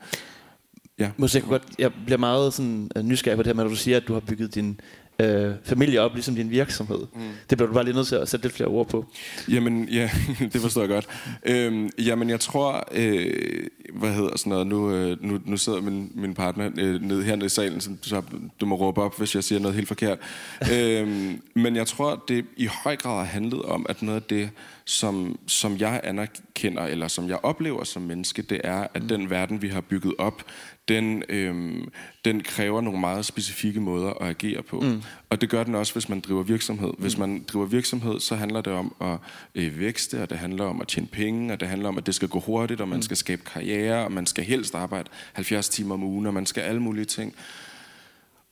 ja. 0.99 1.11
Måske 1.17 1.39
jeg, 1.39 1.45
godt, 1.45 1.63
jeg 1.79 1.93
bliver 2.05 2.19
meget 2.19 2.55
sådan, 2.55 2.91
uh, 2.97 3.03
nysgerrig 3.03 3.37
på 3.37 3.43
det 3.43 3.49
her 3.49 3.55
med, 3.55 3.65
at 3.65 3.71
du 3.71 3.77
siger, 3.77 3.97
at 3.97 4.09
du 4.09 4.13
har 4.13 4.21
bygget 4.21 4.55
din 4.55 4.81
øh, 5.23 5.55
familie 5.65 6.01
op, 6.01 6.15
ligesom 6.15 6.35
din 6.35 6.51
virksomhed. 6.51 6.99
Mm. 6.99 7.21
Det 7.51 7.59
bliver 7.59 7.67
du 7.67 7.75
bare 7.75 7.85
lige 7.85 7.95
nødt 7.95 8.07
til 8.07 8.15
at 8.15 8.29
sætte 8.29 8.45
lidt 8.45 8.55
flere 8.55 8.69
ord 8.69 8.89
på. 8.89 9.07
Jamen, 9.49 9.89
ja, 9.89 10.11
det 10.53 10.61
forstår 10.61 10.81
jeg 10.81 10.89
godt. 10.89 11.07
Øhm, 11.47 11.91
jamen, 11.99 12.31
jeg 12.31 12.41
tror, 12.41 12.89
øh, 12.93 13.67
hvad 13.93 14.13
hedder 14.13 14.37
sådan 14.37 14.51
noget, 14.51 14.67
nu, 14.67 14.95
øh, 14.95 15.25
nu, 15.25 15.41
nu 15.45 15.57
sidder 15.57 15.81
min, 15.81 16.13
min 16.15 16.35
partner 16.35 16.71
øh, 16.79 17.03
nede 17.03 17.23
hernede 17.23 17.47
i 17.47 17.49
salen, 17.49 17.81
så, 17.81 17.91
så 18.03 18.23
du 18.61 18.67
må 18.67 18.75
råbe 18.75 19.03
op, 19.03 19.19
hvis 19.19 19.35
jeg 19.35 19.45
siger 19.45 19.59
noget 19.59 19.75
helt 19.75 19.89
forkert. 19.89 20.19
øhm, 20.73 21.43
men 21.55 21.77
jeg 21.77 21.87
tror, 21.87 22.25
det 22.29 22.45
i 22.57 22.67
høj 22.85 22.97
grad 22.97 23.17
har 23.17 23.25
handlet 23.25 23.63
om, 23.63 23.87
at 23.89 24.03
noget 24.03 24.21
af 24.21 24.23
det, 24.23 24.51
som, 24.85 25.39
som 25.47 25.79
jeg 25.79 26.01
anerkender, 26.05 26.83
eller 26.83 27.09
som 27.09 27.29
jeg 27.29 27.39
oplever 27.43 27.85
som 27.85 28.03
menneske, 28.03 28.43
det 28.43 28.61
er, 28.65 28.87
at 28.95 29.03
mm. 29.03 29.09
den 29.09 29.31
verden, 29.31 29.63
vi 29.63 29.69
har 29.69 29.81
bygget 29.81 30.15
op, 30.19 30.43
den, 30.89 31.23
øhm, 31.29 31.89
den 32.25 32.41
kræver 32.41 32.81
nogle 32.81 33.01
meget 33.01 33.25
specifikke 33.25 33.81
måder 33.81 34.11
at 34.11 34.29
agere 34.29 34.63
på. 34.63 34.81
Mm. 34.81 35.03
Og 35.31 35.41
det 35.41 35.51
gør 35.51 35.65
den 35.65 35.75
også, 35.75 35.93
hvis 35.93 36.09
man 36.09 36.21
driver 36.21 36.43
virksomhed. 36.43 36.93
Hvis 36.99 37.17
mm. 37.17 37.21
man 37.21 37.45
driver 37.49 37.67
virksomhed, 37.67 38.21
så 38.21 38.35
handler 38.35 38.61
det 38.61 38.73
om 38.73 38.95
at 39.01 39.19
øh, 39.55 39.79
vækste, 39.79 40.23
og 40.23 40.31
det 40.31 40.39
handler 40.39 40.65
om 40.65 40.81
at 40.81 40.89
tjene 40.89 41.07
penge, 41.07 41.53
og 41.53 41.61
det 41.61 41.69
handler 41.69 41.89
om, 41.89 41.99
at 41.99 42.07
det 42.07 42.15
skal 42.15 42.29
gå 42.29 42.41
hurtigt, 42.41 42.81
og 42.81 42.89
man 42.89 42.99
mm. 42.99 43.03
skal 43.03 43.17
skabe 43.17 43.43
karriere, 43.53 44.05
og 44.05 44.13
man 44.13 44.27
skal 44.27 44.45
helst 44.45 44.75
arbejde 44.75 45.09
70 45.33 45.69
timer 45.69 45.95
om 45.95 46.03
ugen, 46.03 46.27
og 46.27 46.35
man 46.35 46.47
skal 46.47 46.61
alle 46.61 46.83
mulige 46.83 47.05
ting. 47.05 47.35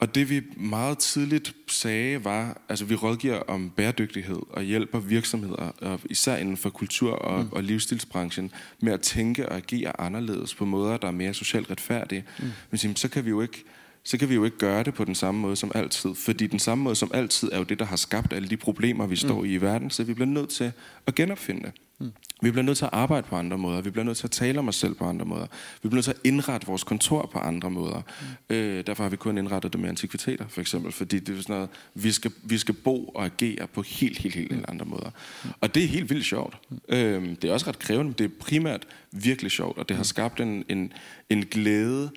Og 0.01 0.15
det 0.15 0.31
vi 0.31 0.43
meget 0.57 0.99
tidligt 0.99 1.55
sagde 1.69 2.25
var, 2.25 2.61
altså 2.69 2.85
vi 2.85 2.95
rådgiver 2.95 3.39
om 3.39 3.71
bæredygtighed 3.71 4.41
og 4.51 4.63
hjælper 4.63 4.99
virksomheder, 5.01 5.73
og 5.81 6.01
især 6.11 6.37
inden 6.37 6.57
for 6.57 6.71
kultur- 6.71 7.13
og, 7.13 7.45
mm. 7.45 7.53
og 7.53 7.63
livsstilsbranchen, 7.63 8.53
med 8.81 8.93
at 8.93 9.01
tænke 9.01 9.49
og 9.49 9.57
agere 9.57 10.01
anderledes 10.01 10.55
på 10.55 10.65
måder, 10.65 10.97
der 10.97 11.09
er 11.09 11.13
mere 11.13 11.35
socialt 11.35 11.71
retfærdige. 11.71 12.25
Mm. 12.39 12.51
Men 12.71 12.97
så 12.97 13.09
kan 13.09 13.25
vi 13.25 13.31
jo 13.31 13.41
ikke 13.41 13.65
så 14.05 14.19
kan 14.19 14.29
vi 14.29 14.35
jo 14.35 14.45
ikke 14.45 14.59
gøre 14.59 14.83
det 14.83 14.95
på 14.95 15.05
den 15.05 15.15
samme 15.15 15.41
måde 15.41 15.57
som 15.57 15.73
altid. 15.75 16.15
Fordi 16.15 16.47
den 16.47 16.59
samme 16.59 16.85
måde 16.85 16.97
som 16.97 17.11
altid 17.15 17.49
er 17.53 17.59
jo 17.59 17.65
det, 17.65 17.79
der 17.79 17.85
har 17.85 17.97
skabt 17.97 18.33
alle 18.33 18.49
de 18.49 18.57
problemer, 18.57 19.07
vi 19.07 19.17
står 19.17 19.41
mm. 19.41 19.47
i 19.47 19.53
i 19.53 19.61
verden. 19.61 19.91
Så 19.91 20.05
vi 20.05 20.15
bliver 20.15 20.27
nødt 20.27 20.49
til 20.49 20.73
at 21.07 21.15
genopfinde 21.15 21.63
det. 21.63 21.73
Mm. 21.99 22.13
Vi 22.43 22.51
bliver 22.51 22.65
nødt 22.65 22.79
til 22.79 22.85
at 22.85 22.91
arbejde 22.93 23.27
på 23.27 23.37
andre 23.37 23.59
måder. 23.59 23.81
Vi 23.81 23.91
bliver 23.91 24.05
nødt 24.05 24.17
til 24.17 24.27
at 24.27 24.31
tale 24.31 24.59
om 24.59 24.69
os 24.69 24.77
selv 24.77 24.95
på 24.95 25.05
andre 25.05 25.25
måder. 25.25 25.47
Vi 25.83 25.89
bliver 25.89 25.95
nødt 25.95 26.05
til 26.05 26.13
at 26.13 26.21
indrette 26.25 26.67
vores 26.67 26.85
kontor 26.85 27.31
på 27.33 27.39
andre 27.39 27.71
måder. 27.71 28.03
Mm. 28.51 28.57
Øh, 28.57 28.87
derfor 28.87 29.03
har 29.03 29.11
vi 29.11 29.17
kun 29.17 29.39
indrettet 29.39 29.73
det 29.73 29.81
med 29.81 29.89
antikviteter, 29.89 30.49
for 30.49 30.61
eksempel. 30.61 30.93
Fordi 30.93 31.19
det 31.19 31.39
er 31.39 31.43
sådan 31.43 31.55
noget, 31.55 31.71
vi 31.95 32.13
skal, 32.13 32.33
vi 32.43 32.59
skal 32.59 32.75
bo 32.75 33.05
og 33.05 33.25
agere 33.25 33.67
på 33.67 33.83
helt, 33.83 34.19
helt, 34.19 34.35
helt 34.35 34.53
mm. 34.53 34.65
andre 34.69 34.87
måder. 34.87 35.11
Mm. 35.45 35.51
Og 35.61 35.75
det 35.75 35.85
er 35.85 35.89
helt 35.89 36.11
vildt 36.11 36.25
sjovt. 36.25 36.59
Mm. 36.71 36.79
Øh, 36.89 37.37
det 37.43 37.45
er 37.45 37.53
også 37.53 37.69
ret 37.69 37.79
krævende, 37.79 38.05
men 38.05 38.15
det 38.19 38.25
er 38.25 38.35
primært 38.41 38.87
virkelig 39.13 39.51
sjovt. 39.51 39.79
Og 39.79 39.89
det 39.89 39.97
har 39.97 40.03
mm. 40.03 40.05
skabt 40.05 40.41
en, 40.41 40.65
en, 40.69 40.93
en 41.31 41.47
glæde, 41.47 42.11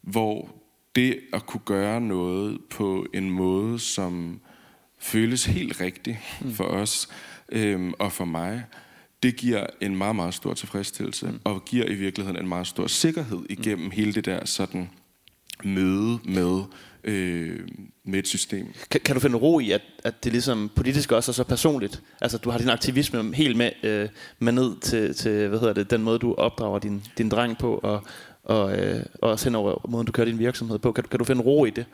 hvor 0.00 0.48
det 0.96 1.18
at 1.32 1.46
kunne 1.46 1.60
gøre 1.64 2.00
noget 2.00 2.58
på 2.70 3.06
en 3.14 3.30
måde, 3.30 3.78
som 3.78 4.40
føles 4.98 5.44
helt 5.44 5.80
rigtig 5.80 6.20
mm. 6.40 6.52
for 6.52 6.64
os 6.64 7.08
øh, 7.48 7.92
og 7.98 8.12
for 8.12 8.24
mig, 8.24 8.64
det 9.22 9.36
giver 9.36 9.66
en 9.80 9.96
meget, 9.96 10.16
meget 10.16 10.34
stor 10.34 10.54
tilfredsstillelse, 10.54 11.26
mm. 11.26 11.40
og 11.44 11.64
giver 11.64 11.86
i 11.86 11.94
virkeligheden 11.94 12.40
en 12.40 12.48
meget 12.48 12.66
stor 12.66 12.86
sikkerhed 12.86 13.40
igennem 13.50 13.84
mm. 13.84 13.90
hele 13.90 14.12
det 14.12 14.24
der 14.24 14.44
sådan 14.44 14.90
møde 15.64 16.18
med, 16.24 16.62
øh, 17.04 17.60
med 18.04 18.18
et 18.18 18.28
system. 18.28 18.66
Kan, 18.90 19.00
kan 19.00 19.14
du 19.14 19.20
finde 19.20 19.36
ro 19.36 19.60
i, 19.60 19.70
at, 19.70 19.82
at 20.04 20.24
det 20.24 20.32
ligesom 20.32 20.70
politisk 20.76 21.12
også 21.12 21.30
er 21.30 21.34
så 21.34 21.44
personligt? 21.44 22.02
Altså, 22.20 22.38
du 22.38 22.50
har 22.50 22.58
din 22.58 22.68
aktivisme 22.68 23.34
helt 23.34 23.56
med, 23.56 23.70
øh, 23.82 24.08
med 24.38 24.52
ned 24.52 24.80
til, 24.80 25.14
til, 25.14 25.48
hvad 25.48 25.58
hedder 25.58 25.74
det, 25.74 25.90
den 25.90 26.02
måde, 26.02 26.18
du 26.18 26.34
opdrager 26.34 26.78
din, 26.78 27.04
din 27.18 27.28
dreng 27.28 27.58
på, 27.58 27.80
og, 27.82 28.04
og, 28.44 28.78
øh, 28.78 29.02
og 29.22 29.30
også 29.30 29.44
hen 29.44 29.54
over 29.54 29.86
måden, 29.88 30.06
du 30.06 30.12
kører 30.12 30.24
din 30.24 30.38
virksomhed 30.38 30.78
på. 30.78 30.92
Kan, 30.92 31.04
kan 31.10 31.18
du 31.18 31.24
finde 31.24 31.42
ro 31.42 31.64
i 31.64 31.70
det? 31.70 31.86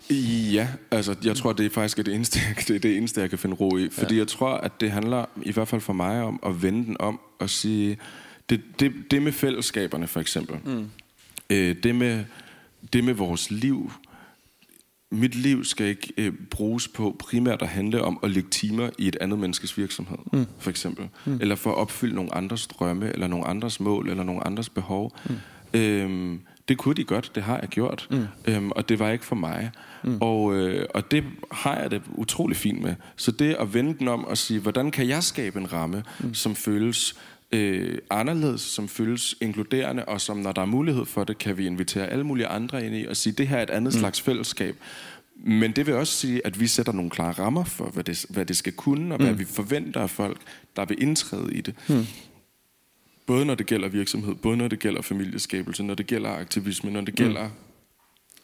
Ja, 0.52 0.68
altså 0.90 1.16
jeg 1.24 1.36
tror, 1.36 1.52
det 1.52 1.66
er 1.66 1.70
faktisk 1.70 1.96
det 1.96 2.14
eneste, 2.14 2.38
det 2.68 2.76
er 2.76 2.80
det 2.80 2.96
eneste, 2.96 3.20
jeg 3.20 3.30
kan 3.30 3.38
finde 3.38 3.56
ro 3.56 3.76
i. 3.76 3.88
Fordi 3.90 4.14
ja. 4.14 4.18
jeg 4.18 4.28
tror, 4.28 4.48
at 4.48 4.80
det 4.80 4.90
handler, 4.90 5.24
i 5.42 5.52
hvert 5.52 5.68
fald 5.68 5.80
for 5.80 5.92
mig, 5.92 6.22
om 6.22 6.40
at 6.46 6.62
vende 6.62 6.86
den 6.86 6.96
om 7.00 7.20
og 7.38 7.50
sige, 7.50 7.98
det, 8.50 8.60
det, 8.80 8.92
det 9.10 9.22
med 9.22 9.32
fællesskaberne 9.32 10.06
for 10.06 10.20
eksempel, 10.20 10.56
mm. 10.64 10.90
øh, 11.50 11.76
det, 11.82 11.94
med, 11.94 12.24
det 12.92 13.04
med 13.04 13.14
vores 13.14 13.50
liv, 13.50 13.92
mit 15.10 15.34
liv 15.34 15.64
skal 15.64 15.86
ikke 15.86 16.12
øh, 16.16 16.32
bruges 16.50 16.88
på 16.88 17.16
primært 17.18 17.62
at 17.62 17.68
handle 17.68 18.02
om 18.02 18.18
at 18.22 18.30
lægge 18.30 18.48
timer 18.50 18.90
i 18.98 19.08
et 19.08 19.16
andet 19.20 19.38
menneskes 19.38 19.78
virksomhed, 19.78 20.18
mm. 20.32 20.46
for 20.58 20.70
eksempel. 20.70 21.08
Mm. 21.24 21.38
Eller 21.40 21.54
for 21.54 21.70
at 21.70 21.76
opfylde 21.76 22.14
nogle 22.14 22.34
andres 22.34 22.66
drømme, 22.66 23.12
eller 23.12 23.26
nogle 23.26 23.46
andres 23.46 23.80
mål, 23.80 24.08
eller 24.08 24.24
nogle 24.24 24.46
andres 24.46 24.68
behov. 24.68 25.16
Mm. 25.28 25.36
Øhm, 25.74 26.40
det 26.68 26.78
kunne 26.78 26.94
de 26.94 27.04
godt, 27.04 27.30
det 27.34 27.42
har 27.42 27.58
jeg 27.60 27.68
gjort, 27.68 28.08
mm. 28.10 28.26
øhm, 28.44 28.70
og 28.70 28.88
det 28.88 28.98
var 28.98 29.10
ikke 29.10 29.24
for 29.24 29.36
mig. 29.36 29.70
Mm. 30.04 30.18
Og, 30.20 30.56
øh, 30.56 30.86
og 30.94 31.10
det 31.10 31.24
har 31.52 31.80
jeg 31.80 31.90
det 31.90 32.02
utrolig 32.14 32.56
fint 32.56 32.82
med. 32.82 32.94
Så 33.16 33.30
det 33.30 33.56
at 33.60 33.74
vende 33.74 33.98
den 33.98 34.08
om 34.08 34.24
og 34.24 34.38
sige, 34.38 34.60
hvordan 34.60 34.90
kan 34.90 35.08
jeg 35.08 35.22
skabe 35.22 35.58
en 35.58 35.72
ramme, 35.72 36.02
mm. 36.20 36.34
som 36.34 36.56
føles 36.56 37.14
øh, 37.52 37.98
anderledes, 38.10 38.60
som 38.60 38.88
føles 38.88 39.36
inkluderende, 39.40 40.04
og 40.04 40.20
som 40.20 40.36
når 40.36 40.52
der 40.52 40.62
er 40.62 40.66
mulighed 40.66 41.04
for 41.04 41.24
det, 41.24 41.38
kan 41.38 41.58
vi 41.58 41.66
invitere 41.66 42.06
alle 42.06 42.24
mulige 42.24 42.46
andre 42.46 42.86
ind 42.86 42.96
i 42.96 43.06
og 43.06 43.16
sige, 43.16 43.32
det 43.32 43.48
her 43.48 43.56
er 43.56 43.62
et 43.62 43.70
andet 43.70 43.94
mm. 43.94 43.98
slags 43.98 44.20
fællesskab. 44.20 44.76
Men 45.36 45.72
det 45.72 45.86
vil 45.86 45.94
også 45.94 46.12
sige, 46.12 46.46
at 46.46 46.60
vi 46.60 46.66
sætter 46.66 46.92
nogle 46.92 47.10
klare 47.10 47.32
rammer 47.32 47.64
for, 47.64 47.84
hvad 47.84 48.04
det, 48.04 48.26
hvad 48.28 48.46
det 48.46 48.56
skal 48.56 48.72
kunne, 48.72 49.14
og 49.14 49.20
mm. 49.20 49.26
hvad 49.26 49.34
vi 49.34 49.44
forventer 49.44 50.00
af 50.00 50.10
folk, 50.10 50.40
der 50.76 50.84
vil 50.84 51.02
indtræde 51.02 51.54
i 51.54 51.60
det. 51.60 51.74
Mm. 51.88 52.06
Både 53.28 53.44
når 53.44 53.54
det 53.54 53.66
gælder 53.66 53.88
virksomhed, 53.88 54.34
både 54.34 54.56
når 54.56 54.68
det 54.68 54.78
gælder 54.78 55.02
familieskabelse, 55.02 55.82
når 55.82 55.94
det 55.94 56.06
gælder 56.06 56.30
aktivisme, 56.30 56.90
når 56.90 57.00
det 57.00 57.20
mm. 57.20 57.24
gælder 57.24 57.48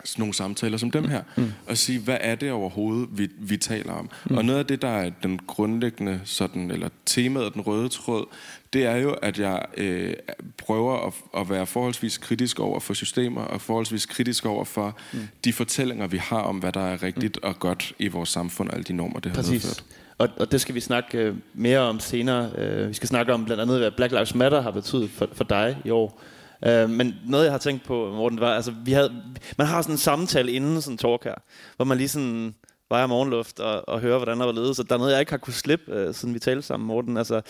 sådan 0.05 0.23
nogle 0.23 0.35
samtaler 0.35 0.79
som 0.79 0.91
dem 0.91 1.09
her, 1.09 1.23
mm. 1.37 1.53
og 1.67 1.79
sige, 1.79 1.99
hvad 1.99 2.17
er 2.21 2.35
det 2.35 2.53
overhovedet, 2.53 3.09
vi, 3.13 3.29
vi 3.39 3.57
taler 3.57 3.93
om? 3.93 4.11
Mm. 4.31 4.37
Og 4.37 4.45
noget 4.45 4.59
af 4.59 4.67
det, 4.67 4.83
der 4.83 4.89
er 4.89 5.11
den 5.23 5.41
grundlæggende, 5.47 6.21
sådan, 6.25 6.71
eller 6.71 6.89
temaet 7.07 7.55
den 7.55 7.61
røde 7.61 7.89
tråd, 7.89 8.27
det 8.73 8.85
er 8.85 8.97
jo, 8.97 9.13
at 9.13 9.39
jeg 9.39 9.63
øh, 9.77 10.15
prøver 10.59 11.07
at, 11.07 11.13
at 11.37 11.51
være 11.51 11.67
forholdsvis 11.67 12.19
kritisk 12.19 12.61
over 12.61 12.81
for 12.81 12.95
systemer, 12.95 13.41
og 13.41 13.61
forholdsvis 13.61 14.07
kritisk 14.07 14.47
over 14.47 14.65
for 14.65 14.99
mm. 15.13 15.29
de 15.45 15.53
fortællinger, 15.53 16.07
vi 16.07 16.19
har 16.19 16.41
om, 16.41 16.59
hvad 16.59 16.73
der 16.73 16.81
er 16.81 17.03
rigtigt 17.03 17.39
mm. 17.43 17.49
og 17.49 17.59
godt 17.59 17.93
i 17.99 18.09
vores 18.09 18.29
samfund, 18.29 18.69
og 18.69 18.75
alle 18.75 18.85
de 18.85 18.93
normer, 18.93 19.21
det 19.21 19.33
har 19.33 19.43
Præcis. 19.43 19.53
medført. 19.53 19.85
Og, 20.19 20.29
og 20.37 20.53
det 20.53 20.61
skal 20.61 20.75
vi 20.75 20.81
snakke 20.81 21.19
øh, 21.19 21.37
mere 21.55 21.79
om 21.79 22.01
senere. 22.01 22.51
Øh, 22.59 22.89
vi 22.89 22.95
skal 22.95 23.09
snakke 23.09 23.35
om 23.35 23.45
blandt 23.45 23.63
andet, 23.63 23.79
hvad 23.79 23.91
Black 23.91 24.13
Lives 24.13 24.35
Matter 24.35 24.61
har 24.61 24.71
betydet 24.71 25.11
for, 25.11 25.29
for 25.33 25.45
dig 25.45 25.79
i 25.85 25.91
år. 25.91 26.21
Øh, 26.67 26.91
men 26.91 27.15
noget, 27.27 27.45
jeg 27.45 27.53
har 27.53 27.59
tænkt 27.59 27.85
på, 27.85 28.13
Morten, 28.13 28.41
var, 28.41 28.55
altså, 28.55 28.75
vi 28.85 28.93
havde, 28.93 29.23
man 29.59 29.67
har 29.67 29.83
sådan 29.83 29.95
en 29.95 29.99
samtale 29.99 30.53
inden 30.53 30.81
sådan 30.81 30.95
en 30.95 30.99
talk 30.99 31.25
her, 31.25 31.35
hvor 31.77 31.85
man 31.85 31.99
lige 31.99 32.09
sådan 32.09 32.55
vejer 32.89 33.07
morgenluft 33.07 33.61
og, 33.61 33.89
og 33.89 34.01
hører, 34.01 34.17
hvordan 34.17 34.41
der 34.41 34.45
var 34.45 34.53
ledet. 34.53 34.77
Så 34.77 34.83
der 34.83 34.95
er 34.95 34.99
noget, 34.99 35.13
jeg 35.13 35.21
ikke 35.21 35.33
har 35.33 35.39
kunne 35.39 35.55
slippe, 35.55 35.93
øh, 35.93 36.15
siden 36.15 36.35
vi 36.35 36.39
talte 36.39 36.63
sammen, 36.63 36.87
Morten. 36.87 37.17
Altså, 37.17 37.41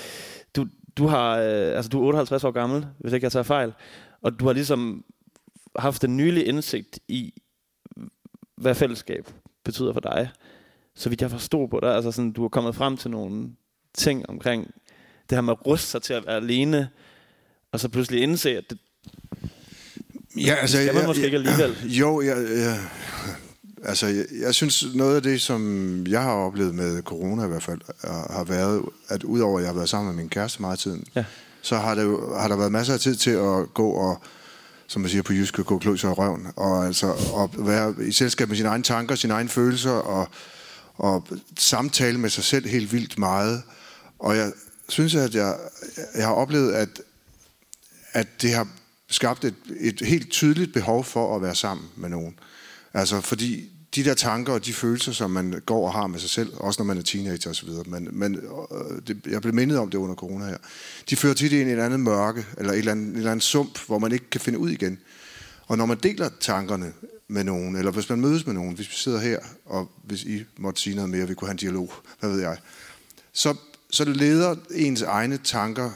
du, 0.56 0.66
du, 0.98 1.06
har, 1.06 1.38
øh, 1.38 1.76
altså, 1.76 1.88
du 1.88 2.02
er 2.02 2.06
58 2.06 2.44
år 2.44 2.50
gammel, 2.50 2.86
hvis 2.98 3.12
ikke 3.12 3.24
jeg 3.24 3.32
tager 3.32 3.42
fejl. 3.42 3.72
Og 4.22 4.40
du 4.40 4.46
har 4.46 4.52
ligesom 4.52 5.04
haft 5.76 6.04
en 6.04 6.16
nylig 6.16 6.46
indsigt 6.46 6.98
i, 7.08 7.34
hvad 8.56 8.74
fællesskab 8.74 9.28
betyder 9.64 9.92
for 9.92 10.00
dig. 10.00 10.30
Så 10.96 11.08
vidt 11.08 11.22
jeg 11.22 11.30
forstod 11.30 11.68
på 11.68 11.80
dig, 11.82 11.94
altså 11.94 12.12
sådan, 12.12 12.32
du 12.32 12.44
er 12.44 12.48
kommet 12.48 12.74
frem 12.74 12.96
til 12.96 13.10
nogle 13.10 13.48
ting 13.94 14.28
omkring 14.28 14.66
det 15.30 15.36
her 15.36 15.40
med 15.40 15.52
at 15.52 15.66
ruste 15.66 15.86
sig 15.86 16.02
til 16.02 16.14
at 16.14 16.26
være 16.26 16.36
alene, 16.36 16.88
og 17.72 17.80
så 17.80 17.88
pludselig 17.88 18.22
indse, 18.22 18.56
at 18.56 18.64
det, 18.70 18.78
Ja, 20.36 20.54
altså, 20.54 20.76
det 20.76 20.84
skal 20.84 20.94
man 20.94 21.00
jeg, 21.02 21.08
måske 21.08 21.24
ikke 21.24 21.36
alligevel. 21.36 21.76
Jo, 22.00 22.20
jeg, 22.20 22.36
jeg, 22.56 22.80
altså, 23.84 24.06
jeg, 24.06 24.24
jeg 24.40 24.54
synes, 24.54 24.84
noget 24.94 25.16
af 25.16 25.22
det, 25.22 25.40
som 25.40 26.06
jeg 26.08 26.22
har 26.22 26.32
oplevet 26.32 26.74
med 26.74 27.02
corona 27.02 27.44
i 27.44 27.48
hvert 27.48 27.62
fald, 27.62 27.80
har 28.30 28.44
været, 28.44 28.82
at 29.08 29.22
udover 29.22 29.58
at 29.58 29.62
jeg 29.62 29.68
har 29.68 29.74
været 29.74 29.88
sammen 29.88 30.14
med 30.14 30.22
min 30.22 30.30
kæreste 30.30 30.60
meget 30.60 30.78
tiden, 30.78 31.04
ja. 31.14 31.24
så 31.62 31.76
har, 31.76 31.94
det, 31.94 32.18
har 32.36 32.48
der 32.48 32.56
været 32.56 32.72
masser 32.72 32.94
af 32.94 33.00
tid 33.00 33.14
til 33.14 33.30
at 33.30 33.74
gå 33.74 33.90
og 33.90 34.22
som 34.86 35.02
man 35.02 35.10
siger 35.10 35.22
på 35.22 35.32
jysk, 35.32 35.64
gå 35.64 35.78
kløs 35.78 36.04
og 36.04 36.18
røven, 36.18 36.46
og 36.56 36.86
altså 36.86 37.12
at 37.12 37.66
være 37.66 37.94
i 38.06 38.12
selskab 38.12 38.48
med 38.48 38.56
sine 38.56 38.68
egne 38.68 38.84
tanker, 38.84 39.14
sine 39.14 39.34
egne 39.34 39.48
følelser, 39.48 39.90
og, 39.90 40.28
og 40.94 41.28
samtale 41.58 42.18
med 42.18 42.30
sig 42.30 42.44
selv 42.44 42.66
helt 42.66 42.92
vildt 42.92 43.18
meget. 43.18 43.62
Og 44.18 44.36
jeg 44.36 44.52
synes, 44.88 45.14
at 45.14 45.34
jeg, 45.34 45.56
jeg 46.14 46.26
har 46.26 46.34
oplevet, 46.34 46.72
at, 46.72 47.00
at 48.12 48.42
det 48.42 48.54
har 48.54 48.68
skabt 49.10 49.44
et, 49.44 49.54
et 49.80 50.00
helt 50.00 50.30
tydeligt 50.30 50.72
behov 50.72 51.04
for 51.04 51.36
at 51.36 51.42
være 51.42 51.54
sammen 51.54 51.86
med 51.96 52.08
nogen. 52.08 52.38
Altså 52.94 53.20
fordi 53.20 53.70
de 53.94 54.04
der 54.04 54.14
tanker 54.14 54.52
og 54.52 54.66
de 54.66 54.72
følelser, 54.72 55.12
som 55.12 55.30
man 55.30 55.62
går 55.66 55.86
og 55.86 55.92
har 55.92 56.06
med 56.06 56.18
sig 56.18 56.30
selv, 56.30 56.52
også 56.56 56.82
når 56.82 56.84
man 56.84 56.98
er 56.98 57.02
teenager 57.02 57.50
osv., 57.50 57.68
men, 57.86 58.08
men 58.12 58.34
øh, 58.34 59.02
det, 59.06 59.26
jeg 59.26 59.40
blev 59.40 59.54
mindet 59.54 59.78
om 59.78 59.90
det 59.90 59.98
under 59.98 60.14
corona 60.14 60.44
her, 60.44 60.56
de 61.10 61.16
fører 61.16 61.34
tit 61.34 61.52
ind 61.52 61.70
i 61.70 61.72
et 61.72 61.78
andet 61.78 62.00
mørke, 62.00 62.46
eller 62.58 62.72
et 62.72 62.78
eller 62.78 62.92
andet, 62.92 63.08
et 63.08 63.16
eller 63.16 63.30
andet 63.30 63.44
sump, 63.44 63.86
hvor 63.86 63.98
man 63.98 64.12
ikke 64.12 64.30
kan 64.30 64.40
finde 64.40 64.58
ud 64.58 64.70
igen. 64.70 64.98
Og 65.66 65.78
når 65.78 65.86
man 65.86 65.98
deler 66.02 66.30
tankerne 66.40 66.92
med 67.28 67.44
nogen, 67.44 67.76
eller 67.76 67.90
hvis 67.90 68.08
man 68.08 68.20
mødes 68.20 68.46
med 68.46 68.54
nogen, 68.54 68.74
hvis 68.74 68.88
vi 68.88 68.94
sidder 68.94 69.20
her, 69.20 69.38
og 69.64 69.90
hvis 70.04 70.22
I 70.22 70.44
måtte 70.56 70.80
sige 70.80 70.96
noget 70.96 71.10
mere, 71.10 71.28
vi 71.28 71.34
kunne 71.34 71.48
have 71.48 71.52
en 71.52 71.58
dialog, 71.58 71.92
hvad 72.20 72.30
ved 72.30 72.40
jeg, 72.40 72.56
så, 73.32 73.54
så 73.90 74.04
leder 74.04 74.56
ens 74.74 75.02
egne 75.02 75.38
tanker 75.44 75.90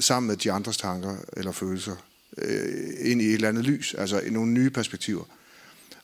sammen 0.00 0.28
med 0.28 0.36
de 0.36 0.52
andres 0.52 0.76
tanker 0.76 1.16
eller 1.36 1.52
følelser 1.52 1.96
øh, 2.38 3.10
ind 3.10 3.22
i 3.22 3.26
et 3.26 3.34
eller 3.34 3.48
andet 3.48 3.64
lys, 3.64 3.94
altså 3.94 4.20
i 4.20 4.30
nogle 4.30 4.52
nye 4.52 4.70
perspektiver. 4.70 5.24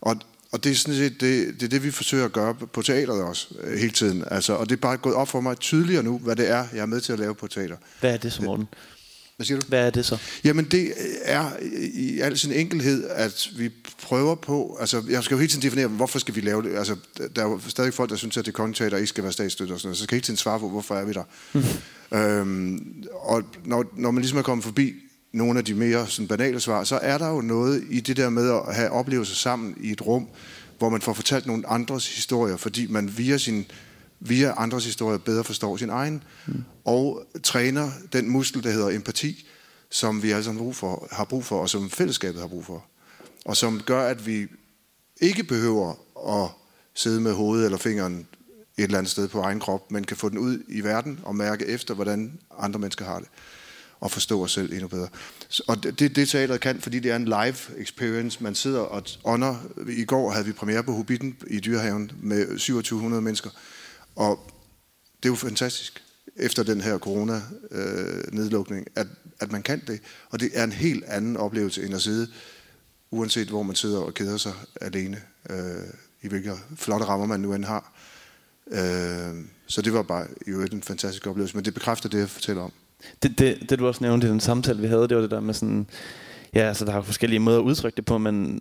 Og, 0.00 0.16
og 0.52 0.64
det 0.64 0.72
er 0.72 0.76
sådan 0.76 0.94
set 0.94 1.20
det, 1.20 1.54
det, 1.54 1.62
er 1.62 1.68
det, 1.68 1.82
vi 1.82 1.90
forsøger 1.90 2.24
at 2.24 2.32
gøre 2.32 2.54
på 2.54 2.82
teateret 2.82 3.22
også 3.22 3.54
øh, 3.60 3.78
hele 3.78 3.92
tiden. 3.92 4.24
Altså, 4.30 4.52
og 4.52 4.68
det 4.68 4.76
er 4.76 4.80
bare 4.80 4.96
gået 4.96 5.14
op 5.14 5.28
for 5.28 5.40
mig 5.40 5.58
tydeligere 5.58 6.02
nu, 6.02 6.18
hvad 6.18 6.36
det 6.36 6.50
er, 6.50 6.66
jeg 6.72 6.80
er 6.80 6.86
med 6.86 7.00
til 7.00 7.12
at 7.12 7.18
lave 7.18 7.34
på 7.34 7.46
teater. 7.46 7.76
Hvad 8.00 8.12
er 8.12 8.16
det 8.16 8.32
så, 8.32 8.42
Morten? 8.42 8.68
Hvad 9.38 9.46
siger 9.46 9.61
du? 9.61 9.66
Hvad 9.68 9.87
er 9.87 9.90
det 9.90 10.07
så? 10.07 10.18
Jamen 10.44 10.64
det 10.64 10.92
er 11.22 11.51
i 11.94 12.20
al 12.20 12.38
sin 12.38 12.53
enkelhed, 12.53 13.05
at 13.11 13.48
vi 13.57 13.70
prøver 14.03 14.35
på, 14.35 14.77
altså 14.81 15.03
jeg 15.11 15.24
skal 15.24 15.35
jo 15.35 15.38
hele 15.38 15.51
tiden 15.51 15.62
definere, 15.62 15.87
hvorfor 15.87 16.18
skal 16.18 16.37
vi 16.37 16.40
lave 16.40 16.62
det? 16.62 16.77
Altså 16.77 16.96
der 17.37 17.42
er 17.42 17.48
jo 17.48 17.61
stadig 17.68 17.94
folk, 17.94 18.11
der 18.11 18.16
synes, 18.16 18.37
at 18.37 18.46
det 18.46 18.55
kongeteater 18.55 18.96
ikke 18.96 19.07
skal 19.07 19.24
være 19.24 19.33
statsstøtte 19.33 19.72
og 19.72 19.81
sådan 19.81 19.88
noget, 19.88 19.98
så 19.98 20.05
skal 20.05 20.14
jeg 20.14 20.18
hele 20.18 20.24
tiden 20.24 20.37
svare 20.37 20.61
på, 20.61 20.68
hvorfor 20.68 20.94
er 20.94 21.05
vi 21.05 21.12
der? 21.12 21.22
Mm. 21.53 21.62
Øhm, 22.18 23.05
og 23.12 23.42
når, 23.64 23.85
når 23.96 24.11
man 24.11 24.22
ligesom 24.22 24.38
er 24.38 24.42
kommet 24.42 24.64
forbi 24.64 24.94
nogle 25.33 25.59
af 25.59 25.64
de 25.64 25.74
mere 25.74 26.07
sådan, 26.07 26.29
banale 26.29 26.61
svar, 26.61 26.85
så 26.85 26.98
er 27.03 27.18
der 27.18 27.29
jo 27.29 27.40
noget 27.40 27.85
i 27.90 28.01
det 28.01 28.16
der 28.16 28.29
med 28.29 28.51
at 28.51 28.74
have 28.74 28.90
oplevelser 28.90 29.35
sammen 29.35 29.77
i 29.81 29.92
et 29.92 30.07
rum, 30.07 30.29
hvor 30.79 30.88
man 30.88 31.01
får 31.01 31.12
fortalt 31.12 31.46
nogle 31.46 31.68
andres 31.68 32.14
historier, 32.14 32.57
fordi 32.57 32.87
man 32.87 33.18
via, 33.18 33.38
sin, 33.38 33.66
via 34.20 34.54
andres 34.57 34.85
historier 34.85 35.18
bedre 35.18 35.44
forstår 35.44 35.76
sin 35.76 35.90
egen, 35.90 36.22
mm. 36.46 36.64
og 36.85 37.26
træner 37.42 37.90
den 38.12 38.31
muskel, 38.31 38.62
der 38.62 38.70
hedder 38.70 38.90
empati, 38.90 39.46
som 39.90 40.22
vi 40.22 40.31
alle 40.31 40.44
sammen 40.44 40.62
brug 40.62 40.76
for, 40.76 41.09
har 41.11 41.24
brug 41.24 41.44
for, 41.44 41.61
og 41.61 41.68
som 41.68 41.90
fællesskabet 41.90 42.40
har 42.40 42.48
brug 42.48 42.64
for. 42.64 42.85
Og 43.44 43.57
som 43.57 43.83
gør, 43.87 44.02
at 44.02 44.26
vi 44.26 44.46
ikke 45.20 45.44
behøver 45.44 45.94
at 46.28 46.50
sidde 46.94 47.20
med 47.20 47.33
hovedet 47.33 47.64
eller 47.64 47.78
fingeren 47.78 48.26
et 48.76 48.85
eller 48.85 48.98
andet 48.98 49.11
sted 49.11 49.28
på 49.28 49.40
egen 49.40 49.61
krop, 49.61 49.90
men 49.90 50.04
kan 50.04 50.16
få 50.16 50.28
den 50.28 50.38
ud 50.38 50.59
i 50.68 50.81
verden 50.81 51.20
og 51.22 51.37
mærke 51.37 51.66
efter, 51.66 51.94
hvordan 51.94 52.38
andre 52.59 52.81
mennesker 52.81 53.04
har 53.04 53.18
det 53.18 53.28
og 54.00 54.11
forstå 54.11 54.42
os 54.42 54.52
selv 54.52 54.72
endnu 54.72 54.88
bedre. 54.88 55.09
Og 55.66 55.83
det, 55.83 56.16
det 56.16 56.28
teateret 56.28 56.61
kan, 56.61 56.81
fordi 56.81 56.98
det 56.98 57.11
er 57.11 57.16
en 57.16 57.24
live 57.24 57.57
experience. 57.78 58.42
Man 58.42 58.54
sidder 58.54 58.81
og 58.81 59.02
ånder. 59.24 59.57
I 59.88 60.04
går 60.04 60.31
havde 60.31 60.46
vi 60.46 60.52
premiere 60.52 60.83
på 60.83 60.92
Hobbiten 60.92 61.37
i 61.46 61.61
Dyrehaven 61.61 62.12
med 62.22 62.46
2700 62.46 63.22
mennesker. 63.22 63.50
Og 64.18 64.38
det 65.22 65.28
er 65.28 65.33
jo 65.33 65.35
fantastisk, 65.35 66.02
efter 66.37 66.62
den 66.62 66.81
her 66.81 66.98
corona-nedlukning, 66.98 68.87
at, 68.96 69.07
at 69.40 69.52
man 69.52 69.62
kan 69.62 69.83
det. 69.87 70.00
Og 70.31 70.40
det 70.40 70.50
er 70.54 70.64
en 70.64 70.72
helt 70.72 71.04
anden 71.04 71.37
oplevelse, 71.37 71.85
end 71.85 71.94
at 71.94 72.02
sidde, 72.02 72.28
uanset 73.11 73.48
hvor 73.48 73.62
man 73.62 73.76
sidder 73.76 73.98
og 73.98 74.14
keder 74.14 74.37
sig 74.37 74.52
alene, 74.81 75.20
øh, 75.50 75.57
i 76.22 76.28
hvilke 76.28 76.52
flotte 76.76 77.07
rammer 77.07 77.26
man 77.26 77.40
nu 77.40 77.54
end 77.54 77.64
har. 77.64 77.92
Øh, 78.70 79.44
så 79.66 79.83
det 79.83 79.92
var 79.92 80.02
bare 80.02 80.26
jo 80.46 80.61
en 80.61 80.83
fantastisk 80.83 81.26
oplevelse, 81.26 81.57
men 81.57 81.64
det 81.64 81.74
bekræfter 81.74 82.09
det, 82.09 82.18
jeg 82.18 82.31
fortæller 82.31 82.62
om. 82.62 82.72
Det, 83.22 83.38
det, 83.38 83.70
det 83.70 83.78
du 83.78 83.87
også 83.87 84.04
nævnte 84.04 84.26
i 84.26 84.31
den 84.31 84.40
samtale, 84.40 84.81
vi 84.81 84.87
havde, 84.87 85.09
det 85.09 85.16
var 85.16 85.22
det 85.22 85.31
der 85.31 85.40
med 85.40 85.54
sådan... 85.54 85.87
Ja, 86.54 86.61
altså 86.61 86.85
der 86.85 86.92
er 86.92 87.02
forskellige 87.02 87.40
måder 87.40 87.59
at 87.59 87.62
udtrykke 87.62 87.96
det 87.96 88.04
på, 88.04 88.18
men 88.18 88.61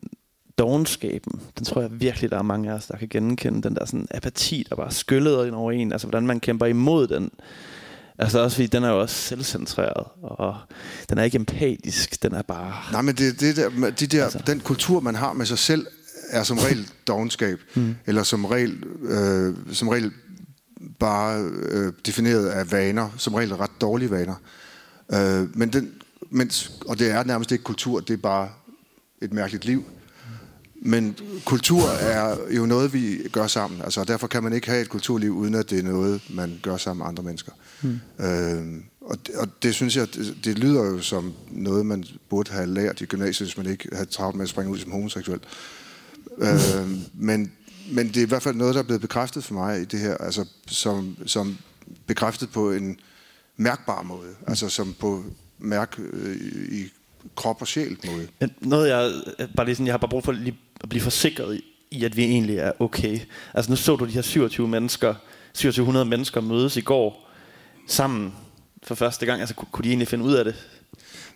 dogenskaben, 0.58 1.42
den 1.58 1.66
tror 1.66 1.82
jeg 1.82 1.90
virkelig, 1.94 2.32
der 2.32 2.38
er 2.38 2.42
mange 2.42 2.72
af 2.72 2.74
os, 2.74 2.86
der 2.86 2.98
kan 2.98 3.08
genkende. 3.08 3.62
Den 3.62 3.76
der 3.76 3.86
sådan 3.86 4.08
apati, 4.12 4.66
der 4.70 4.76
bare 4.76 4.92
skyllede 4.92 5.48
ind 5.48 5.56
over 5.56 5.72
en. 5.72 5.92
Altså 5.92 6.08
hvordan 6.08 6.28
man 6.28 6.40
kæmper 6.40 6.66
imod 6.66 7.08
den. 7.08 7.32
Altså 8.20 8.40
også 8.40 8.56
fordi, 8.56 8.68
den 8.68 8.84
er 8.84 8.90
jo 8.90 9.02
også 9.02 9.16
selvcentreret, 9.16 10.08
og 10.22 10.56
den 11.10 11.18
er 11.18 11.24
ikke 11.24 11.36
empatisk, 11.36 12.24
den 12.24 12.34
er 12.34 12.42
bare... 12.42 12.74
Nej, 12.92 13.02
men 13.02 13.16
det, 13.16 13.40
det 13.40 13.56
der, 13.56 13.70
de 13.90 14.08
der, 14.08 14.24
altså. 14.24 14.40
den 14.48 14.60
kultur, 14.60 15.00
man 15.00 15.16
har 15.16 15.34
med 15.34 15.46
sig 15.46 15.58
selv, 15.58 15.88
er 16.30 16.44
som 16.44 16.58
regel 16.58 16.90
dogenskab, 17.08 17.60
mm. 17.76 17.96
eller 18.06 18.24
som 18.24 18.46
regel, 18.46 18.84
øh, 19.02 19.56
som 19.72 19.88
regel 19.88 20.12
bare 21.00 21.50
øh, 21.70 21.94
defineret 22.06 22.48
af 22.48 22.72
vaner, 22.72 23.10
som 23.18 23.34
regel 23.34 23.56
ret 23.56 23.82
dårlige 23.82 24.12
vaner. 24.12 24.36
Øh, 25.14 25.58
men 25.58 25.74
den, 25.74 25.92
mens, 26.30 26.72
og 26.88 27.00
det 27.00 27.12
er 27.12 27.24
nærmest 27.24 27.52
ikke 27.52 27.64
kultur, 27.64 28.00
det 28.00 28.14
er 28.14 28.18
bare 28.18 28.50
et 29.22 29.34
mærkeligt 29.34 29.66
liv. 29.66 29.86
Men 30.82 31.16
kultur 31.46 31.90
er 31.90 32.38
jo 32.52 32.66
noget, 32.66 32.94
vi 32.94 33.18
gør 33.32 33.48
sammen. 33.48 33.82
Altså, 33.82 34.04
derfor 34.04 34.28
kan 34.28 34.44
man 34.44 34.54
ikke 34.54 34.68
have 34.68 34.82
et 34.82 34.90
kulturliv, 34.90 35.32
uden 35.32 35.56
at 35.56 35.70
det 35.70 35.80
er 35.80 35.84
noget, 35.84 36.22
man 36.30 36.60
gør 36.64 36.78
sammen 36.78 37.00
med 37.04 37.08
andre 37.08 37.24
mennesker. 37.24 37.52
Mm. 37.82 38.00
Øh, 38.26 38.82
og, 39.02 39.18
det, 39.28 39.36
og 39.36 39.48
det 39.64 39.76
synes 39.76 39.96
jeg, 39.98 40.08
det, 40.16 40.38
det 40.44 40.60
lyder 40.60 40.86
jo 40.86 41.02
som 41.02 41.34
noget, 41.52 41.86
man 41.86 42.04
burde 42.30 42.52
have 42.52 42.66
lært 42.66 43.02
i 43.02 43.06
gymnasiet, 43.06 43.50
hvis 43.50 43.58
man 43.58 43.72
ikke 43.72 43.90
havde 43.94 44.10
travlt 44.10 44.36
med 44.36 44.44
at 44.44 44.50
springe 44.50 44.72
ud 44.72 44.78
som 44.78 44.92
homoseksuel. 44.92 45.40
Mm. 46.38 46.44
Øh, 46.44 46.90
men 47.14 47.52
men 47.92 48.08
det 48.08 48.18
er 48.18 48.22
i 48.22 48.28
hvert 48.28 48.44
fald 48.44 48.56
noget, 48.56 48.76
der 48.76 48.82
er 48.82 48.86
blevet 48.86 49.02
bekræftet 49.02 49.44
for 49.44 49.54
mig 49.54 49.82
i 49.82 49.86
det 49.86 50.00
her, 50.00 50.18
altså 50.18 50.46
som, 50.68 51.18
som 51.26 51.58
bekræftet 52.08 52.50
på 52.50 52.72
en 52.72 53.00
mærkbar 53.58 54.02
måde, 54.02 54.30
altså 54.48 54.70
som 54.70 54.96
på 55.00 55.24
mærk 55.60 56.00
øh, 56.00 56.36
i 56.72 56.84
krop 57.36 57.62
og 57.62 57.68
sjæl 57.68 57.98
måde. 58.06 58.28
Noget 58.62 58.90
jeg, 58.90 59.12
bare 59.56 59.66
lige 59.66 59.76
sådan, 59.76 59.86
jeg 59.86 59.94
har 59.94 59.98
bare 59.98 60.10
brug 60.10 60.24
for 60.24 60.32
lige 60.32 60.58
at 60.84 60.90
blive 60.90 61.02
forsikret 61.02 61.62
i, 61.92 62.04
at 62.04 62.18
vi 62.18 62.24
egentlig 62.24 62.58
er 62.58 62.72
okay. 62.80 63.20
Altså 63.54 63.72
nu 63.72 63.76
så 63.76 63.96
du 63.96 64.06
de 64.06 64.12
her 64.12 64.22
27 64.22 64.68
mennesker, 64.68 65.16
2700 65.54 66.06
mennesker 66.06 66.42
mødes 66.42 66.78
i 66.78 66.82
går 66.82 67.30
sammen 67.88 68.34
for 68.84 68.96
første 68.96 69.26
gang. 69.26 69.40
Altså 69.42 69.56
kunne 69.56 69.84
de 69.84 69.90
egentlig 69.90 70.08
finde 70.08 70.26
ud 70.26 70.34
af 70.34 70.46
det? 70.46 70.56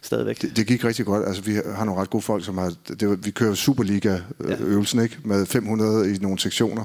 stadigvæk. 0.01 0.41
Det, 0.41 0.55
det 0.55 0.67
gik 0.67 0.85
rigtig 0.85 1.05
godt. 1.05 1.27
Altså, 1.27 1.41
vi 1.41 1.53
har 1.75 1.85
nogle 1.85 2.01
ret 2.01 2.09
gode 2.09 2.23
folk, 2.23 2.45
som 2.45 2.57
har... 2.57 2.73
Det 2.87 3.25
vi 3.25 3.31
kører 3.31 3.53
Superliga-øvelsen, 3.53 4.99
ja. 4.99 5.03
ikke? 5.03 5.17
Med 5.23 5.45
500 5.45 6.15
i 6.15 6.17
nogle 6.17 6.39
sektioner. 6.39 6.83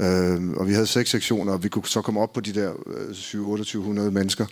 Øh, 0.00 0.50
og 0.50 0.68
vi 0.68 0.72
havde 0.72 0.86
seks 0.86 1.10
sektioner, 1.10 1.52
og 1.52 1.64
vi 1.64 1.68
kunne 1.68 1.86
så 1.86 2.02
komme 2.02 2.20
op 2.20 2.32
på 2.32 2.40
de 2.40 2.52
der 2.52 2.72
7 3.12 3.38
øh, 3.38 3.44
2800 3.44 4.10
mennesker. 4.10 4.46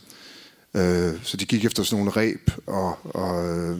Øh, 0.74 1.14
så 1.22 1.36
de 1.36 1.46
gik 1.46 1.64
efter 1.64 1.82
sådan 1.82 2.04
nogle 2.04 2.10
ræb 2.10 2.50
og, 2.66 2.98
og, 3.04 3.58
øh, 3.58 3.78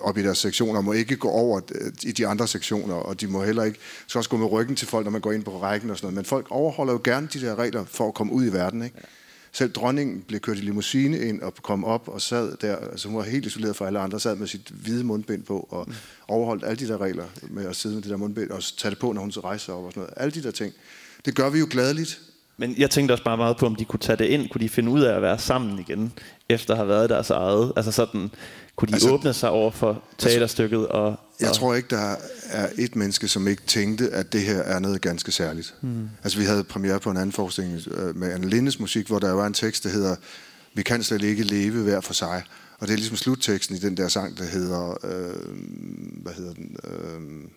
op 0.00 0.18
i 0.18 0.22
deres 0.22 0.38
sektioner, 0.38 0.80
må 0.80 0.92
ikke 0.92 1.16
gå 1.16 1.28
over 1.28 1.60
øh, 1.74 1.92
i 2.02 2.12
de 2.12 2.26
andre 2.26 2.48
sektioner, 2.48 2.94
og 2.94 3.20
de 3.20 3.26
må 3.26 3.44
heller 3.44 3.64
ikke, 3.64 3.78
skal 4.06 4.18
også 4.18 4.30
gå 4.30 4.36
med 4.36 4.52
ryggen 4.52 4.76
til 4.76 4.88
folk, 4.88 5.04
når 5.04 5.10
man 5.10 5.20
går 5.20 5.32
ind 5.32 5.44
på 5.44 5.62
rækken 5.62 5.90
og 5.90 5.96
sådan 5.96 6.06
noget. 6.06 6.14
Men 6.14 6.24
folk 6.24 6.46
overholder 6.50 6.92
jo 6.92 7.00
gerne 7.04 7.28
de 7.32 7.40
der 7.40 7.58
regler 7.58 7.84
for 7.84 8.08
at 8.08 8.14
komme 8.14 8.32
ud 8.32 8.46
i 8.46 8.52
verden, 8.52 8.82
ikke? 8.82 8.96
Selv 9.52 9.72
dronningen 9.72 10.20
blev 10.20 10.40
kørt 10.40 10.56
i 10.56 10.60
limousine 10.60 11.18
ind 11.18 11.42
og 11.42 11.54
kom 11.54 11.84
op 11.84 12.08
og 12.08 12.20
sad 12.22 12.56
der, 12.60 12.76
altså 12.76 13.08
hun 13.08 13.16
var 13.16 13.24
helt 13.24 13.46
isoleret 13.46 13.76
fra 13.76 13.86
alle 13.86 13.98
andre, 13.98 14.20
sad 14.20 14.36
med 14.36 14.46
sit 14.46 14.68
hvide 14.68 15.04
mundbind 15.04 15.42
på 15.42 15.68
og 15.70 15.84
mm. 15.88 15.94
overholdt 16.28 16.64
alle 16.64 16.76
de 16.76 16.88
der 16.88 17.00
regler 17.00 17.24
med 17.48 17.66
at 17.66 17.76
sidde 17.76 17.94
med 17.94 18.02
det 18.02 18.10
der 18.10 18.16
mundbind 18.16 18.50
og 18.50 18.62
tage 18.78 18.90
det 18.90 18.98
på, 18.98 19.12
når 19.12 19.20
hun 19.20 19.30
rejser 19.30 19.72
op 19.72 19.84
og 19.84 19.92
sådan 19.92 20.00
noget. 20.00 20.14
Alle 20.16 20.32
de 20.32 20.42
der 20.42 20.50
ting. 20.50 20.74
Det 21.24 21.34
gør 21.34 21.50
vi 21.50 21.58
jo 21.58 21.66
gladeligt, 21.70 22.20
men 22.60 22.74
jeg 22.78 22.90
tænkte 22.90 23.12
også 23.12 23.24
bare 23.24 23.36
meget 23.36 23.56
på, 23.56 23.66
om 23.66 23.76
de 23.76 23.84
kunne 23.84 24.00
tage 24.00 24.16
det 24.16 24.24
ind. 24.24 24.48
Kunne 24.48 24.60
de 24.60 24.68
finde 24.68 24.90
ud 24.90 25.00
af 25.00 25.16
at 25.16 25.22
være 25.22 25.38
sammen 25.38 25.78
igen, 25.78 26.12
efter 26.48 26.74
at 26.74 26.78
have 26.78 26.88
været 26.88 27.10
deres 27.10 27.30
eget? 27.30 27.72
Altså 27.76 27.92
sådan, 27.92 28.30
kunne 28.76 28.88
de 28.88 28.94
altså, 28.94 29.10
åbne 29.10 29.32
sig 29.32 29.50
over 29.50 29.70
for 29.70 30.02
teaterstykket? 30.18 30.88
Og, 30.88 31.20
jeg 31.40 31.48
og... 31.48 31.54
tror 31.54 31.74
ikke, 31.74 31.88
der 31.90 32.16
er 32.50 32.68
et 32.78 32.96
menneske, 32.96 33.28
som 33.28 33.48
ikke 33.48 33.62
tænkte, 33.66 34.10
at 34.10 34.32
det 34.32 34.40
her 34.40 34.58
er 34.58 34.78
noget 34.78 35.00
ganske 35.00 35.32
særligt. 35.32 35.74
Hmm. 35.80 36.08
Altså 36.24 36.38
vi 36.38 36.44
havde 36.44 36.64
premiere 36.64 37.00
på 37.00 37.10
en 37.10 37.16
anden 37.16 37.32
forestilling 37.32 37.80
øh, 37.90 38.16
med 38.16 38.32
Anne 38.32 38.48
Lindes 38.48 38.80
musik, 38.80 39.06
hvor 39.06 39.18
der 39.18 39.32
var 39.32 39.46
en 39.46 39.54
tekst, 39.54 39.84
der 39.84 39.90
hedder 39.90 40.16
Vi 40.74 40.82
kan 40.82 41.02
slet 41.02 41.22
ikke 41.22 41.42
leve 41.42 41.82
hver 41.82 42.00
for 42.00 42.14
sig. 42.14 42.42
Og 42.78 42.86
det 42.86 42.92
er 42.92 42.96
ligesom 42.96 43.16
slutteksten 43.16 43.76
i 43.76 43.78
den 43.78 43.96
der 43.96 44.08
sang, 44.08 44.38
der 44.38 44.44
hedder... 44.44 44.98
Øh, 45.04 45.56
hvad 46.22 46.32
hedder 46.32 46.52
den? 46.54 46.76
Øh, 46.84 47.50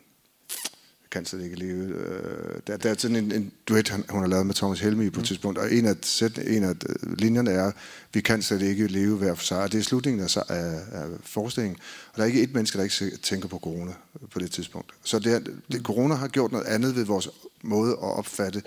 kan 1.13 1.25
slet 1.25 1.43
ikke 1.43 1.55
leve. 1.55 1.83
Øh, 1.87 2.59
der, 2.67 2.77
der 2.77 2.89
er 2.89 2.95
sådan 2.97 3.15
en, 3.15 3.31
en 3.31 3.51
duet, 3.67 3.89
han, 3.89 4.05
hun 4.09 4.19
har 4.19 4.27
lavet 4.27 4.45
med 4.45 4.55
Thomas 4.55 4.79
Helmi 4.79 5.09
på 5.09 5.19
et 5.19 5.23
mm. 5.23 5.25
tidspunkt, 5.25 5.59
og 5.59 5.73
en 5.73 5.85
af, 5.85 5.95
sæt, 6.01 6.37
en 6.37 6.63
af 6.63 6.69
øh, 6.69 7.17
linjerne 7.17 7.51
er, 7.51 7.71
vi 8.13 8.21
kan 8.21 8.41
slet 8.41 8.61
ikke 8.61 8.87
leve 8.87 9.17
hver 9.17 9.35
for 9.35 9.45
sig, 9.45 9.61
og 9.63 9.71
det 9.71 9.79
er 9.79 9.83
slutningen 9.83 10.21
af, 10.21 10.37
af, 10.49 10.81
af 10.91 11.05
forestillingen. 11.23 11.79
Og 12.11 12.17
der 12.17 12.23
er 12.23 12.27
ikke 12.27 12.43
et 12.43 12.53
menneske, 12.53 12.77
der 12.77 12.83
ikke 12.83 13.17
tænker 13.17 13.47
på 13.47 13.59
corona 13.59 13.91
på 14.31 14.39
det 14.39 14.51
tidspunkt. 14.51 14.91
Så 15.03 15.19
det, 15.19 15.33
er, 15.33 15.39
det, 15.39 15.61
mm. 15.69 15.83
corona 15.83 16.15
har 16.15 16.27
gjort 16.27 16.51
noget 16.51 16.65
andet 16.65 16.95
ved 16.95 17.05
vores 17.05 17.29
måde 17.61 17.91
at 17.91 18.17
opfatte 18.17 18.61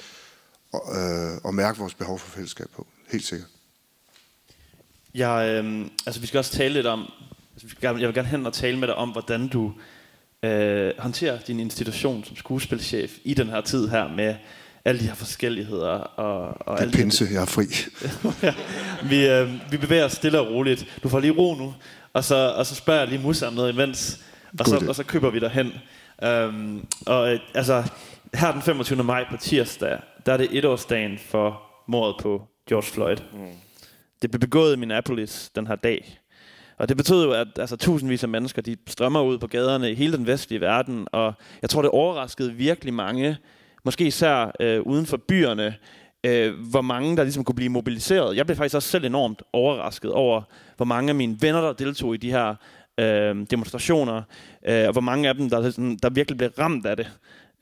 og, 0.72 0.82
øh, 0.96 1.38
og 1.44 1.54
mærke 1.54 1.78
vores 1.78 1.94
behov 1.94 2.18
for 2.18 2.30
fællesskab 2.30 2.66
på. 2.76 2.86
Helt 3.12 3.24
sikkert. 3.24 3.48
Jeg, 5.14 5.64
øh, 5.64 5.86
altså 6.06 6.20
vi 6.20 6.26
skal 6.26 6.38
også 6.38 6.52
tale 6.52 6.74
lidt 6.74 6.86
om, 6.86 7.00
altså, 7.54 7.76
jeg 7.82 7.94
vil 7.94 8.14
gerne 8.14 8.28
hen 8.28 8.46
og 8.46 8.52
tale 8.52 8.78
med 8.78 8.88
dig 8.88 8.94
om, 8.94 9.10
hvordan 9.10 9.48
du 9.48 9.72
øh, 10.46 10.92
håndtere 10.98 11.38
din 11.46 11.60
institution 11.60 12.24
som 12.24 12.36
skuespilchef 12.36 13.12
i 13.24 13.34
den 13.34 13.48
her 13.48 13.60
tid 13.60 13.88
her 13.88 14.08
med 14.08 14.34
alle 14.84 15.00
de 15.00 15.06
her 15.06 15.14
forskelligheder. 15.14 15.88
Og, 15.98 16.68
og 16.68 16.78
det 16.78 16.86
er 16.86 16.90
pinse, 16.90 17.28
de... 17.28 17.32
jeg 17.32 17.42
er 17.42 17.46
fri. 17.46 17.64
ja, 18.46 18.54
vi, 19.08 19.26
øh, 19.26 19.72
vi 19.72 19.76
bevæger 19.76 20.04
os 20.04 20.12
stille 20.12 20.40
og 20.40 20.50
roligt. 20.50 20.98
Du 21.02 21.08
får 21.08 21.20
lige 21.20 21.32
ro 21.32 21.54
nu, 21.54 21.74
og 22.12 22.24
så, 22.24 22.54
og 22.56 22.66
så 22.66 22.74
spørger 22.74 23.00
jeg 23.00 23.08
lige 23.08 23.22
Musa 23.22 23.46
om 23.46 23.52
noget 23.52 23.72
imens, 23.72 24.24
og 24.60 24.66
så, 24.66 24.84
og 24.88 24.94
så 24.94 25.04
køber 25.04 25.30
vi 25.30 25.38
derhen. 25.38 25.72
Um, 26.48 26.86
og 27.06 27.32
øh, 27.32 27.40
altså, 27.54 27.84
her 28.34 28.52
den 28.52 28.62
25. 28.62 29.04
maj 29.04 29.24
på 29.30 29.36
tirsdag, 29.36 29.98
der 30.26 30.32
er 30.32 30.36
det 30.36 30.48
etårsdagen 30.50 31.18
for 31.18 31.62
mordet 31.88 32.16
på 32.22 32.42
George 32.68 32.86
Floyd. 32.86 33.16
Mm. 33.32 33.38
Det 34.22 34.30
blev 34.30 34.40
begået 34.40 34.76
i 34.76 34.78
Minneapolis 34.78 35.50
den 35.54 35.66
her 35.66 35.76
dag. 35.76 36.18
Og 36.78 36.88
det 36.88 36.96
betød 36.96 37.24
jo, 37.24 37.32
at 37.32 37.48
altså, 37.58 37.76
tusindvis 37.76 38.22
af 38.22 38.28
mennesker 38.28 38.62
de 38.62 38.76
strømmer 38.86 39.22
ud 39.22 39.38
på 39.38 39.46
gaderne 39.46 39.90
i 39.90 39.94
hele 39.94 40.16
den 40.16 40.26
vestlige 40.26 40.60
verden, 40.60 41.06
og 41.12 41.34
jeg 41.62 41.70
tror, 41.70 41.82
det 41.82 41.90
overraskede 41.90 42.52
virkelig 42.52 42.94
mange, 42.94 43.36
måske 43.84 44.06
især 44.06 44.52
øh, 44.60 44.80
uden 44.82 45.06
for 45.06 45.16
byerne, 45.16 45.74
øh, 46.24 46.52
hvor 46.70 46.80
mange 46.80 47.16
der 47.16 47.22
ligesom 47.22 47.44
kunne 47.44 47.54
blive 47.54 47.68
mobiliseret. 47.68 48.36
Jeg 48.36 48.46
blev 48.46 48.56
faktisk 48.56 48.74
også 48.74 48.88
selv 48.88 49.04
enormt 49.04 49.42
overrasket 49.52 50.12
over, 50.12 50.42
hvor 50.76 50.86
mange 50.86 51.08
af 51.08 51.14
mine 51.14 51.36
venner, 51.40 51.60
der 51.60 51.72
deltog 51.72 52.14
i 52.14 52.16
de 52.16 52.30
her 52.30 52.54
øh, 52.98 53.46
demonstrationer, 53.50 54.22
øh, 54.68 54.86
og 54.86 54.92
hvor 54.92 55.00
mange 55.00 55.28
af 55.28 55.34
dem, 55.34 55.50
der, 55.50 55.70
sådan, 55.70 55.98
der 56.02 56.10
virkelig 56.10 56.38
blev 56.38 56.50
ramt 56.58 56.86
af 56.86 56.96
det. 56.96 57.10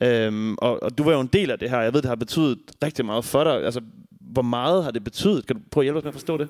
Øh, 0.01 0.55
og, 0.57 0.83
og 0.83 0.97
du 0.97 1.03
var 1.03 1.11
jo 1.11 1.19
en 1.19 1.29
del 1.33 1.51
af 1.51 1.59
det 1.59 1.69
her. 1.69 1.81
Jeg 1.81 1.93
ved, 1.93 2.01
det 2.01 2.09
har 2.09 2.15
betydet 2.15 2.59
rigtig 2.83 3.05
meget 3.05 3.25
for 3.25 3.43
dig. 3.43 3.65
Altså, 3.65 3.81
hvor 4.19 4.41
meget 4.41 4.83
har 4.83 4.91
det 4.91 5.03
betydet? 5.03 5.47
Kan 5.47 5.55
du 5.55 5.61
prøve 5.71 5.81
at 5.81 5.85
hjælpe 5.85 5.97
os 5.97 6.03
med 6.03 6.09
at 6.09 6.13
forstå 6.13 6.37
det? 6.37 6.49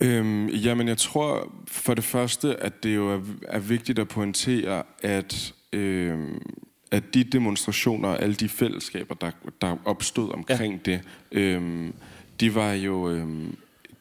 Øhm, 0.00 0.48
jamen, 0.48 0.88
jeg 0.88 0.98
tror 0.98 1.52
for 1.68 1.94
det 1.94 2.04
første, 2.04 2.56
at 2.56 2.82
det 2.82 2.94
jo 2.94 3.08
er, 3.10 3.20
er 3.48 3.58
vigtigt 3.58 3.98
at 3.98 4.08
pointere, 4.08 4.82
at, 5.02 5.54
øhm, 5.72 6.42
at 6.90 7.14
de 7.14 7.24
demonstrationer 7.24 8.08
og 8.08 8.22
alle 8.22 8.34
de 8.34 8.48
fællesskaber, 8.48 9.14
der, 9.14 9.30
der 9.60 9.76
opstod 9.84 10.32
omkring 10.32 10.80
ja. 10.86 10.92
det, 10.92 11.00
øhm, 11.32 11.94
de 12.40 12.54
var 12.54 12.72
jo... 12.72 13.10
Øhm, 13.10 13.56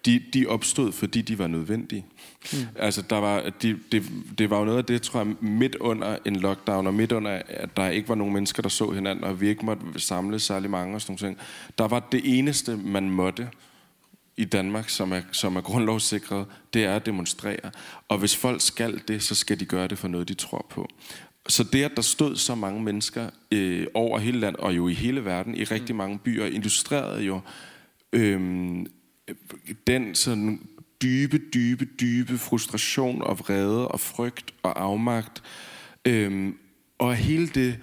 de, 0.05 0.21
de 0.34 0.47
opstod, 0.47 0.91
fordi 0.91 1.21
de 1.21 1.39
var 1.39 1.47
nødvendige. 1.47 2.05
Mm. 2.53 2.60
Altså, 2.75 3.01
der 3.01 3.17
var, 3.17 3.51
de, 3.62 3.79
det, 3.91 4.03
det 4.38 4.49
var 4.49 4.60
jo 4.60 4.65
noget 4.65 4.77
af 4.77 4.86
det, 4.86 5.01
tror 5.01 5.19
jeg, 5.19 5.36
midt 5.39 5.75
under 5.75 6.17
en 6.25 6.36
lockdown, 6.36 6.88
og 6.88 6.93
midt 6.93 7.12
under, 7.12 7.41
at 7.47 7.77
der 7.77 7.89
ikke 7.89 8.10
var 8.10 8.15
nogen 8.15 8.34
mennesker, 8.34 8.62
der 8.62 8.69
så 8.69 8.91
hinanden, 8.91 9.23
og 9.23 9.41
vi 9.41 9.47
ikke 9.47 9.65
måtte 9.65 9.84
samle 9.97 10.39
særlig 10.39 10.69
mange 10.69 10.95
og 10.95 11.01
sådan 11.01 11.17
noget. 11.21 11.38
Der 11.77 11.88
var 11.88 12.08
det 12.12 12.21
eneste, 12.23 12.77
man 12.77 13.10
måtte 13.10 13.49
i 14.38 14.45
Danmark, 14.45 14.89
som 14.89 15.12
er, 15.12 15.21
som 15.32 15.56
er 15.56 15.62
grundlovssikret, 15.62 16.45
det 16.74 16.86
er 16.86 16.95
at 16.95 17.06
demonstrere. 17.06 17.71
Og 18.08 18.17
hvis 18.17 18.36
folk 18.36 18.62
skal 18.62 19.02
det, 19.08 19.24
så 19.24 19.36
skal 19.36 19.60
de 19.60 19.65
gøre 19.65 19.88
det 19.88 19.98
for 19.98 20.08
noget, 20.08 20.28
de 20.28 20.34
tror 20.34 20.65
på. 20.69 20.88
Så 21.48 21.63
det, 21.63 21.84
at 21.84 21.91
der 21.95 22.02
stod 22.02 22.36
så 22.36 22.56
mange 22.56 22.84
mennesker 22.84 23.30
øh, 23.52 23.88
over 23.93 24.19
hele 24.19 24.39
landet, 24.39 24.60
og 24.60 24.76
jo 24.76 24.88
i 24.88 24.93
hele 24.93 25.26
verden, 25.26 25.56
i 25.56 25.63
rigtig 25.63 25.95
mm. 25.95 25.98
mange 25.98 26.19
byer, 26.19 26.45
illustrerede 26.45 27.24
jo 27.24 27.41
øh, 28.13 28.39
den 29.88 30.15
sådan 30.15 30.67
dybe, 31.02 31.38
dybe, 31.54 31.86
dybe 31.86 32.38
frustration 32.38 33.21
og 33.21 33.39
vrede 33.39 33.88
og 33.88 34.00
frygt 34.00 34.54
og 34.63 34.82
afmagt. 34.82 35.43
Øh, 36.06 36.54
og 36.98 37.15
hele 37.15 37.48
det 37.48 37.80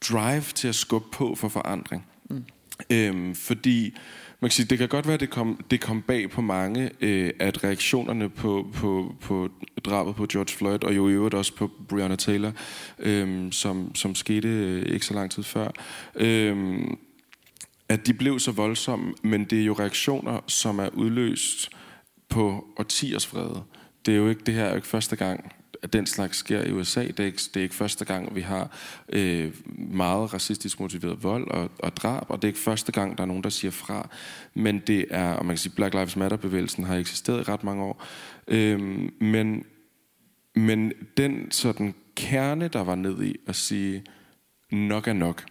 drive 0.00 0.42
til 0.42 0.68
at 0.68 0.74
skubbe 0.74 1.08
på 1.12 1.34
for 1.34 1.48
forandring. 1.48 2.06
Mm. 2.30 2.44
Øh, 2.90 3.34
fordi 3.34 3.96
man 4.40 4.48
kan 4.48 4.54
sige, 4.54 4.66
det 4.66 4.78
kan 4.78 4.88
godt 4.88 5.06
være, 5.06 5.14
at 5.14 5.20
det 5.20 5.30
kom, 5.30 5.64
det 5.70 5.80
kom 5.80 6.02
bag 6.02 6.30
på 6.30 6.40
mange, 6.40 6.90
øh, 7.00 7.30
at 7.38 7.64
reaktionerne 7.64 8.28
på, 8.28 8.66
på, 8.74 9.14
på 9.20 9.48
drabet 9.84 10.16
på 10.16 10.26
George 10.32 10.56
Floyd, 10.56 10.84
og 10.84 10.96
jo 10.96 11.08
i 11.08 11.12
øvrigt 11.12 11.34
også 11.34 11.54
på 11.54 11.70
Breonna 11.88 12.16
Taylor, 12.16 12.52
øh, 12.98 13.52
som, 13.52 13.94
som 13.94 14.14
skete 14.14 14.48
øh, 14.48 14.94
ikke 14.94 15.06
så 15.06 15.14
lang 15.14 15.30
tid 15.30 15.42
før, 15.42 15.70
øh, 16.14 16.80
at 17.88 18.06
de 18.06 18.14
blev 18.14 18.38
så 18.38 18.52
voldsomme, 18.52 19.14
men 19.22 19.44
det 19.44 19.60
er 19.60 19.64
jo 19.64 19.72
reaktioner, 19.72 20.40
som 20.46 20.78
er 20.78 20.88
udløst 20.88 21.70
på 22.28 22.64
årtiers 22.78 23.34
vrede. 23.34 23.62
Det 24.06 24.14
er 24.14 24.18
jo 24.18 24.28
ikke 24.28 24.42
det 24.46 24.54
her 24.54 24.64
er 24.64 24.70
jo 24.70 24.76
ikke 24.76 24.88
første 24.88 25.16
gang, 25.16 25.52
at 25.82 25.92
den 25.92 26.06
slags 26.06 26.36
sker 26.36 26.64
i 26.64 26.72
USA. 26.72 27.06
Det 27.06 27.20
er 27.20 27.24
ikke, 27.24 27.42
det 27.54 27.56
er 27.56 27.62
ikke 27.62 27.74
første 27.74 28.04
gang, 28.04 28.34
vi 28.34 28.40
har 28.40 28.70
øh, 29.08 29.54
meget 29.76 30.34
racistisk 30.34 30.80
motiveret 30.80 31.22
vold 31.22 31.50
og, 31.50 31.70
og 31.78 31.96
drab, 31.96 32.30
og 32.30 32.42
det 32.42 32.48
er 32.48 32.48
ikke 32.48 32.60
første 32.60 32.92
gang, 32.92 33.18
der 33.18 33.22
er 33.22 33.26
nogen, 33.26 33.42
der 33.42 33.50
siger 33.50 33.70
fra. 33.70 34.08
Men 34.54 34.78
det 34.86 35.06
er, 35.10 35.32
og 35.32 35.46
man 35.46 35.54
kan 35.54 35.58
sige, 35.58 35.72
Black 35.76 35.94
Lives 35.94 36.16
Matter-bevægelsen 36.16 36.84
har 36.84 36.96
eksisteret 36.96 37.40
i 37.40 37.50
ret 37.50 37.64
mange 37.64 37.82
år. 37.82 38.04
Øh, 38.48 38.80
men, 39.20 39.64
men 40.54 40.92
den 41.16 41.50
sådan 41.50 41.94
kerne, 42.16 42.68
der 42.68 42.84
var 42.84 42.94
ned 42.94 43.22
i 43.22 43.36
at 43.46 43.56
sige, 43.56 44.04
nok 44.70 45.08
er 45.08 45.12
nok 45.12 45.44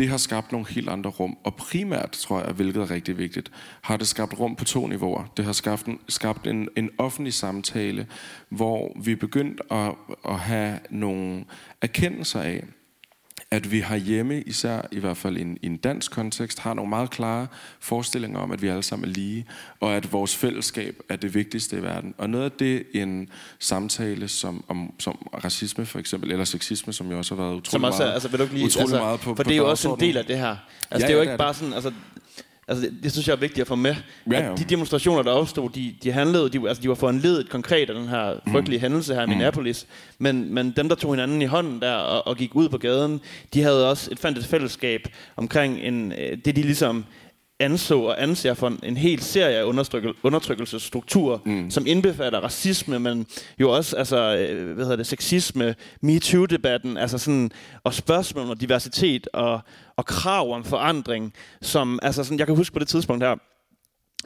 det 0.00 0.08
har 0.08 0.16
skabt 0.16 0.52
nogle 0.52 0.66
helt 0.68 0.88
andre 0.88 1.10
rum. 1.10 1.38
Og 1.44 1.54
primært, 1.54 2.10
tror 2.10 2.40
jeg, 2.44 2.52
hvilket 2.52 2.82
er 2.82 2.90
rigtig 2.90 3.18
vigtigt, 3.18 3.52
har 3.80 3.96
det 3.96 4.08
skabt 4.08 4.40
rum 4.40 4.56
på 4.56 4.64
to 4.64 4.86
niveauer. 4.86 5.32
Det 5.36 5.44
har 5.44 5.52
skabt 5.52 5.86
en, 5.86 5.98
skabt 6.08 6.46
en, 6.46 6.68
en 6.76 6.90
offentlig 6.98 7.34
samtale, 7.34 8.06
hvor 8.48 8.96
vi 9.04 9.12
er 9.12 9.16
begyndt 9.16 9.60
at, 9.70 9.94
at 10.28 10.38
have 10.38 10.78
nogle 10.90 11.44
erkendelser 11.82 12.40
af, 12.40 12.64
at 13.52 13.72
vi 13.72 13.80
har 13.80 13.96
hjemme, 13.96 14.42
især 14.42 14.82
i 14.92 14.98
hvert 14.98 15.16
fald 15.16 15.36
i 15.36 15.40
en, 15.40 15.58
i 15.62 15.66
en 15.66 15.76
dansk 15.76 16.10
kontekst, 16.10 16.58
har 16.58 16.74
nogle 16.74 16.88
meget 16.88 17.10
klare 17.10 17.46
forestillinger 17.80 18.38
om, 18.38 18.52
at 18.52 18.62
vi 18.62 18.68
alle 18.68 18.82
sammen 18.82 19.08
er 19.08 19.12
lige, 19.12 19.46
og 19.80 19.96
at 19.96 20.12
vores 20.12 20.36
fællesskab 20.36 21.00
er 21.08 21.16
det 21.16 21.34
vigtigste 21.34 21.76
i 21.76 21.82
verden. 21.82 22.14
Og 22.18 22.30
noget 22.30 22.44
af 22.44 22.52
det 22.52 22.86
en 22.92 23.28
samtale 23.58 24.28
som, 24.28 24.64
om, 24.68 24.94
som 24.98 25.28
racisme 25.44 25.86
for 25.86 25.98
eksempel, 25.98 26.32
eller 26.32 26.44
sexisme, 26.44 26.92
som 26.92 27.10
jo 27.10 27.18
også 27.18 27.34
har 27.34 27.42
været 27.42 27.54
utrolig, 27.54 27.70
som 27.70 27.84
også, 27.84 28.02
meget, 28.02 28.12
altså, 28.12 28.28
vil 28.28 28.40
du 28.40 28.48
lige, 28.52 28.64
utrolig 28.64 28.82
altså, 28.82 28.98
meget 28.98 29.20
på 29.20 29.24
For 29.24 29.34
på 29.34 29.42
det 29.42 29.52
er 29.52 29.56
jo 29.56 29.70
også 29.70 29.94
en 29.94 30.00
del 30.00 30.16
af 30.16 30.24
det 30.24 30.38
her. 30.38 30.56
Altså, 30.90 30.92
ja, 30.92 30.98
det 30.98 31.10
er 31.10 31.14
jo 31.14 31.20
ikke 31.20 31.36
bare 31.36 31.54
sådan, 31.54 31.74
altså, 31.74 31.92
Altså, 32.70 32.86
det, 32.86 32.98
det 33.02 33.12
synes 33.12 33.28
jeg 33.28 33.34
er 33.34 33.38
vigtigt 33.38 33.60
at 33.60 33.66
få 33.66 33.74
med. 33.74 33.94
Ja, 34.30 34.40
ja. 34.40 34.52
At 34.52 34.58
de 34.58 34.64
demonstrationer, 34.64 35.22
der 35.22 35.30
opstod, 35.30 35.70
de, 35.70 35.94
de 36.02 36.12
handlede, 36.12 36.48
de, 36.50 36.68
altså, 36.68 36.82
de 36.82 36.88
var 36.88 36.94
foranledet 36.94 37.48
konkret 37.48 37.90
af 37.90 37.94
den 37.94 38.08
her 38.08 38.34
frygtelige 38.48 38.78
mm. 38.78 38.82
hændelse 38.82 39.14
her 39.14 39.22
i 39.22 39.26
mm. 39.26 39.30
Minneapolis. 39.30 39.86
Men, 40.18 40.54
men 40.54 40.70
dem, 40.70 40.88
der 40.88 40.96
tog 40.96 41.14
hinanden 41.14 41.42
i 41.42 41.44
hånden 41.44 41.80
der 41.80 41.94
og, 41.94 42.26
og 42.26 42.36
gik 42.36 42.54
ud 42.54 42.68
på 42.68 42.78
gaden, 42.78 43.20
de 43.54 43.62
havde 43.62 43.90
også 43.90 44.10
et 44.12 44.18
fandt 44.18 44.38
et 44.38 44.44
fællesskab 44.44 45.08
omkring 45.36 45.78
en, 45.78 46.12
øh, 46.12 46.38
det, 46.44 46.56
de 46.56 46.62
ligesom 46.62 47.04
anså 47.60 48.00
og 48.00 48.22
anser 48.22 48.54
for 48.54 48.72
en 48.82 48.96
hel 48.96 49.22
serie 49.22 49.56
af 49.56 49.64
undertrykkelsesstrukturer, 50.22 51.38
mm. 51.44 51.70
som 51.70 51.86
indbefatter 51.86 52.40
racisme, 52.40 52.98
men 52.98 53.26
jo 53.60 53.70
også 53.70 53.96
altså, 53.96 54.36
øh, 54.36 54.74
hvad 54.74 54.84
hedder 54.84 54.96
det, 54.96 55.06
sexisme, 55.06 55.74
MeToo-debatten, 56.02 56.96
altså 56.96 57.18
sådan, 57.18 57.50
og 57.84 57.94
spørgsmål 57.94 58.50
om 58.50 58.58
diversitet 58.58 59.28
og, 59.32 59.60
og 59.96 60.06
krav 60.06 60.52
om 60.54 60.64
forandring, 60.64 61.32
som, 61.62 61.98
altså 62.02 62.24
sådan, 62.24 62.38
jeg 62.38 62.46
kan 62.46 62.56
huske 62.56 62.72
på 62.72 62.78
det 62.78 62.88
tidspunkt 62.88 63.24
her, 63.24 63.36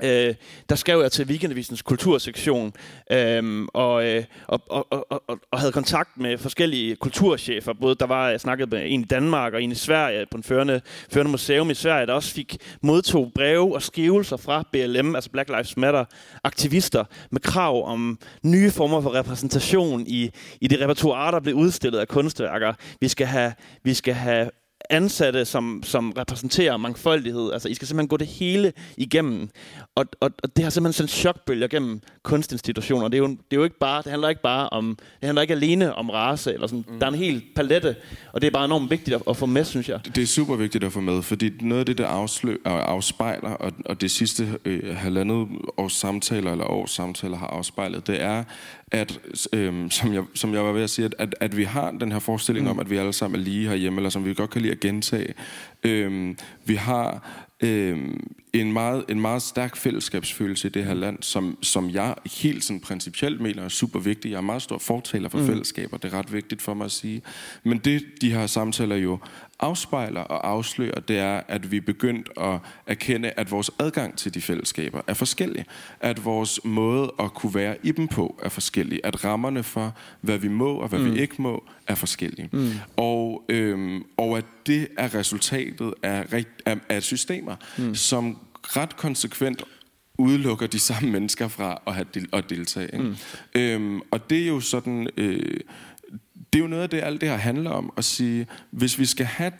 øh, 0.02 0.35
der 0.68 0.74
skrev 0.74 1.00
jeg 1.00 1.12
til 1.12 1.26
Weekendavisens 1.26 1.83
kultursektion 1.83 2.72
øhm, 3.11 3.62
øh, 3.62 3.68
og, 3.74 4.07
øh, 4.07 4.24
og, 4.46 4.62
og, 4.70 4.87
og, 4.90 5.22
og, 5.28 5.38
og 5.50 5.59
havde 5.59 5.72
kontakt 5.72 6.11
med 6.16 6.38
forskellige 6.38 6.96
kulturchefer. 6.96 7.72
Både 7.72 7.94
der 7.94 8.07
var, 8.07 8.28
jeg 8.28 8.40
snakkede 8.40 8.70
med 8.70 8.83
en 8.87 9.00
i 9.00 9.04
Danmark 9.04 9.54
og 9.54 9.62
en 9.62 9.72
i 9.72 9.74
Sverige 9.74 10.26
på 10.30 10.37
en 10.37 10.42
førende, 10.42 10.80
førende 11.12 11.30
museum 11.30 11.70
i 11.70 11.74
Sverige, 11.74 12.07
der 12.07 12.12
også 12.12 12.35
fik 12.35 12.57
modtog 12.83 13.33
breve 13.35 13.74
og 13.74 13.83
skrivelser 13.83 14.37
fra 14.37 14.64
BLM, 14.72 15.14
altså 15.14 15.30
Black 15.30 15.48
Lives 15.48 15.76
Matter, 15.76 16.04
aktivister 16.44 17.04
med 17.30 17.40
krav 17.40 17.88
om 17.88 18.18
nye 18.42 18.70
former 18.70 19.00
for 19.00 19.14
repræsentation 19.14 20.04
i, 20.07 20.30
i 20.61 20.68
det 20.68 20.80
repertoire, 20.80 21.33
der 21.33 21.40
blev 21.40 21.54
udstillet 21.54 21.98
af 21.98 22.09
kunstværker. 22.09 22.74
Vi 23.00 23.09
skal 23.09 23.26
have, 23.26 23.52
vi 23.83 23.94
skal 23.94 24.14
have 24.14 24.50
ansatte, 24.90 25.44
som, 25.44 25.82
som 25.82 26.12
repræsenterer 26.18 26.76
mangfoldighed. 26.76 27.52
Altså, 27.52 27.68
I 27.68 27.74
skal 27.74 27.88
simpelthen 27.88 28.08
gå 28.08 28.16
det 28.16 28.26
hele 28.26 28.72
igennem. 28.96 29.48
Og, 29.94 30.04
og, 30.20 30.30
og 30.42 30.56
det 30.56 30.64
har 30.64 30.70
simpelthen 30.70 30.92
sendt 30.92 31.10
chokbølger 31.10 31.68
gennem 31.68 32.00
kunstinstitutioner. 32.22 33.08
Det, 33.08 33.14
er 33.14 33.18
jo, 33.18 33.26
det, 33.28 33.38
er 33.50 33.56
jo 33.56 33.64
ikke 33.64 33.78
bare, 33.78 34.02
det 34.02 34.10
handler 34.10 34.28
ikke 34.28 34.42
bare 34.42 34.68
om, 34.68 34.96
det 35.20 35.26
handler 35.26 35.42
ikke 35.42 35.54
alene 35.54 35.94
om 35.94 36.10
race. 36.10 36.54
Eller 36.54 36.66
sådan. 36.66 36.84
Mm. 36.88 36.98
Der 36.98 37.06
er 37.06 37.10
en 37.10 37.18
hel 37.18 37.42
palette, 37.56 37.96
og 38.32 38.40
det 38.40 38.46
er 38.46 38.50
bare 38.50 38.64
enormt 38.64 38.90
vigtigt 38.90 39.14
at, 39.14 39.22
at 39.28 39.36
få 39.36 39.46
med, 39.46 39.64
synes 39.64 39.88
jeg. 39.88 40.00
Det 40.14 40.22
er 40.22 40.26
super 40.26 40.56
vigtigt 40.56 40.84
at 40.84 40.92
få 40.92 41.00
med, 41.00 41.22
fordi 41.22 41.50
noget 41.60 41.80
af 41.80 41.86
det, 41.86 41.98
der 41.98 42.06
afslø, 42.06 42.56
afspejler, 42.64 43.50
og, 43.50 43.72
og 43.84 44.00
det 44.00 44.10
sidste 44.10 44.48
øh, 44.64 44.96
halvandet 44.96 45.48
års 45.76 45.92
samtaler, 45.92 46.52
eller 46.52 46.64
års 46.64 46.90
samtaler 46.90 47.36
har 47.36 47.46
afspejlet, 47.46 48.06
det 48.06 48.22
er, 48.22 48.44
at, 48.92 49.20
øhm, 49.52 49.90
som, 49.90 50.14
jeg, 50.14 50.22
som 50.34 50.54
jeg 50.54 50.64
var 50.64 50.72
ved 50.72 50.82
at 50.82 50.90
sige, 50.90 51.04
at, 51.04 51.14
at, 51.18 51.34
at 51.40 51.56
vi 51.56 51.64
har 51.64 51.90
den 51.90 52.12
her 52.12 52.18
forestilling 52.18 52.66
mm. 52.66 52.70
om, 52.70 52.78
at 52.78 52.90
vi 52.90 52.96
alle 52.96 53.12
sammen 53.12 53.40
er 53.40 53.44
lige 53.44 53.68
herhjemme, 53.68 53.98
eller 53.98 54.10
som 54.10 54.24
vi 54.24 54.34
godt 54.34 54.50
kan 54.50 54.62
lide 54.62 54.72
at 54.74 54.80
gentage. 54.80 55.34
Øhm, 55.84 56.38
vi 56.64 56.74
har 56.74 57.30
øhm, 57.60 58.34
en, 58.52 58.72
meget, 58.72 59.04
en 59.08 59.20
meget 59.20 59.42
stærk 59.42 59.76
fællesskabsfølelse 59.76 60.68
i 60.68 60.70
det 60.70 60.84
her 60.84 60.94
land, 60.94 61.18
som, 61.20 61.58
som 61.62 61.90
jeg 61.90 62.14
helt 62.40 62.64
sådan 62.64 62.80
principielt 62.80 63.40
mener 63.40 63.62
er 63.62 63.68
super 63.68 64.00
vigtig. 64.00 64.30
Jeg 64.30 64.37
er 64.37 64.40
meget 64.40 64.62
stor 64.62 64.78
fortaler 64.78 65.28
for 65.28 65.38
mm. 65.38 65.46
fællesskaber, 65.46 65.96
det 65.96 66.12
er 66.12 66.18
ret 66.18 66.32
vigtigt 66.32 66.62
for 66.62 66.74
mig 66.74 66.84
at 66.84 66.92
sige. 66.92 67.22
Men 67.64 67.78
det, 67.78 68.04
de 68.20 68.32
her 68.32 68.46
samtaler 68.46 68.96
jo 68.96 69.18
afspejler 69.60 70.20
og 70.20 70.48
afslører, 70.48 71.00
det 71.00 71.18
er, 71.18 71.40
at 71.48 71.70
vi 71.70 71.76
er 71.76 71.80
begyndt 71.80 72.30
at 72.40 72.58
erkende, 72.86 73.30
at 73.30 73.50
vores 73.50 73.70
adgang 73.78 74.18
til 74.18 74.34
de 74.34 74.40
fællesskaber 74.40 75.00
er 75.06 75.14
forskellige. 75.14 75.64
At 76.00 76.24
vores 76.24 76.60
måde 76.64 77.12
at 77.20 77.34
kunne 77.34 77.54
være 77.54 77.76
i 77.82 77.90
dem 77.90 78.08
på 78.08 78.40
er 78.42 78.48
forskellige. 78.48 79.06
At 79.06 79.24
rammerne 79.24 79.62
for, 79.62 79.96
hvad 80.20 80.38
vi 80.38 80.48
må 80.48 80.74
og 80.74 80.88
hvad 80.88 80.98
mm. 80.98 81.14
vi 81.14 81.20
ikke 81.20 81.42
må, 81.42 81.64
er 81.86 81.94
forskellige. 81.94 82.48
Mm. 82.52 82.70
Og, 82.96 83.44
øhm, 83.48 84.04
og 84.16 84.38
at 84.38 84.44
det 84.66 84.88
er 84.98 85.14
resultatet 85.14 85.94
af, 86.02 86.44
af, 86.66 86.76
af 86.88 87.02
systemer, 87.02 87.56
mm. 87.78 87.94
som 87.94 88.38
ret 88.62 88.96
konsekvent 88.96 89.62
udelukker 90.18 90.66
de 90.66 90.78
samme 90.78 91.10
mennesker 91.10 91.48
fra 91.48 91.82
at, 91.86 91.94
have 91.94 92.06
del, 92.14 92.28
at 92.32 92.50
deltage. 92.50 92.90
Ikke? 92.92 93.04
Mm. 93.04 93.16
Øhm, 93.54 94.00
og 94.10 94.30
det 94.30 94.42
er 94.42 94.48
jo 94.48 94.60
sådan... 94.60 95.08
Øh, 95.16 95.60
det 96.54 96.60
er 96.60 96.62
jo 96.62 96.68
noget 96.68 96.82
af 96.82 96.90
det, 96.90 97.02
alt 97.02 97.20
det 97.20 97.28
her 97.28 97.36
handler 97.36 97.70
om, 97.70 97.92
at 97.96 98.04
sige, 98.04 98.46
hvis 98.70 98.98
vi 98.98 99.04
skal 99.04 99.26
have 99.26 99.52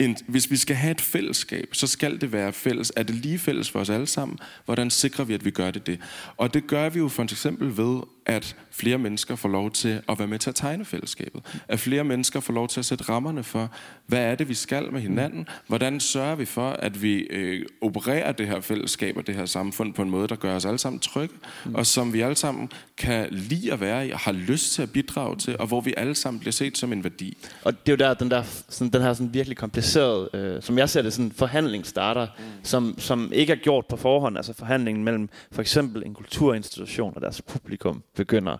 en, 0.00 0.16
hvis 0.28 0.50
vi 0.50 0.56
skal 0.56 0.76
have 0.76 0.90
et 0.90 1.00
fællesskab, 1.00 1.68
så 1.72 1.86
skal 1.86 2.20
det 2.20 2.32
være 2.32 2.52
fælles. 2.52 2.92
Er 2.96 3.02
det 3.02 3.14
lige 3.14 3.38
fælles 3.38 3.70
for 3.70 3.80
os 3.80 3.90
alle 3.90 4.06
sammen? 4.06 4.38
Hvordan 4.64 4.90
sikrer 4.90 5.24
vi, 5.24 5.34
at 5.34 5.44
vi 5.44 5.50
gør 5.50 5.70
det 5.70 5.86
det? 5.86 6.00
Og 6.36 6.54
det 6.54 6.66
gør 6.66 6.88
vi 6.88 6.98
jo 6.98 7.08
for 7.08 7.22
eksempel 7.22 7.76
ved 7.76 8.00
at 8.26 8.56
flere 8.70 8.98
mennesker 8.98 9.36
får 9.36 9.48
lov 9.48 9.70
til 9.70 10.00
at 10.08 10.18
være 10.18 10.28
med 10.28 10.38
til 10.38 10.50
at 10.50 10.56
tegne 10.56 10.84
fællesskabet. 10.84 11.42
At 11.68 11.80
flere 11.80 12.04
mennesker 12.04 12.40
får 12.40 12.52
lov 12.52 12.68
til 12.68 12.80
at 12.80 12.86
sætte 12.86 13.04
rammerne 13.04 13.42
for, 13.42 13.70
hvad 14.06 14.18
er 14.18 14.34
det, 14.34 14.48
vi 14.48 14.54
skal 14.54 14.92
med 14.92 15.00
hinanden? 15.00 15.48
Hvordan 15.66 16.00
sørger 16.00 16.34
vi 16.34 16.44
for, 16.44 16.70
at 16.70 17.02
vi 17.02 17.14
øh, 17.14 17.66
opererer 17.80 18.32
det 18.32 18.46
her 18.46 18.60
fællesskab 18.60 19.16
og 19.16 19.26
det 19.26 19.34
her 19.34 19.46
samfund 19.46 19.94
på 19.94 20.02
en 20.02 20.10
måde, 20.10 20.28
der 20.28 20.36
gør 20.36 20.56
os 20.56 20.64
alle 20.64 20.78
sammen 20.78 21.00
trygge, 21.00 21.34
og 21.74 21.86
som 21.86 22.12
vi 22.12 22.20
alle 22.20 22.36
sammen 22.36 22.70
kan 22.96 23.28
lide 23.30 23.72
at 23.72 23.80
være 23.80 24.08
i, 24.08 24.10
og 24.10 24.18
har 24.18 24.32
lyst 24.32 24.72
til 24.72 24.82
at 24.82 24.90
bidrage 24.90 25.36
til, 25.36 25.58
og 25.58 25.66
hvor 25.66 25.80
vi 25.80 25.94
alle 25.96 26.14
sammen 26.14 26.40
bliver 26.40 26.52
set 26.52 26.78
som 26.78 26.92
en 26.92 27.04
værdi. 27.04 27.36
Og 27.64 27.86
det 27.86 27.92
er 27.92 27.96
jo 27.96 28.08
der, 28.08 28.14
den, 28.14 28.30
der, 28.30 28.42
sådan, 28.68 28.92
den 28.92 29.02
her 29.02 29.14
sådan 29.14 29.34
virkelig 29.34 29.56
komplicerede, 29.86 30.28
øh, 30.34 30.62
som 30.62 30.78
jeg 30.78 30.88
ser 30.88 31.02
det, 31.02 31.12
sådan 31.12 31.32
forhandling 31.32 31.86
starter, 31.86 32.26
mm. 32.38 32.44
som, 32.62 32.94
som 32.98 33.32
ikke 33.32 33.52
er 33.52 33.56
gjort 33.56 33.86
på 33.86 33.96
forhånd, 33.96 34.36
altså 34.36 34.52
forhandlingen 34.52 35.04
mellem 35.04 35.28
for 35.52 35.60
eksempel 35.60 36.02
en 36.06 36.14
kulturinstitution 36.14 37.12
og 37.16 37.22
deres 37.22 37.42
publikum, 37.42 38.02
begynder, 38.16 38.56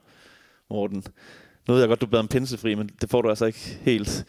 Morten. 0.71 1.05
Nu 1.69 1.75
ved 1.75 1.81
jeg 1.81 1.89
godt, 1.89 2.01
du 2.01 2.07
bliver 2.07 2.23
en 2.23 2.29
pinsefri, 2.29 2.75
men 2.75 2.91
det 3.01 3.11
får 3.11 3.23
du 3.23 3.29
altså 3.29 3.45
ikke 3.45 3.79
helt. 3.83 4.25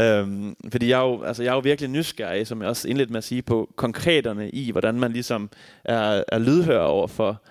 Øhm, 0.00 0.56
fordi 0.72 0.88
jeg 0.88 1.00
er, 1.00 1.04
jo, 1.04 1.22
altså 1.22 1.42
jeg 1.42 1.50
er 1.50 1.54
jo 1.54 1.60
virkelig 1.60 1.90
nysgerrig, 1.90 2.46
som 2.46 2.60
jeg 2.60 2.68
også 2.68 2.88
indledte 2.88 3.12
med 3.12 3.18
at 3.18 3.24
sige, 3.24 3.42
på 3.42 3.72
konkreterne 3.76 4.50
i, 4.50 4.70
hvordan 4.70 4.94
man 4.94 5.12
ligesom 5.12 5.50
er, 5.84 6.22
er 6.28 6.38
lydhør 6.38 6.80
over 6.80 7.06
for, 7.06 7.42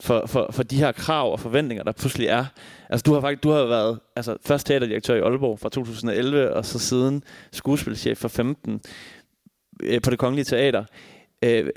for, 0.00 0.26
for, 0.26 0.48
for 0.52 0.62
de 0.62 0.76
her 0.76 0.92
krav 0.92 1.32
og 1.32 1.40
forventninger, 1.40 1.84
der 1.84 1.92
pludselig 1.92 2.26
er. 2.26 2.44
Altså 2.90 3.04
du 3.04 3.14
har 3.14 3.20
faktisk 3.20 3.42
du 3.42 3.50
har 3.50 3.64
været 3.64 3.98
altså, 4.16 4.36
først 4.44 4.66
teaterdirektør 4.66 5.14
i 5.14 5.20
Aalborg 5.20 5.60
fra 5.60 5.68
2011, 5.68 6.54
og 6.54 6.66
så 6.66 6.78
siden 6.78 7.22
skuespilchef 7.52 8.18
for 8.18 8.28
15 8.28 8.80
øh, 9.82 10.02
på 10.02 10.10
det 10.10 10.18
Kongelige 10.18 10.44
Teater. 10.44 10.84
Øh, 11.42 11.70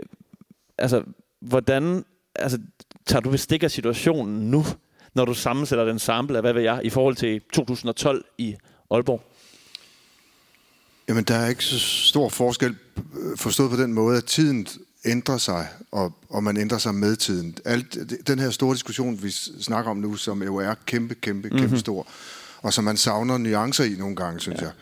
altså, 0.78 1.04
hvordan 1.42 2.06
altså, 2.36 2.60
tager 3.06 3.22
du 3.22 3.30
bestik 3.30 3.64
af 3.64 3.72
situationen 3.72 4.52
nu? 4.52 4.66
når 5.16 5.26
du 5.26 5.34
sammensætter 5.34 5.86
den 5.86 6.00
sample 6.00 6.38
af, 6.38 6.44
hvad 6.44 6.54
ved 6.54 6.62
jeg, 6.62 6.82
i 6.84 6.90
forhold 6.90 7.16
til 7.16 7.42
2012 7.54 8.26
i 8.38 8.56
Aalborg? 8.92 9.22
Jamen, 11.10 11.24
der 11.24 11.36
er 11.36 11.50
ikke 11.50 11.66
så 11.66 11.80
stor 11.80 12.30
forskel 12.30 12.76
øh, 12.98 13.38
forstået 13.38 13.70
på 13.70 13.78
den 13.78 13.94
måde, 13.94 14.18
at 14.18 14.26
tiden 14.26 14.68
ændrer 15.06 15.38
sig, 15.38 15.68
og, 15.92 16.14
og 16.30 16.44
man 16.44 16.58
ændrer 16.58 16.78
sig 16.78 16.96
med 16.96 17.16
tiden. 17.16 17.58
Alt, 17.66 17.98
den 18.28 18.40
her 18.40 18.50
store 18.50 18.74
diskussion, 18.74 19.24
vi 19.24 19.32
snakker 19.62 19.92
om 19.92 19.98
nu, 19.98 20.16
som 20.16 20.44
jo 20.44 20.56
er 20.56 20.74
kæmpe, 20.86 21.16
kæmpe, 21.16 21.48
mm-hmm. 21.48 21.60
kæmpe 21.62 21.80
stor, 21.80 22.08
og 22.62 22.74
som 22.74 22.84
man 22.84 22.98
savner 22.98 23.38
nuancer 23.38 23.84
i 23.84 23.96
nogle 23.98 24.16
gange, 24.16 24.40
synes 24.40 24.62
ja. 24.62 24.66
jeg, 24.66 24.74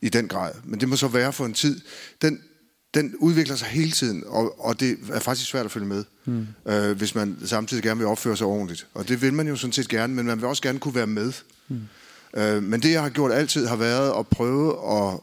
i 0.00 0.08
den 0.08 0.28
grad. 0.28 0.52
Men 0.64 0.80
det 0.80 0.88
må 0.88 0.96
så 0.96 1.08
være 1.08 1.32
for 1.32 1.46
en 1.46 1.54
tid. 1.54 1.80
Den, 2.22 2.40
den 2.94 3.14
udvikler 3.18 3.56
sig 3.56 3.68
hele 3.68 3.90
tiden, 3.90 4.24
og, 4.26 4.64
og 4.64 4.80
det 4.80 4.98
er 5.12 5.20
faktisk 5.20 5.50
svært 5.50 5.64
at 5.64 5.70
følge 5.70 5.86
med, 5.86 6.04
mm. 6.24 6.46
øh, 6.66 6.96
hvis 6.96 7.14
man 7.14 7.36
samtidig 7.44 7.82
gerne 7.82 7.98
vil 7.98 8.06
opføre 8.06 8.36
sig 8.36 8.46
ordentligt. 8.46 8.86
Og 8.94 9.08
det 9.08 9.22
vil 9.22 9.34
man 9.34 9.48
jo 9.48 9.56
sådan 9.56 9.72
set 9.72 9.88
gerne, 9.88 10.14
men 10.14 10.26
man 10.26 10.38
vil 10.38 10.46
også 10.46 10.62
gerne 10.62 10.78
kunne 10.78 10.94
være 10.94 11.06
med. 11.06 11.32
Mm. 11.68 11.80
Øh, 12.36 12.62
men 12.62 12.82
det, 12.82 12.92
jeg 12.92 13.02
har 13.02 13.08
gjort 13.08 13.32
altid, 13.32 13.66
har 13.66 13.76
været 13.76 14.18
at 14.18 14.26
prøve 14.26 14.70
at... 14.72 15.20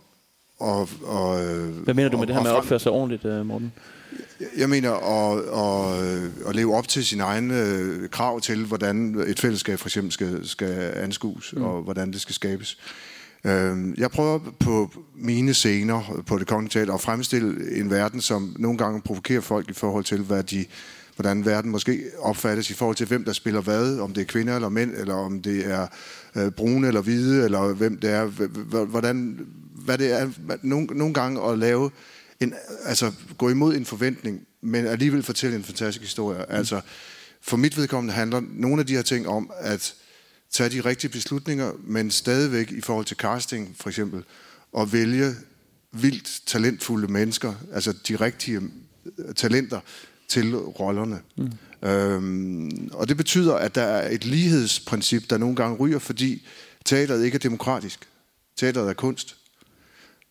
Og, 0.60 0.89
og, 1.04 1.39
Hvad 1.39 1.94
mener 1.94 2.10
du 2.10 2.18
med 2.18 2.22
og, 2.22 2.28
det 2.28 2.36
her 2.36 2.44
med 2.44 2.52
at 2.52 2.58
opføre 2.58 2.80
sig 2.80 2.92
ordentligt, 2.92 3.26
øh, 3.26 3.46
Morten? 3.46 3.74
Jeg 4.58 4.69
mener 4.69 4.91
at, 4.91 5.39
at, 5.39 6.49
at 6.49 6.56
leve 6.56 6.76
op 6.76 6.88
til 6.88 7.06
sine 7.06 7.23
egne 7.23 8.08
krav 8.12 8.41
til, 8.41 8.65
hvordan 8.65 9.23
et 9.28 9.39
fællesskab 9.39 9.80
for 9.80 9.88
eksempel 9.88 10.12
skal, 10.12 10.47
skal 10.47 10.93
anskues, 10.95 11.54
mm. 11.58 11.63
og 11.63 11.82
hvordan 11.82 12.12
det 12.12 12.21
skal 12.21 12.36
skabes. 12.36 12.78
Øh, 13.45 13.97
jeg 13.97 14.12
prøver 14.12 14.39
på 14.60 14.91
mine 15.15 15.54
scener 15.54 16.23
på 16.28 16.38
det 16.38 16.47
kongelige 16.47 16.80
teater 16.80 16.93
at 16.93 17.02
fremstille 17.02 17.78
en 17.80 17.89
verden, 17.89 18.21
som 18.21 18.56
nogle 18.60 18.78
gange 18.78 19.02
provokerer 19.02 19.41
folk 19.41 19.69
i 19.69 19.73
forhold 19.73 20.04
til, 20.04 20.21
hvad 20.21 20.43
de, 20.43 20.65
hvordan 21.15 21.45
verden 21.45 21.71
måske 21.71 22.02
opfattes 22.19 22.69
i 22.69 22.73
forhold 22.73 22.95
til, 22.95 23.08
hvem 23.08 23.23
der 23.23 23.34
spiller 23.34 23.62
hvad, 23.62 23.99
om 23.99 24.13
det 24.13 24.21
er 24.21 24.26
kvinder 24.26 24.56
eller 24.56 24.69
mænd, 24.69 24.91
eller 24.97 25.13
om 25.13 25.41
det 25.41 25.71
er 25.71 25.88
øh, 26.36 26.52
brune 26.52 26.88
eller 26.88 27.02
hvide, 27.02 27.45
eller 27.45 27.73
hvem 27.73 27.97
det 27.97 28.10
er, 28.10 28.26
hvordan, 28.86 29.39
hvad 29.73 29.97
det 29.97 30.21
er, 30.21 30.30
nogle, 30.62 30.86
nogle 30.86 31.13
gange 31.13 31.41
at 31.41 31.60
lave 31.60 31.89
en, 32.39 32.54
altså 32.86 33.12
gå 33.38 33.50
imod 33.50 33.76
en 33.76 33.86
forventning, 33.86 34.48
men 34.62 34.86
alligevel 34.88 35.24
fortælle 35.24 35.56
en 35.56 35.63
fantastisk 35.63 36.02
historie. 36.02 36.46
Mm. 36.50 36.56
Altså, 36.56 36.82
for 37.41 37.58
mit 37.58 37.78
vedkommende 37.78 38.13
handler 38.13 38.41
nogle 38.50 38.80
af 38.80 38.88
de 38.88 38.96
her 38.96 39.02
ting 39.02 39.28
om, 39.28 39.52
at 39.60 39.96
tage 40.52 40.69
de 40.69 40.82
rigtige 40.82 41.12
beslutninger, 41.12 41.72
men 41.84 42.12
stadigvæk 42.12 42.72
i 42.72 42.82
forhold 42.82 43.06
til 43.06 43.17
casting 43.17 43.76
for 43.80 43.89
eksempel, 43.89 44.24
og 44.72 44.93
vælge 44.93 45.36
vildt 45.91 46.41
talentfulde 46.46 47.12
mennesker, 47.12 47.54
altså 47.74 47.93
de 48.08 48.15
rigtige 48.15 48.62
øh, 49.17 49.36
talenter 49.36 49.80
til 50.28 50.56
rollerne. 50.56 51.19
Mm. 51.38 51.52
Øhm, 51.89 52.89
og 52.93 53.08
det 53.08 53.17
betyder, 53.17 53.56
at 53.56 53.76
der 53.76 53.82
er 53.82 54.12
et 54.12 54.26
lighedsprincip, 54.26 55.30
der 55.30 55.38
nogle 55.38 55.56
gange 55.56 55.78
ryger, 55.78 56.00
fordi 56.00 56.48
teateret 56.86 57.26
ikke 57.26 57.36
er 57.36 57.39
demokratisk. 57.39 58.08
Teateret 58.58 58.89
er 58.89 58.93
kunst. 58.93 59.38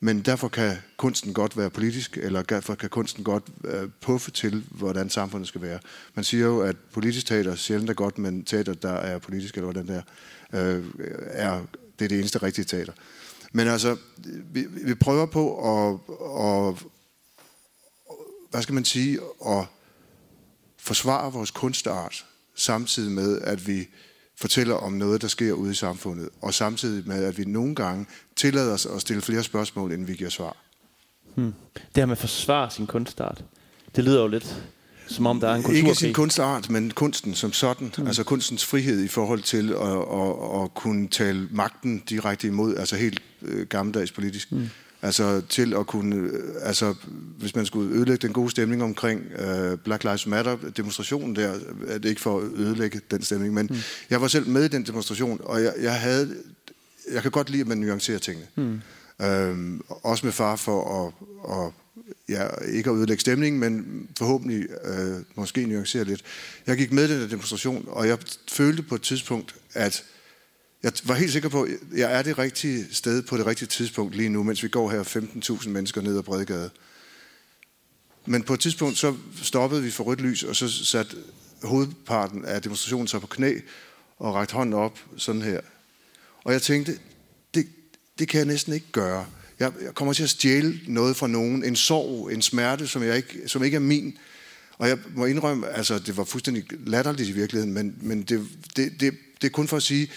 Men 0.04 0.20
derfor 0.20 0.48
kan 0.48 0.76
kunsten 0.96 1.34
godt 1.34 1.56
være 1.56 1.70
politisk, 1.70 2.16
eller 2.16 2.42
derfor 2.42 2.74
kan 2.74 2.90
kunsten 2.90 3.24
godt 3.24 3.44
øh, 3.64 3.88
puffe 4.00 4.30
til, 4.30 4.64
hvordan 4.70 5.10
samfundet 5.10 5.48
skal 5.48 5.62
være. 5.62 5.78
Man 6.14 6.24
siger 6.24 6.46
jo, 6.46 6.60
at 6.60 6.76
politisk 6.92 7.26
teater 7.26 7.54
sjældent 7.54 7.90
er 7.90 7.94
godt, 7.94 8.18
men 8.18 8.44
teater, 8.44 8.74
der 8.74 8.92
er 8.92 9.18
politisk, 9.18 9.54
eller 9.54 9.72
hvordan 9.72 9.88
der 9.88 10.02
øh, 10.52 10.85
er, 11.27 11.60
det 11.98 12.04
er 12.04 12.08
det 12.08 12.18
eneste 12.18 12.42
rigtige 12.42 12.64
teater. 12.64 12.92
Men 13.52 13.68
altså, 13.68 13.96
vi, 14.52 14.66
vi 14.85 14.94
prøver 14.94 15.27
på 15.27 15.58
at, 15.72 15.98
at, 16.46 16.85
hvad 18.50 18.62
skal 18.62 18.74
man 18.74 18.85
sige, 18.85 19.18
at 19.46 19.64
forsvare 20.79 21.33
vores 21.33 21.50
kunstart, 21.50 22.27
samtidig 22.54 23.12
med, 23.12 23.40
at 23.40 23.66
vi 23.66 23.88
fortæller 24.37 24.74
om 24.74 24.92
noget, 24.92 25.22
der 25.22 25.29
sker 25.29 25.52
ude 25.52 25.70
i 25.70 25.74
samfundet, 25.74 26.29
og 26.40 26.54
samtidig 26.54 27.08
med, 27.08 27.24
at 27.24 27.38
vi 27.38 27.44
nogle 27.44 27.74
gange 27.74 28.06
tillader 28.42 28.72
os 28.74 28.86
at 28.86 29.00
stille 29.00 29.22
flere 29.22 29.42
spørgsmål, 29.42 29.92
end 29.92 30.06
vi 30.06 30.14
giver 30.14 30.30
svar. 30.30 30.56
Hmm. 31.34 31.54
Det 31.74 31.96
her 31.96 32.06
med 32.06 32.12
at 32.12 32.18
forsvare 32.18 32.70
sin 32.70 32.86
kunstart, 32.86 33.44
det 33.96 34.04
lyder 34.04 34.20
jo 34.22 34.28
lidt 34.28 34.62
som 35.06 35.26
om 35.26 35.40
der 35.40 35.48
er 35.48 35.54
en 35.54 35.62
kulturkrig? 35.62 35.88
Ikke 35.88 35.98
sin 35.98 36.14
kunstart, 36.14 36.70
men 36.70 36.90
kunsten 36.90 37.34
som 37.34 37.52
sådan. 37.52 37.92
Mm. 37.98 38.06
Altså 38.06 38.24
kunstens 38.24 38.64
frihed 38.66 39.04
i 39.04 39.08
forhold 39.08 39.42
til 39.42 39.72
at, 39.72 39.98
at, 40.20 40.62
at 40.62 40.74
kunne 40.74 41.08
tale 41.08 41.48
magten 41.50 42.02
direkte 42.08 42.46
imod, 42.46 42.76
altså 42.76 42.96
helt 42.96 43.22
øh, 43.42 43.66
gammeldags 43.66 44.12
politisk. 44.12 44.52
Mm. 44.52 44.68
Altså 45.02 45.42
til 45.48 45.74
at 45.74 45.86
kunne, 45.86 46.16
øh, 46.16 46.30
altså 46.62 46.94
hvis 47.38 47.56
man 47.56 47.66
skulle 47.66 47.94
ødelægge 47.94 48.26
den 48.26 48.32
gode 48.32 48.50
stemning 48.50 48.82
omkring 48.82 49.22
øh, 49.38 49.78
Black 49.78 50.04
Lives 50.04 50.26
Matter 50.26 50.56
demonstrationen 50.76 51.36
der, 51.36 51.54
er 51.88 51.98
det 51.98 52.08
ikke 52.08 52.20
for 52.20 52.38
at 52.38 52.44
ødelægge 52.56 53.00
den 53.10 53.22
stemning, 53.22 53.54
men 53.54 53.66
mm. 53.70 53.76
jeg 54.10 54.20
var 54.20 54.28
selv 54.28 54.48
med 54.48 54.64
i 54.64 54.68
den 54.68 54.86
demonstration, 54.86 55.40
og 55.44 55.62
jeg, 55.62 55.72
jeg 55.82 56.00
havde, 56.00 56.36
jeg 57.13 57.23
kan 57.23 57.31
godt 57.31 57.50
lide, 57.50 57.61
at 57.61 57.67
man 57.67 57.79
nuancerer 57.79 58.19
tingene. 58.19 58.46
Mm. 58.57 58.81
Øhm, 59.27 59.81
også 59.88 60.27
med 60.27 60.33
far 60.33 60.57
for 60.57 61.07
at, 61.07 61.13
at 61.57 61.73
ja, 62.29 62.48
ikke 62.73 62.90
at 62.90 62.96
ødelægge 62.96 63.21
stemningen, 63.21 63.61
men 63.61 64.09
forhåbentlig 64.19 64.67
øh, 64.85 65.17
måske 65.35 65.67
nuancere 65.67 66.05
lidt. 66.05 66.23
Jeg 66.67 66.77
gik 66.77 66.92
med 66.92 67.05
i 67.09 67.13
den 67.13 67.21
der 67.21 67.29
demonstration, 67.29 67.85
og 67.88 68.09
jeg 68.09 68.19
følte 68.48 68.83
på 68.83 68.94
et 68.94 69.03
tidspunkt, 69.03 69.55
at 69.75 70.05
jeg 70.83 70.92
var 71.05 71.15
helt 71.15 71.33
sikker 71.33 71.48
på, 71.48 71.63
at 71.63 71.71
jeg 71.96 72.13
er 72.13 72.23
det 72.23 72.38
rigtige 72.38 72.87
sted 72.90 73.23
på 73.23 73.37
det 73.37 73.46
rigtige 73.46 73.69
tidspunkt 73.69 74.17
lige 74.17 74.29
nu, 74.29 74.42
mens 74.42 74.63
vi 74.63 74.69
går 74.69 74.90
her 74.90 75.03
15.000 75.03 75.69
mennesker 75.69 76.00
ned 76.00 76.19
ad 76.19 76.23
Bredegade. 76.23 76.71
Men 78.27 78.42
på 78.42 78.55
et 78.55 78.61
tidspunkt 78.61 78.98
så 78.98 79.15
stoppede 79.42 79.83
vi 79.83 79.90
for 79.90 80.05
rødt 80.05 80.21
lys, 80.21 80.42
og 80.42 80.57
så 80.57 80.69
satte 80.85 81.17
hovedparten 81.63 82.44
af 82.44 82.63
demonstrationen 82.63 83.09
sig 83.09 83.21
på 83.21 83.27
knæ 83.27 83.59
og 84.19 84.35
rakte 84.35 84.55
hånden 84.55 84.75
op 84.75 84.98
sådan 85.17 85.42
her. 85.42 85.61
Og 86.44 86.52
jeg 86.52 86.62
tænkte, 86.62 86.98
det, 87.54 87.66
det 88.18 88.28
kan 88.28 88.38
jeg 88.38 88.46
næsten 88.46 88.72
ikke 88.72 88.92
gøre. 88.92 89.26
Jeg, 89.60 89.72
jeg 89.82 89.94
kommer 89.94 90.14
til 90.14 90.22
at 90.22 90.30
stjæle 90.30 90.80
noget 90.86 91.16
fra 91.16 91.26
nogen. 91.26 91.64
En 91.64 91.76
sorg, 91.76 92.32
en 92.32 92.42
smerte, 92.42 92.88
som, 92.88 93.02
jeg 93.02 93.16
ikke, 93.16 93.48
som 93.48 93.64
ikke 93.64 93.74
er 93.74 93.80
min. 93.80 94.18
Og 94.78 94.88
jeg 94.88 94.98
må 95.14 95.26
indrømme, 95.26 95.68
altså 95.68 95.98
det 95.98 96.16
var 96.16 96.24
fuldstændig 96.24 96.64
latterligt 96.86 97.28
i 97.28 97.32
virkeligheden, 97.32 97.74
men, 97.74 97.96
men 98.00 98.22
det, 98.22 98.48
det, 98.76 98.92
det, 99.00 99.14
det 99.40 99.46
er 99.46 99.52
kun 99.52 99.68
for 99.68 99.76
at 99.76 99.82
sige, 99.82 100.10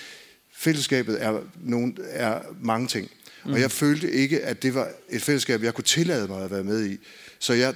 fællesskabet 0.53 1.23
er, 1.23 1.39
nogen, 1.63 1.97
er 2.09 2.41
mange 2.61 2.87
ting. 2.87 3.09
Mm. 3.45 3.51
Og 3.51 3.59
jeg 3.59 3.71
følte 3.71 4.11
ikke, 4.11 4.41
at 4.41 4.63
det 4.63 4.73
var 4.73 4.89
et 5.09 5.21
fællesskab, 5.21 5.63
jeg 5.63 5.73
kunne 5.73 5.83
tillade 5.83 6.27
mig 6.27 6.43
at 6.43 6.51
være 6.51 6.63
med 6.63 6.85
i. 6.85 6.97
Så 7.39 7.53
jeg, 7.53 7.73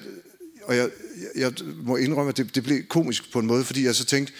og 0.64 0.76
jeg, 0.76 0.90
jeg 1.36 1.54
må 1.84 1.96
indrømme, 1.96 2.30
at 2.30 2.38
det, 2.38 2.56
det 2.56 2.64
blev 2.64 2.84
komisk 2.84 3.32
på 3.32 3.40
en 3.40 3.48
måde, 3.48 3.64
fordi 3.64 3.86
jeg 3.86 3.96
så 3.96 4.06
tænkte, 4.06 4.34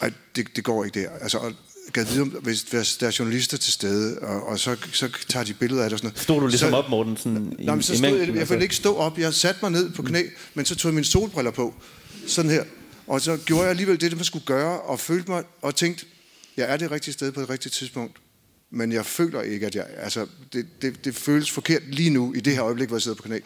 at 0.00 0.12
det, 0.36 0.56
det 0.56 0.64
går 0.64 0.84
ikke 0.84 1.00
der. 1.00 1.10
Altså, 1.10 1.52
gad 1.92 2.04
vide, 2.04 2.24
hvis 2.24 2.96
der 3.00 3.06
er 3.06 3.16
journalister 3.18 3.56
til 3.56 3.72
stede, 3.72 4.18
og, 4.18 4.46
og 4.46 4.58
så, 4.58 4.76
så 4.92 5.08
tager 5.28 5.44
de 5.44 5.54
billeder 5.54 5.82
af 5.82 5.90
det 5.90 5.92
og 5.92 5.98
sådan 5.98 6.08
noget. 6.08 6.22
Stod 6.22 6.40
du 6.40 6.46
ligesom 6.46 6.70
så, 6.70 6.76
op, 6.76 6.90
Morten? 6.90 7.16
Sådan 7.16 7.56
nej, 7.58 7.74
men 7.74 7.82
så 7.82 7.96
stod, 7.96 8.18
jeg, 8.18 8.34
jeg 8.34 8.48
ville 8.48 8.62
ikke 8.62 8.76
stå 8.76 8.96
op. 8.96 9.18
Jeg 9.18 9.34
satte 9.34 9.58
mig 9.62 9.70
ned 9.70 9.90
på 9.90 10.02
knæ, 10.02 10.22
mm. 10.22 10.30
men 10.54 10.64
så 10.64 10.74
tog 10.76 10.88
jeg 10.88 10.94
mine 10.94 11.04
solbriller 11.04 11.50
på. 11.50 11.74
Sådan 12.26 12.50
her. 12.50 12.64
Og 13.06 13.20
så 13.20 13.36
gjorde 13.36 13.62
jeg 13.62 13.70
alligevel 13.70 14.00
det, 14.00 14.16
man 14.16 14.24
skulle 14.24 14.44
gøre, 14.44 14.80
og 14.80 15.00
følte 15.00 15.30
mig, 15.30 15.44
og 15.62 15.74
tænkte, 15.74 16.06
jeg 16.56 16.72
er 16.72 16.76
det 16.76 16.90
rigtige 16.90 17.14
sted 17.14 17.32
på 17.32 17.40
det 17.40 17.50
rigtige 17.50 17.70
tidspunkt. 17.70 18.16
Men 18.70 18.92
jeg 18.92 19.06
føler 19.06 19.42
ikke, 19.42 19.66
at 19.66 19.74
jeg... 19.74 19.86
Altså, 19.96 20.26
det, 20.52 20.66
det, 20.82 21.04
det 21.04 21.14
føles 21.14 21.50
forkert 21.50 21.82
lige 21.88 22.10
nu, 22.10 22.32
i 22.34 22.40
det 22.40 22.52
her 22.52 22.64
øjeblik, 22.64 22.88
hvor 22.88 22.96
jeg 22.96 23.02
sidder 23.02 23.16
på 23.16 23.22
knæ. 23.22 23.38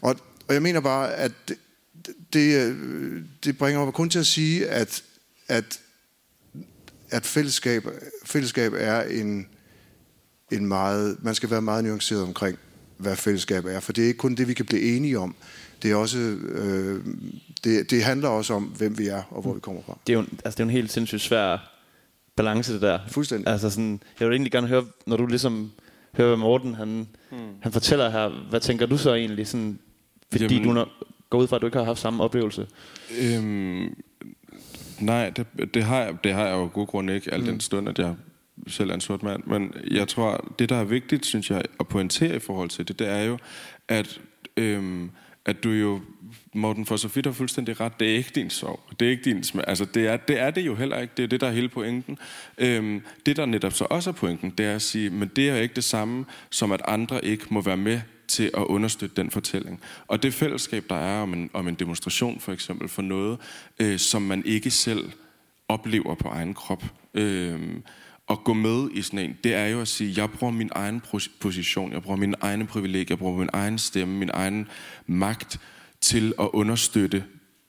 Og, 0.00 0.16
og 0.48 0.54
jeg 0.54 0.62
mener 0.62 0.80
bare, 0.80 1.14
at 1.14 1.32
det, 1.48 1.56
det, 2.32 2.76
det 3.44 3.58
bringer 3.58 3.84
mig 3.84 3.94
kun 3.94 4.10
til 4.10 4.18
at 4.18 4.26
sige, 4.26 4.66
at, 4.66 5.02
at 5.48 5.80
at 7.14 7.26
fællesskab, 7.26 7.82
fællesskab 8.24 8.72
er 8.76 9.02
en, 9.02 9.46
en 10.52 10.66
meget... 10.66 11.16
Man 11.22 11.34
skal 11.34 11.50
være 11.50 11.62
meget 11.62 11.84
nuanceret 11.84 12.22
omkring, 12.22 12.58
hvad 12.96 13.16
fællesskab 13.16 13.64
er. 13.64 13.80
For 13.80 13.92
det 13.92 14.04
er 14.04 14.08
ikke 14.08 14.18
kun 14.18 14.34
det, 14.34 14.48
vi 14.48 14.54
kan 14.54 14.66
blive 14.66 14.96
enige 14.96 15.18
om. 15.18 15.34
Det, 15.82 15.90
er 15.90 15.96
også, 15.96 16.18
øh, 16.18 17.04
det, 17.64 17.90
det 17.90 18.04
handler 18.04 18.28
også 18.28 18.54
om, 18.54 18.62
hvem 18.62 18.98
vi 18.98 19.08
er 19.08 19.22
og 19.30 19.42
hvor 19.42 19.54
vi 19.54 19.60
kommer 19.60 19.82
fra. 19.86 19.98
Det 20.06 20.12
er 20.12 20.18
jo, 20.18 20.24
altså, 20.44 20.50
det 20.50 20.60
er 20.60 20.64
jo 20.64 20.68
en 20.68 20.70
helt 20.70 20.92
sindssygt 20.92 21.22
svær 21.22 21.74
balance, 22.36 22.72
det 22.72 22.82
der. 22.82 22.98
Fuldstændig. 23.08 23.48
Altså 23.48 23.70
sådan, 23.70 24.00
jeg 24.20 24.28
vil 24.28 24.34
egentlig 24.34 24.52
gerne 24.52 24.66
høre, 24.66 24.86
når 25.06 25.16
du 25.16 25.26
ligesom 25.26 25.72
hører, 26.16 26.28
hvad 26.28 26.38
Morten 26.38 26.74
han, 26.74 27.08
hmm. 27.30 27.38
han 27.60 27.72
fortæller 27.72 28.10
her, 28.10 28.48
hvad 28.50 28.60
tænker 28.60 28.86
du 28.86 28.98
så 28.98 29.14
egentlig, 29.14 29.46
sådan, 29.46 29.78
fordi 30.32 30.44
Jamen, 30.44 30.68
du 30.68 30.72
når, 30.72 30.88
går 31.30 31.38
ud 31.38 31.46
fra, 31.46 31.56
at 31.56 31.62
du 31.62 31.66
ikke 31.66 31.78
har 31.78 31.84
haft 31.84 31.98
samme 31.98 32.22
oplevelse? 32.22 32.66
Øhm, 33.20 33.94
Nej, 35.00 35.30
det, 35.30 35.46
det, 35.74 35.82
har 35.84 36.00
jeg, 36.00 36.16
det 36.24 36.32
har 36.32 36.46
jeg 36.46 36.54
jo 36.54 36.70
god 36.72 36.86
grund 36.86 37.10
ikke, 37.10 37.34
al 37.34 37.40
mm. 37.40 37.46
den 37.46 37.60
stund, 37.60 37.88
at 37.88 37.98
jeg 37.98 38.14
selv 38.66 38.90
er 38.90 38.94
en 38.94 39.00
sort 39.00 39.22
mand. 39.22 39.42
Men 39.46 39.74
jeg 39.90 40.08
tror, 40.08 40.54
det 40.58 40.68
der 40.68 40.76
er 40.76 40.84
vigtigt, 40.84 41.26
synes 41.26 41.50
jeg, 41.50 41.62
at 41.80 41.88
pointere 41.88 42.36
i 42.36 42.38
forhold 42.38 42.68
til 42.68 42.88
det, 42.88 42.98
det 42.98 43.08
er 43.08 43.22
jo, 43.22 43.38
at, 43.88 44.20
øhm, 44.56 45.10
at 45.44 45.64
du 45.64 45.70
jo, 45.70 46.00
Morten, 46.54 46.86
for 46.86 46.96
så 46.96 47.08
vidt 47.08 47.26
har 47.26 47.32
fuldstændig 47.32 47.80
ret, 47.80 48.00
det 48.00 48.12
er 48.12 48.16
ikke 48.16 48.30
din 48.34 48.50
sorg. 48.50 48.80
Det 49.00 49.06
er 49.06 49.10
ikke 49.10 49.24
din 49.24 49.42
smag. 49.42 49.64
Altså, 49.68 49.84
det 49.84 50.06
er, 50.06 50.16
det 50.16 50.40
er 50.40 50.50
det 50.50 50.66
jo 50.66 50.74
heller 50.74 50.98
ikke. 50.98 51.12
Det 51.16 51.22
er 51.22 51.26
det, 51.26 51.40
der 51.40 51.46
er 51.46 51.52
hele 51.52 51.68
pointen. 51.68 52.18
Øhm, 52.58 53.02
det, 53.26 53.36
der 53.36 53.46
netop 53.46 53.72
så 53.72 53.86
også 53.90 54.10
er 54.10 54.14
pointen, 54.14 54.50
det 54.50 54.66
er 54.66 54.74
at 54.74 54.82
sige, 54.82 55.10
men 55.10 55.30
det 55.36 55.50
er 55.50 55.56
ikke 55.56 55.74
det 55.74 55.84
samme, 55.84 56.24
som 56.50 56.72
at 56.72 56.82
andre 56.84 57.24
ikke 57.24 57.46
må 57.50 57.60
være 57.60 57.76
med 57.76 58.00
til 58.28 58.50
at 58.56 58.64
understøtte 58.64 59.16
den 59.16 59.30
fortælling. 59.30 59.80
Og 60.06 60.22
det 60.22 60.34
fællesskab, 60.34 60.84
der 60.88 60.96
er 60.96 61.22
om 61.22 61.32
en, 61.32 61.50
om 61.52 61.68
en 61.68 61.74
demonstration 61.74 62.40
for 62.40 62.52
eksempel, 62.52 62.88
for 62.88 63.02
noget, 63.02 63.38
øh, 63.78 63.98
som 63.98 64.22
man 64.22 64.42
ikke 64.46 64.70
selv 64.70 65.10
oplever 65.68 66.14
på 66.14 66.28
egen 66.28 66.54
krop, 66.54 66.84
øh, 67.14 67.60
at 68.30 68.38
gå 68.44 68.52
med 68.52 68.88
i 68.92 69.02
sådan 69.02 69.18
en, 69.18 69.36
det 69.44 69.54
er 69.54 69.66
jo 69.66 69.80
at 69.80 69.88
sige, 69.88 70.20
jeg 70.22 70.30
bruger 70.30 70.52
min 70.52 70.70
egen 70.74 71.02
position, 71.40 71.92
jeg 71.92 72.02
bruger 72.02 72.16
min 72.16 72.34
egen 72.40 72.66
privilegier, 72.66 73.06
jeg 73.08 73.18
bruger 73.18 73.38
min 73.38 73.50
egen 73.52 73.78
stemme, 73.78 74.18
min 74.18 74.30
egen 74.34 74.68
magt 75.06 75.60
til 76.00 76.34
at 76.40 76.48
understøtte 76.52 77.24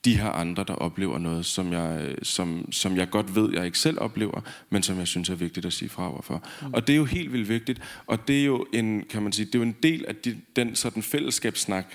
de 0.06 0.18
her 0.18 0.30
andre, 0.30 0.64
der 0.68 0.74
oplever 0.74 1.18
noget, 1.18 1.46
som 1.46 1.74
jeg, 1.74 2.16
som, 2.24 2.72
som 2.72 2.98
jeg 2.98 3.10
godt 3.10 3.36
ved, 3.36 3.54
jeg 3.54 3.66
ikke 3.66 3.80
selv 3.80 3.98
oplever, 4.02 4.42
men 4.70 4.84
som 4.84 5.00
jeg 5.00 5.08
synes 5.08 5.30
er 5.30 5.36
vigtigt 5.36 5.66
at 5.66 5.74
sige 5.74 5.90
fra 5.90 6.12
overfor. 6.12 6.44
Mm. 6.62 6.74
Og 6.74 6.88
det 6.88 6.94
er 6.94 6.98
jo 6.98 7.06
helt 7.06 7.34
vildt 7.34 7.50
vigtigt, 7.50 7.82
og 8.08 8.28
det 8.28 8.42
er 8.42 8.46
jo 8.46 8.66
en, 8.74 9.04
kan 9.10 9.24
man 9.24 9.32
sige, 9.32 9.46
det 9.46 9.56
er 9.56 9.60
jo 9.60 9.64
en 9.64 9.76
del 9.84 10.06
af 10.06 10.16
de, 10.16 10.38
den 10.56 10.76
sådan 10.76 11.04
fællesskabssnak, 11.04 11.86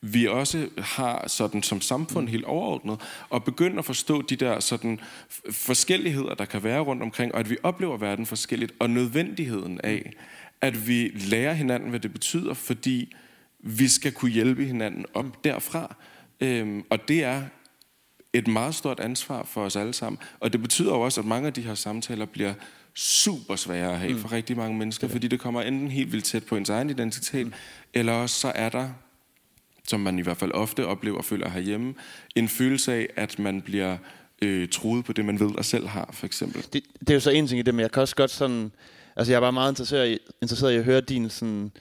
vi 0.00 0.26
også 0.26 0.68
har 0.78 1.28
sådan 1.28 1.62
som 1.62 1.80
samfund 1.80 2.28
helt 2.28 2.44
overordnet, 2.44 3.00
og 3.30 3.44
begynde 3.44 3.78
at 3.78 3.84
forstå 3.84 4.22
de 4.22 4.36
der 4.36 4.60
sådan 4.60 5.00
forskelligheder, 5.50 6.34
der 6.34 6.44
kan 6.44 6.62
være 6.62 6.80
rundt 6.80 7.02
omkring, 7.02 7.34
og 7.34 7.40
at 7.40 7.50
vi 7.50 7.56
oplever 7.62 7.96
verden 7.96 8.26
forskelligt, 8.26 8.72
og 8.78 8.90
nødvendigheden 8.90 9.80
af, 9.84 10.12
at 10.60 10.88
vi 10.88 11.08
lærer 11.08 11.52
hinanden, 11.52 11.90
hvad 11.90 12.00
det 12.00 12.12
betyder, 12.12 12.54
fordi 12.54 13.14
vi 13.60 13.88
skal 13.88 14.12
kunne 14.12 14.30
hjælpe 14.30 14.64
hinanden 14.64 15.04
op 15.14 15.44
derfra. 15.44 15.96
Øhm, 16.40 16.84
og 16.90 17.08
det 17.08 17.24
er 17.24 17.42
et 18.32 18.48
meget 18.48 18.74
stort 18.74 19.00
ansvar 19.00 19.44
for 19.44 19.64
os 19.64 19.76
alle 19.76 19.94
sammen. 19.94 20.18
Og 20.40 20.52
det 20.52 20.62
betyder 20.62 20.90
jo 20.90 21.00
også, 21.00 21.20
at 21.20 21.26
mange 21.26 21.46
af 21.46 21.52
de 21.52 21.62
her 21.62 21.74
samtaler 21.74 22.24
bliver 22.24 22.54
super 22.94 23.56
svære 23.56 23.92
at 23.92 23.98
have 23.98 24.12
mm. 24.12 24.18
for 24.18 24.32
rigtig 24.32 24.56
mange 24.56 24.78
mennesker, 24.78 25.08
fordi 25.08 25.28
det 25.28 25.40
kommer 25.40 25.62
enten 25.62 25.90
helt 25.90 26.12
vildt 26.12 26.24
tæt 26.24 26.44
på 26.44 26.56
ens 26.56 26.68
egen 26.68 26.90
identitet, 26.90 27.46
mm. 27.46 27.52
eller 27.94 28.12
også 28.12 28.40
så 28.40 28.52
er 28.54 28.68
der, 28.68 28.88
som 29.88 30.00
man 30.00 30.18
i 30.18 30.22
hvert 30.22 30.36
fald 30.36 30.52
ofte 30.52 30.86
oplever 30.86 31.18
og 31.18 31.24
føler 31.24 31.48
herhjemme, 31.48 31.94
en 32.34 32.48
følelse 32.48 32.92
af, 32.92 33.08
at 33.16 33.38
man 33.38 33.62
bliver 33.62 33.96
øh, 34.42 34.68
troet 34.68 35.04
på 35.04 35.12
det, 35.12 35.24
man 35.24 35.40
ved 35.40 35.58
og 35.58 35.64
selv 35.64 35.86
har, 35.86 36.10
for 36.12 36.26
eksempel. 36.26 36.62
Det, 36.72 36.82
det 37.00 37.10
er 37.10 37.14
jo 37.14 37.20
så 37.20 37.30
en 37.30 37.46
ting 37.46 37.58
i 37.58 37.62
det, 37.62 37.74
men 37.74 37.80
jeg 37.80 37.90
kan 37.90 38.00
også 38.02 38.16
godt 38.16 38.30
sådan... 38.30 38.72
Altså, 39.16 39.32
jeg 39.32 39.36
er 39.36 39.40
bare 39.40 39.52
meget 39.52 39.72
interesseret 39.72 40.10
i, 40.10 40.18
interesseret 40.42 40.72
i 40.72 40.76
at 40.76 40.84
høre 40.84 41.00
din 41.00 41.30
sådan 41.30 41.72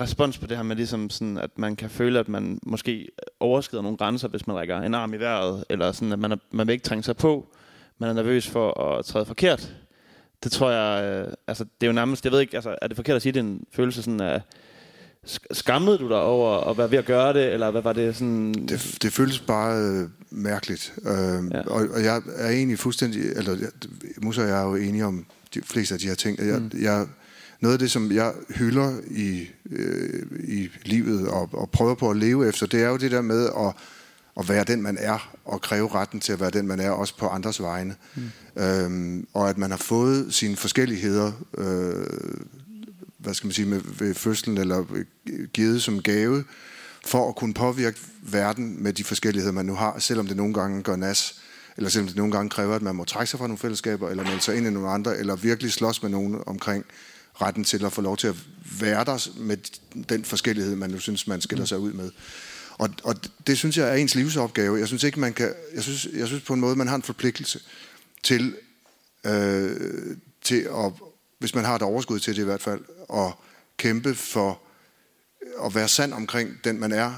respons 0.00 0.38
på 0.38 0.46
det 0.46 0.56
her 0.56 0.64
med, 0.64 0.76
ligesom 0.76 1.10
sådan, 1.10 1.38
at 1.38 1.58
man 1.58 1.76
kan 1.76 1.90
føle, 1.90 2.18
at 2.18 2.28
man 2.28 2.58
måske 2.62 3.08
overskrider 3.40 3.82
nogle 3.82 3.98
grænser, 3.98 4.28
hvis 4.28 4.46
man 4.46 4.56
rækker 4.56 4.80
en 4.80 4.94
arm 4.94 5.14
i 5.14 5.16
vejret, 5.16 5.64
eller 5.68 5.92
sådan, 5.92 6.12
at 6.12 6.18
man, 6.18 6.32
er, 6.32 6.36
man 6.50 6.66
vil 6.66 6.72
ikke 6.72 6.84
trænge 6.84 7.02
sig 7.02 7.16
på, 7.16 7.46
man 7.98 8.10
er 8.10 8.14
nervøs 8.14 8.48
for 8.48 8.80
at 8.80 9.04
træde 9.04 9.24
forkert. 9.24 9.74
Det 10.44 10.52
tror 10.52 10.70
jeg, 10.70 11.04
øh, 11.04 11.32
altså 11.46 11.64
det 11.64 11.86
er 11.86 11.86
jo 11.86 11.92
nærmest, 11.92 12.24
jeg 12.24 12.32
ved 12.32 12.40
ikke, 12.40 12.56
altså 12.56 12.76
er 12.82 12.86
det 12.86 12.96
forkert 12.96 13.16
at 13.16 13.22
sige, 13.22 13.32
det 13.32 13.40
er 13.40 13.44
en 13.44 13.64
følelse 13.72 14.02
sådan 14.02 14.20
af, 14.20 14.40
skammede 15.52 15.98
du 15.98 16.08
dig 16.08 16.20
over 16.20 16.70
at 16.70 16.78
være 16.78 16.90
ved 16.90 16.98
at 16.98 17.04
gøre 17.04 17.32
det, 17.32 17.52
eller 17.52 17.70
hvad 17.70 17.82
var 17.82 17.92
det 17.92 18.16
sådan? 18.16 18.54
Det, 18.54 18.98
det 19.02 19.12
føles 19.12 19.40
bare 19.40 19.82
øh, 19.82 20.08
mærkeligt, 20.30 20.94
øh, 21.06 21.50
ja. 21.52 21.60
og, 21.60 21.86
og 21.94 22.04
jeg 22.04 22.22
er 22.36 22.50
egentlig 22.50 22.78
fuldstændig, 22.78 23.22
eller 23.22 23.56
Musa 24.22 24.42
og 24.42 24.48
jeg 24.48 24.60
er 24.60 24.64
jo 24.64 24.74
enige 24.74 25.04
om 25.04 25.26
de 25.54 25.62
fleste 25.62 25.94
af 25.94 26.00
de 26.00 26.06
her 26.06 26.14
ting. 26.14 26.38
Jeg, 26.38 26.58
mm. 26.58 26.70
jeg, 26.82 27.06
noget 27.60 27.72
af 27.72 27.78
det, 27.78 27.90
som 27.90 28.12
jeg 28.12 28.32
hylder 28.48 29.00
i, 29.10 29.48
øh, 29.70 30.22
i 30.44 30.68
livet 30.84 31.28
og, 31.28 31.48
og 31.52 31.70
prøver 31.70 31.94
på 31.94 32.10
at 32.10 32.16
leve 32.16 32.48
efter, 32.48 32.66
det 32.66 32.82
er 32.82 32.88
jo 32.88 32.96
det 32.96 33.10
der 33.10 33.22
med 33.22 33.46
at, 33.46 33.72
at 34.40 34.48
være 34.48 34.64
den, 34.64 34.82
man 34.82 34.96
er, 35.00 35.36
og 35.44 35.60
kræve 35.60 35.88
retten 35.88 36.20
til 36.20 36.32
at 36.32 36.40
være 36.40 36.50
den, 36.50 36.66
man 36.66 36.80
er, 36.80 36.90
også 36.90 37.16
på 37.16 37.28
andres 37.28 37.62
vegne. 37.62 37.94
Mm. 38.14 38.62
Øhm, 38.62 39.26
og 39.34 39.50
at 39.50 39.58
man 39.58 39.70
har 39.70 39.78
fået 39.78 40.34
sine 40.34 40.56
forskelligheder, 40.56 41.32
øh, 41.58 42.06
hvad 43.18 43.34
skal 43.34 43.46
man 43.46 43.52
sige, 43.52 43.68
med, 43.68 43.80
ved 43.98 44.14
fødslen, 44.14 44.58
eller 44.58 44.84
givet 45.52 45.82
som 45.82 46.02
gave, 46.02 46.44
for 47.06 47.28
at 47.28 47.36
kunne 47.36 47.54
påvirke 47.54 47.98
verden 48.22 48.82
med 48.82 48.92
de 48.92 49.04
forskelligheder, 49.04 49.52
man 49.52 49.66
nu 49.66 49.74
har, 49.74 49.98
selvom 49.98 50.26
det 50.26 50.36
nogle 50.36 50.54
gange 50.54 50.82
gør 50.82 50.96
nas, 50.96 51.40
eller 51.76 51.90
selvom 51.90 52.06
det 52.06 52.16
nogle 52.16 52.32
gange 52.32 52.50
kræver, 52.50 52.74
at 52.74 52.82
man 52.82 52.94
må 52.94 53.04
trække 53.04 53.30
sig 53.30 53.38
fra 53.38 53.46
nogle 53.46 53.58
fællesskaber, 53.58 54.08
eller 54.08 54.24
melde 54.24 54.40
sig 54.40 54.56
ind 54.56 54.66
i 54.66 54.70
nogle 54.70 54.88
andre, 54.88 55.18
eller 55.18 55.36
virkelig 55.36 55.72
slås 55.72 56.02
med 56.02 56.10
nogen 56.10 56.42
omkring 56.46 56.84
retten 57.40 57.64
til 57.64 57.84
at 57.84 57.92
få 57.92 58.00
lov 58.00 58.16
til 58.16 58.26
at 58.26 58.36
være 58.80 59.04
der 59.04 59.30
med 59.36 59.56
den 60.08 60.24
forskellighed, 60.24 60.76
man 60.76 60.90
nu 60.90 60.98
synes, 60.98 61.26
man 61.26 61.40
skiller 61.40 61.64
sig 61.64 61.78
ud 61.78 61.92
med. 61.92 62.10
Og, 62.78 62.90
og 63.02 63.14
det 63.46 63.58
synes 63.58 63.76
jeg 63.76 63.88
er 63.88 63.94
ens 63.94 64.14
livsopgave. 64.14 64.78
Jeg 64.78 64.86
synes 64.86 65.02
ikke, 65.02 65.20
man 65.20 65.32
kan... 65.32 65.54
Jeg 65.74 65.82
synes, 65.82 66.08
jeg 66.14 66.26
synes 66.26 66.42
på 66.42 66.54
en 66.54 66.60
måde, 66.60 66.76
man 66.76 66.88
har 66.88 66.96
en 66.96 67.02
forpligtelse 67.02 67.60
til, 68.22 68.56
øh, 69.26 70.16
til 70.42 70.60
at, 70.60 70.92
hvis 71.38 71.54
man 71.54 71.64
har 71.64 71.74
et 71.74 71.82
overskud 71.82 72.18
til 72.18 72.36
det 72.36 72.42
i 72.42 72.44
hvert 72.44 72.62
fald, 72.62 72.80
at 73.14 73.32
kæmpe 73.76 74.14
for 74.14 74.60
at 75.64 75.74
være 75.74 75.88
sand 75.88 76.12
omkring 76.12 76.50
den, 76.64 76.80
man 76.80 76.92
er, 76.92 77.12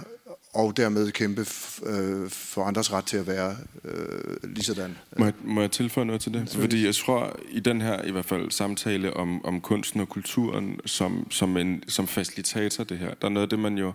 og 0.55 0.77
dermed 0.77 1.13
kæmpe 1.13 1.41
øh, 1.87 2.31
for 2.31 2.65
andres 2.65 2.93
ret 2.93 3.05
til 3.05 3.17
at 3.17 3.27
være 3.27 3.57
øh, 3.85 4.37
lige 4.43 4.65
sådan. 4.65 4.97
Må 5.17 5.25
jeg, 5.25 5.35
må 5.45 5.61
jeg 5.61 5.71
tilføje 5.71 6.05
noget 6.05 6.21
til 6.21 6.35
det? 6.35 6.49
Fordi 6.61 6.87
jeg 6.87 6.95
tror, 6.95 7.37
i 7.51 7.61
den 7.61 7.81
her 7.81 8.05
i 8.05 8.11
hvert 8.11 8.25
fald 8.25 8.51
samtale 8.51 9.15
om, 9.15 9.45
om 9.45 9.61
kunsten 9.61 10.01
og 10.01 10.09
kulturen 10.09 10.81
som, 10.87 11.31
som, 11.31 11.57
en, 11.57 11.83
som 11.89 12.09
facilitator 12.09 12.85
det 12.85 12.99
her, 12.99 13.15
der 13.15 13.29
er 13.29 13.33
noget 13.33 13.47
af 13.47 13.51
det, 13.51 13.59
man 13.59 13.79
jo 13.79 13.93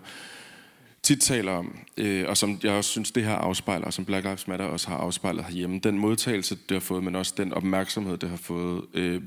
tit 1.02 1.20
taler 1.20 1.52
om, 1.52 1.78
øh, 1.96 2.24
og 2.28 2.36
som 2.36 2.60
jeg 2.62 2.72
også 2.72 2.90
synes, 2.90 3.10
det 3.10 3.24
her 3.24 3.34
afspejler, 3.34 3.86
og 3.86 3.92
som 3.92 4.04
Black 4.04 4.24
Lives 4.24 4.48
Matter 4.48 4.64
også 4.64 4.88
har 4.88 4.96
afspejlet 4.96 5.44
herhjemme, 5.44 5.78
den 5.78 5.98
modtagelse, 5.98 6.58
det 6.68 6.74
har 6.74 6.80
fået, 6.80 7.04
men 7.04 7.16
også 7.16 7.34
den 7.36 7.52
opmærksomhed, 7.52 8.16
det 8.16 8.28
har 8.28 8.36
fået, 8.36 8.84
øh, 8.94 9.22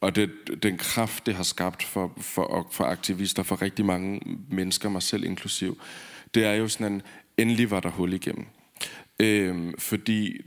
og 0.00 0.16
det, 0.16 0.30
den 0.62 0.78
kraft, 0.78 1.26
det 1.26 1.34
har 1.34 1.42
skabt 1.42 1.82
for, 1.82 2.12
for, 2.20 2.68
for 2.72 2.84
aktivister, 2.84 3.42
for 3.42 3.62
rigtig 3.62 3.84
mange 3.84 4.20
mennesker, 4.50 4.88
mig 4.88 5.02
selv 5.02 5.24
inklusiv, 5.24 5.80
det 6.34 6.44
er 6.44 6.52
jo 6.52 6.68
sådan 6.68 6.96
at 6.96 7.02
endelig 7.36 7.70
var 7.70 7.80
der 7.80 7.90
hul 7.90 8.12
igennem. 8.12 8.46
Øh, 9.20 9.74
fordi, 9.78 10.40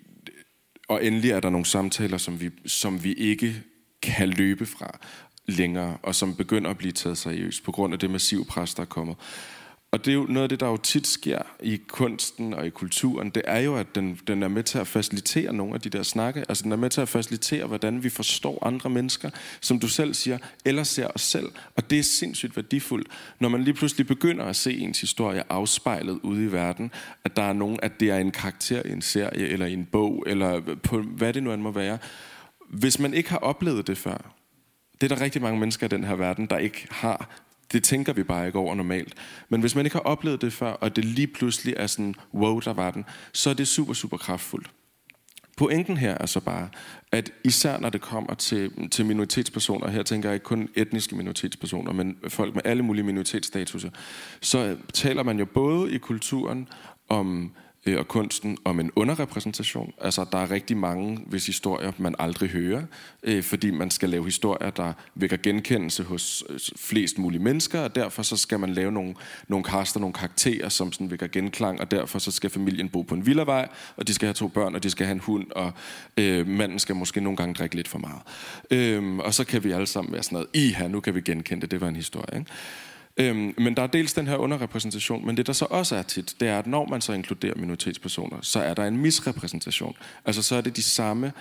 og 0.88 1.06
endelig 1.06 1.32
er 1.32 1.40
der 1.40 1.50
nogle 1.50 1.66
samtaler, 1.66 2.18
som 2.18 2.42
vi, 2.42 2.50
som 2.66 3.04
vi 3.04 3.14
ikke 3.14 3.64
kan 4.02 4.30
løbe 4.30 4.66
fra 4.66 5.00
længere, 5.46 5.98
og 6.04 6.16
som 6.16 6.36
begynder 6.36 6.70
at 6.70 6.78
blive 6.78 6.92
taget 6.92 7.18
seriøst 7.18 7.64
på 7.64 7.72
grund 7.72 7.94
af 7.94 8.00
det 8.00 8.10
massive 8.10 8.46
pres, 8.46 8.74
der 8.74 8.82
er 8.82 8.88
kommet. 8.88 9.16
Og 9.94 10.06
det 10.06 10.12
er 10.12 10.16
jo 10.16 10.26
noget 10.30 10.44
af 10.44 10.50
det, 10.50 10.60
der 10.60 10.68
jo 10.68 10.78
tit 10.78 11.08
sker 11.08 11.40
i 11.60 11.82
kunsten 11.88 12.54
og 12.54 12.68
i 12.68 12.70
kulturen, 12.70 13.30
det 13.30 13.42
er 13.46 13.60
jo, 13.60 13.76
at 13.76 13.96
den, 13.96 14.20
den 14.28 14.44
er 14.44 14.48
med 14.48 14.64
til 14.64 14.78
at 14.78 14.88
facilitere 14.88 15.54
nogle 15.54 15.74
af 15.74 15.82
de 15.82 15.90
der 15.90 16.04
snakke. 16.04 16.46
Altså 16.50 16.64
den 16.64 16.72
er 16.72 16.76
med 16.76 16.90
til 16.90 17.02
at 17.02 17.10
facilitere, 17.10 17.66
hvordan 17.66 18.04
vi 18.04 18.10
forstår 18.10 18.66
andre 18.66 18.90
mennesker, 18.90 19.30
som 19.62 19.80
du 19.80 19.88
selv 19.88 20.14
siger, 20.14 20.38
eller 20.66 20.84
ser 20.84 21.08
os 21.16 21.22
selv. 21.22 21.52
Og 21.76 21.90
det 21.90 22.00
er 22.00 22.04
sindssygt 22.04 22.56
værdifuldt, 22.56 23.08
når 23.40 23.50
man 23.50 23.64
lige 23.64 23.74
pludselig 23.74 24.08
begynder 24.08 24.46
at 24.46 24.56
se 24.56 24.78
ens 24.78 25.02
historie 25.02 25.44
afspejlet 25.50 26.20
ude 26.24 26.44
i 26.44 26.52
verden, 26.52 26.92
at 27.24 27.36
der 27.36 27.44
er 27.44 27.54
nogen, 27.54 27.80
at 27.82 28.00
det 28.00 28.10
er 28.10 28.18
en 28.18 28.32
karakter 28.32 28.82
i 28.86 28.92
en 28.92 29.02
serie, 29.02 29.48
eller 29.48 29.66
i 29.66 29.74
en 29.74 29.86
bog, 29.86 30.24
eller 30.28 30.76
på 30.84 31.02
hvad 31.02 31.34
det 31.34 31.44
nu 31.44 31.54
end 31.54 31.62
må 31.62 31.72
være. 31.72 31.98
Hvis 32.70 33.00
man 33.00 33.14
ikke 33.14 33.30
har 33.30 33.38
oplevet 33.38 33.88
det 33.88 33.98
før, 33.98 34.34
det 35.02 35.12
er 35.12 35.16
der 35.16 35.24
rigtig 35.24 35.42
mange 35.42 35.60
mennesker 35.60 35.86
i 35.86 35.90
den 35.90 36.04
her 36.04 36.16
verden, 36.16 36.46
der 36.46 36.58
ikke 36.58 36.88
har 36.92 37.43
det 37.72 37.84
tænker 37.84 38.14
vi 38.14 38.24
bare 38.24 38.48
ikke 38.48 38.60
over 38.60 38.76
normalt. 38.76 39.14
Men 39.50 39.62
hvis 39.62 39.76
man 39.76 39.86
ikke 39.86 39.96
har 39.96 40.02
oplevet 40.02 40.42
det 40.42 40.54
før, 40.54 40.72
og 40.72 40.96
det 40.96 41.06
lige 41.06 41.28
pludselig 41.28 41.74
er 41.78 41.88
sådan, 41.88 42.16
wow, 42.34 42.60
der 42.60 42.74
var 42.74 42.92
den, 42.92 43.06
så 43.34 43.50
er 43.50 43.54
det 43.54 43.68
super, 43.68 43.94
super 43.94 44.18
kraftfuldt. 44.18 44.70
Pointen 45.58 45.98
her 45.98 46.18
er 46.18 46.26
så 46.26 46.40
bare, 46.40 46.70
at 47.12 47.32
især 47.44 47.80
når 47.80 47.90
det 47.90 48.02
kommer 48.02 48.34
til, 48.34 48.90
til 48.90 49.06
minoritetspersoner, 49.06 49.90
her 49.90 50.04
tænker 50.04 50.30
jeg 50.30 50.34
ikke 50.34 50.44
kun 50.44 50.70
etniske 50.76 51.16
minoritetspersoner, 51.16 51.94
men 51.94 52.18
folk 52.28 52.56
med 52.56 52.62
alle 52.66 52.84
mulige 52.84 53.04
minoritetsstatuser, 53.04 53.90
så 54.42 54.78
taler 54.94 55.24
man 55.24 55.40
jo 55.40 55.46
både 55.46 55.92
i 55.92 55.98
kulturen 55.98 56.68
om 57.10 57.52
øh, 57.86 58.00
og 58.00 58.08
kunsten 58.08 58.58
om 58.66 58.80
en 58.80 58.92
underrepræsentation. 58.96 59.94
Altså, 60.02 60.26
der 60.32 60.38
er 60.38 60.52
rigtig 60.52 60.78
mange, 60.78 61.20
hvis 61.26 61.46
historier 61.46 61.92
man 61.98 62.16
aldrig 62.20 62.50
hører, 62.50 62.84
øh, 63.24 63.44
fordi 63.44 63.72
man 63.72 63.92
skal 63.92 64.10
lave 64.10 64.26
historier, 64.26 64.70
der 64.70 64.94
vækker 65.16 65.38
genkendelse 65.38 66.04
hos 66.04 66.44
øh, 66.50 66.60
flest 66.78 67.18
mulige 67.18 67.42
mennesker, 67.42 67.80
og 67.80 67.96
derfor 67.96 68.24
så 68.24 68.38
skal 68.38 68.60
man 68.60 68.70
lave 68.74 68.92
nogle, 68.92 69.16
nogle 69.48 69.64
kaster, 69.64 70.00
nogle 70.00 70.14
karakterer, 70.14 70.70
som 70.70 70.92
sådan 70.92 71.12
vækker 71.12 71.28
genklang, 71.28 71.82
og 71.82 71.92
derfor 71.92 72.20
så 72.20 72.32
skal 72.32 72.50
familien 72.50 72.90
bo 72.90 73.02
på 73.02 73.16
en 73.16 73.26
villavej, 73.26 73.68
og 73.96 74.08
de 74.08 74.14
skal 74.14 74.28
have 74.28 74.34
to 74.34 74.48
børn, 74.48 74.76
og 74.76 74.84
de 74.84 74.90
skal 74.90 75.06
have 75.06 75.16
en 75.16 75.20
hund, 75.20 75.52
og 75.52 75.72
øh, 76.18 76.48
manden 76.48 76.80
skal 76.80 76.96
måske 76.96 77.22
nogle 77.22 77.38
gange 77.38 77.54
drikke 77.54 77.76
lidt 77.76 77.88
for 77.88 78.00
meget. 78.00 78.22
Øh, 78.72 79.18
og 79.18 79.34
så 79.34 79.44
kan 79.44 79.64
vi 79.64 79.72
alle 79.72 79.88
sammen 79.88 80.14
være 80.14 80.24
sådan 80.24 80.36
noget, 80.36 80.48
i 80.54 80.74
her, 80.74 80.88
nu 80.88 81.00
kan 81.00 81.16
vi 81.16 81.22
genkende 81.22 81.62
det, 81.62 81.72
det 81.72 81.82
var 81.82 81.88
en 81.88 81.96
historie, 81.96 82.40
ikke? 82.40 82.52
Øhm, 83.18 83.54
men 83.58 83.76
der 83.76 83.84
er 83.84 83.88
dels 83.88 84.14
den 84.14 84.28
her 84.28 84.36
underrepræsentation, 84.36 85.26
men 85.26 85.38
det 85.38 85.48
der 85.48 85.54
så 85.54 85.66
også 85.70 85.96
er 85.96 86.02
tit, 86.02 86.36
det 86.40 86.48
er, 86.48 86.60
at 86.60 86.68
når 86.68 86.88
man 86.88 87.02
så 87.02 87.14
inkluderer 87.14 87.56
minoritetspersoner, 87.56 88.38
så 88.42 88.60
er 88.60 88.74
der 88.74 88.86
en 88.86 88.98
misrepræsentation. 88.98 89.96
Altså 90.26 90.42
så 90.42 90.56
er 90.56 90.62
det 90.62 90.76
de 90.76 90.82
samme 90.82 91.34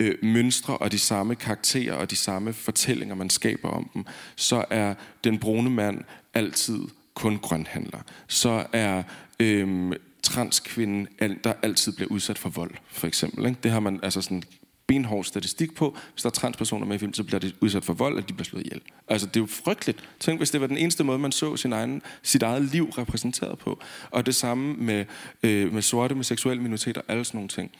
øh, 0.00 0.14
mønstre 0.22 0.76
og 0.76 0.92
de 0.92 0.98
samme 0.98 1.34
karakterer 1.34 1.94
og 1.94 2.10
de 2.10 2.16
samme 2.16 2.52
fortællinger, 2.52 3.14
man 3.14 3.30
skaber 3.30 3.68
om 3.68 3.90
dem. 3.94 4.04
Så 4.36 4.64
er 4.70 4.94
den 5.24 5.38
brune 5.38 5.70
mand 5.70 6.04
altid 6.34 6.80
kun 7.14 7.38
grønhandler. 7.38 8.00
Så 8.28 8.66
er 8.72 9.02
øhm, 9.40 9.92
transkvinden, 10.22 11.08
der 11.44 11.52
altid 11.62 11.92
bliver 11.92 12.08
udsat 12.10 12.38
for 12.38 12.48
vold, 12.48 12.74
for 12.88 13.06
eksempel. 13.06 13.46
Ikke? 13.46 13.58
Det 13.62 13.70
har 13.70 13.80
man 13.80 14.00
altså 14.02 14.22
sådan 14.22 14.42
benhård 14.90 15.24
statistik 15.24 15.74
på. 15.74 15.96
Hvis 16.12 16.22
der 16.22 16.28
er 16.28 16.32
transpersoner 16.32 16.86
med 16.86 16.96
i 16.96 16.98
film, 16.98 17.14
så 17.14 17.24
bliver 17.24 17.40
de 17.40 17.52
udsat 17.60 17.84
for 17.84 17.92
vold, 17.92 18.16
og 18.16 18.28
de 18.28 18.32
bliver 18.32 18.44
slået 18.44 18.66
ihjel. 18.66 18.80
Altså, 19.08 19.26
det 19.26 19.36
er 19.36 19.40
jo 19.40 19.46
frygteligt. 19.46 20.08
Tænk, 20.20 20.40
hvis 20.40 20.50
det 20.50 20.60
var 20.60 20.66
den 20.66 20.76
eneste 20.76 21.04
måde, 21.04 21.18
man 21.18 21.32
så 21.32 21.56
sin 21.56 21.72
egen, 21.72 22.02
sit 22.22 22.42
eget 22.42 22.62
liv 22.62 22.84
repræsenteret 22.84 23.58
på. 23.58 23.80
Og 24.10 24.26
det 24.26 24.34
samme 24.34 24.74
med, 24.74 25.04
øh, 25.42 25.72
med 25.72 25.82
sorte, 25.82 26.14
med 26.14 26.24
seksuelle 26.24 26.62
minoriteter, 26.62 27.00
alle 27.08 27.24
sådan 27.24 27.38
nogle 27.38 27.48
ting. 27.48 27.70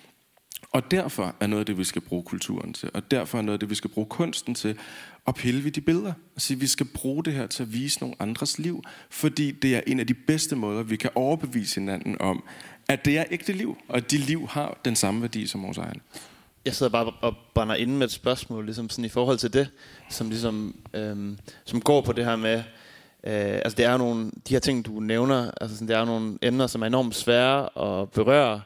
Og 0.72 0.90
derfor 0.90 1.34
er 1.40 1.46
noget 1.46 1.60
af 1.60 1.66
det, 1.66 1.78
vi 1.78 1.84
skal 1.84 2.02
bruge 2.02 2.22
kulturen 2.22 2.72
til. 2.72 2.90
Og 2.94 3.10
derfor 3.10 3.38
er 3.38 3.42
noget 3.42 3.54
af 3.54 3.60
det, 3.60 3.70
vi 3.70 3.74
skal 3.74 3.90
bruge 3.90 4.06
kunsten 4.06 4.54
til. 4.54 4.78
at 5.26 5.34
pille 5.34 5.64
ved 5.64 5.70
de 5.70 5.80
billeder. 5.80 6.12
Og 6.34 6.40
sige, 6.40 6.60
vi 6.60 6.66
skal 6.66 6.86
bruge 6.86 7.24
det 7.24 7.32
her 7.32 7.46
til 7.46 7.62
at 7.62 7.72
vise 7.72 8.00
nogle 8.00 8.16
andres 8.18 8.58
liv. 8.58 8.84
Fordi 9.10 9.50
det 9.50 9.76
er 9.76 9.80
en 9.86 10.00
af 10.00 10.06
de 10.06 10.14
bedste 10.14 10.56
måder, 10.56 10.82
vi 10.82 10.96
kan 10.96 11.10
overbevise 11.14 11.80
hinanden 11.80 12.16
om, 12.20 12.44
at 12.88 13.04
det 13.04 13.18
er 13.18 13.24
ægte 13.30 13.52
liv. 13.52 13.76
Og 13.88 13.96
at 13.96 14.10
de 14.10 14.18
liv 14.18 14.48
har 14.48 14.78
den 14.84 14.96
samme 14.96 15.20
værdi 15.20 15.46
som 15.46 15.62
vores 15.62 15.78
egen 15.78 16.00
jeg 16.64 16.74
sidder 16.74 16.92
bare 16.92 17.12
og 17.20 17.34
brænder 17.54 17.74
inde 17.74 17.94
med 17.94 18.06
et 18.06 18.12
spørgsmål, 18.12 18.64
ligesom 18.64 18.90
sådan 18.90 19.04
i 19.04 19.08
forhold 19.08 19.38
til 19.38 19.52
det, 19.52 19.68
som 20.10 20.28
ligesom, 20.28 20.74
øhm, 20.94 21.38
som 21.64 21.80
går 21.80 22.00
på 22.00 22.12
det 22.12 22.24
her 22.24 22.36
med, 22.36 22.56
øh, 23.24 23.60
altså 23.64 23.76
det 23.76 23.84
er 23.84 23.96
nogle, 23.96 24.30
de 24.48 24.54
her 24.54 24.60
ting, 24.60 24.86
du 24.86 25.00
nævner, 25.00 25.50
altså 25.60 25.76
sådan, 25.76 25.88
det 25.88 25.96
er 25.96 26.04
nogle 26.04 26.38
emner, 26.42 26.66
som 26.66 26.82
er 26.82 26.86
enormt 26.86 27.14
svære 27.14 27.78
at 28.02 28.10
berøre, 28.10 28.60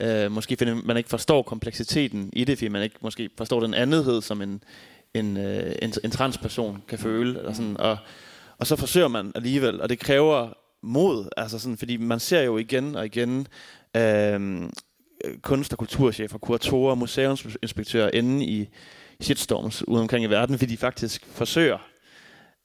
øh, 0.00 0.32
måske 0.32 0.56
fordi 0.56 0.70
man 0.84 0.96
ikke 0.96 1.10
forstår 1.10 1.42
kompleksiteten 1.42 2.30
i 2.32 2.44
det, 2.44 2.58
fordi 2.58 2.68
man 2.68 2.82
ikke 2.82 2.96
måske 3.00 3.30
forstår 3.38 3.60
den 3.60 3.74
andethed, 3.74 4.22
som 4.22 4.42
en, 4.42 4.62
en, 5.14 5.36
øh, 5.36 5.74
en, 5.82 5.92
en 6.04 6.10
transperson 6.10 6.82
kan 6.88 6.98
føle, 6.98 7.38
eller 7.38 7.52
sådan, 7.52 7.76
og, 7.76 7.98
og 8.58 8.66
så 8.66 8.76
forsøger 8.76 9.08
man 9.08 9.32
alligevel, 9.34 9.80
og 9.80 9.88
det 9.88 9.98
kræver 9.98 10.52
mod, 10.82 11.28
altså 11.36 11.58
sådan, 11.58 11.76
fordi 11.76 11.96
man 11.96 12.20
ser 12.20 12.42
jo 12.42 12.58
igen 12.58 12.96
og 12.96 13.06
igen, 13.06 13.46
øh, 13.96 14.62
kunst- 15.42 15.72
og 15.72 15.78
kulturchefer, 15.78 16.38
kuratorer, 16.38 16.94
museumsinspektører 16.94 18.10
inde 18.14 18.46
i 18.46 18.68
shitstorms 19.20 19.88
ude 19.88 20.00
omkring 20.00 20.24
i 20.24 20.28
verden, 20.28 20.58
fordi 20.58 20.72
de 20.72 20.76
faktisk 20.76 21.26
forsøger. 21.26 21.78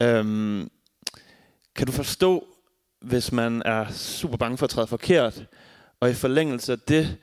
Øhm, 0.03 0.70
kan 1.76 1.88
du 1.88 1.91
forstå, 1.91 2.47
hvis 3.01 3.32
man 3.32 3.62
er 3.66 3.91
super 3.91 4.38
bange 4.38 4.58
for 4.58 4.66
at 4.66 4.70
træde 4.70 4.88
forkert, 4.88 5.45
og 5.99 6.10
i 6.10 6.14
forlængelse 6.14 6.72
af 6.72 6.80
det, 6.80 7.18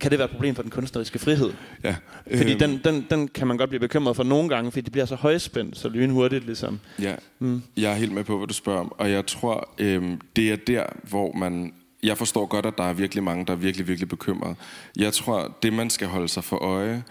kan 0.00 0.10
det 0.10 0.18
være 0.18 0.24
et 0.24 0.30
problem 0.30 0.54
for 0.54 0.62
den 0.62 0.70
kunstneriske 0.70 1.18
frihed? 1.18 1.52
Ja. 1.84 1.96
Øh, 2.26 2.38
fordi 2.38 2.54
den, 2.54 2.80
den, 2.84 3.06
den 3.10 3.28
kan 3.28 3.46
man 3.46 3.56
godt 3.56 3.70
blive 3.70 3.80
bekymret 3.80 4.16
for 4.16 4.22
nogle 4.22 4.48
gange, 4.48 4.70
fordi 4.70 4.80
det 4.80 4.92
bliver 4.92 5.06
så 5.06 5.14
højspændt, 5.14 5.78
så 5.78 5.88
lynhurtigt 5.88 6.46
ligesom. 6.46 6.80
Ja, 7.02 7.14
mm. 7.38 7.62
jeg 7.76 7.92
er 7.92 7.96
helt 7.96 8.12
med 8.12 8.24
på, 8.24 8.38
hvad 8.38 8.46
du 8.46 8.54
spørger 8.54 8.80
om, 8.80 8.92
og 8.98 9.10
jeg 9.10 9.26
tror, 9.26 9.74
øh, 9.78 10.18
det 10.36 10.52
er 10.52 10.56
der, 10.56 10.84
hvor 11.02 11.32
man 11.32 11.72
jeg 12.04 12.18
forstår 12.18 12.46
godt, 12.46 12.66
at 12.66 12.78
der 12.78 12.84
er 12.84 12.92
virkelig 12.92 13.24
mange, 13.24 13.46
der 13.46 13.52
er 13.52 13.56
virkelig, 13.56 13.88
virkelig 13.88 14.08
bekymrede. 14.08 14.54
Jeg 14.96 15.12
tror, 15.12 15.56
det 15.62 15.72
man 15.72 15.90
skal 15.90 16.08
holde 16.08 16.28
sig 16.28 16.44
for 16.44 16.56
øje, 16.56 17.04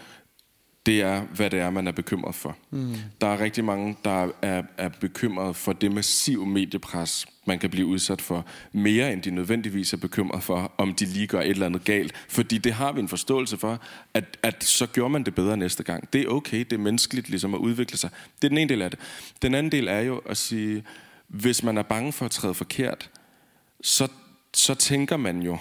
det 0.85 1.01
er, 1.01 1.21
hvad 1.21 1.49
det 1.49 1.59
er, 1.59 1.69
man 1.69 1.87
er 1.87 1.91
bekymret 1.91 2.35
for. 2.35 2.57
Mm. 2.71 2.95
Der 3.21 3.27
er 3.27 3.39
rigtig 3.39 3.63
mange, 3.63 3.97
der 4.05 4.29
er, 4.41 4.63
er 4.77 4.89
bekymret 4.89 5.55
for 5.55 5.73
det 5.73 5.91
massive 5.91 6.45
mediepres, 6.45 7.25
man 7.45 7.59
kan 7.59 7.69
blive 7.69 7.87
udsat 7.87 8.21
for, 8.21 8.45
mere 8.71 9.13
end 9.13 9.21
de 9.21 9.31
nødvendigvis 9.31 9.93
er 9.93 9.97
bekymret 9.97 10.43
for, 10.43 10.73
om 10.77 10.95
de 10.95 11.05
lige 11.05 11.27
gør 11.27 11.41
et 11.41 11.49
eller 11.49 11.65
andet 11.65 11.83
galt. 11.83 12.13
Fordi 12.29 12.57
det 12.57 12.73
har 12.73 12.91
vi 12.91 12.99
en 12.99 13.09
forståelse 13.09 13.57
for, 13.57 13.79
at, 14.13 14.37
at 14.43 14.63
så 14.63 14.87
gjorde 14.87 15.09
man 15.09 15.23
det 15.23 15.35
bedre 15.35 15.57
næste 15.57 15.83
gang. 15.83 16.13
Det 16.13 16.21
er 16.21 16.27
okay, 16.27 16.59
det 16.59 16.73
er 16.73 16.77
menneskeligt 16.77 17.29
ligesom 17.29 17.53
at 17.53 17.57
udvikle 17.57 17.97
sig. 17.97 18.09
Det 18.41 18.43
er 18.43 18.49
den 18.49 18.57
ene 18.57 18.69
del 18.69 18.81
af 18.81 18.91
det. 18.91 18.99
Den 19.41 19.55
anden 19.55 19.71
del 19.71 19.87
er 19.87 19.99
jo 19.99 20.17
at 20.17 20.37
sige, 20.37 20.83
hvis 21.27 21.63
man 21.63 21.77
er 21.77 21.83
bange 21.83 22.13
for 22.13 22.25
at 22.25 22.31
træde 22.31 22.53
forkert, 22.53 23.09
så 23.81 24.07
så 24.53 24.75
tænker 24.75 25.17
man 25.17 25.41
jo 25.41 25.57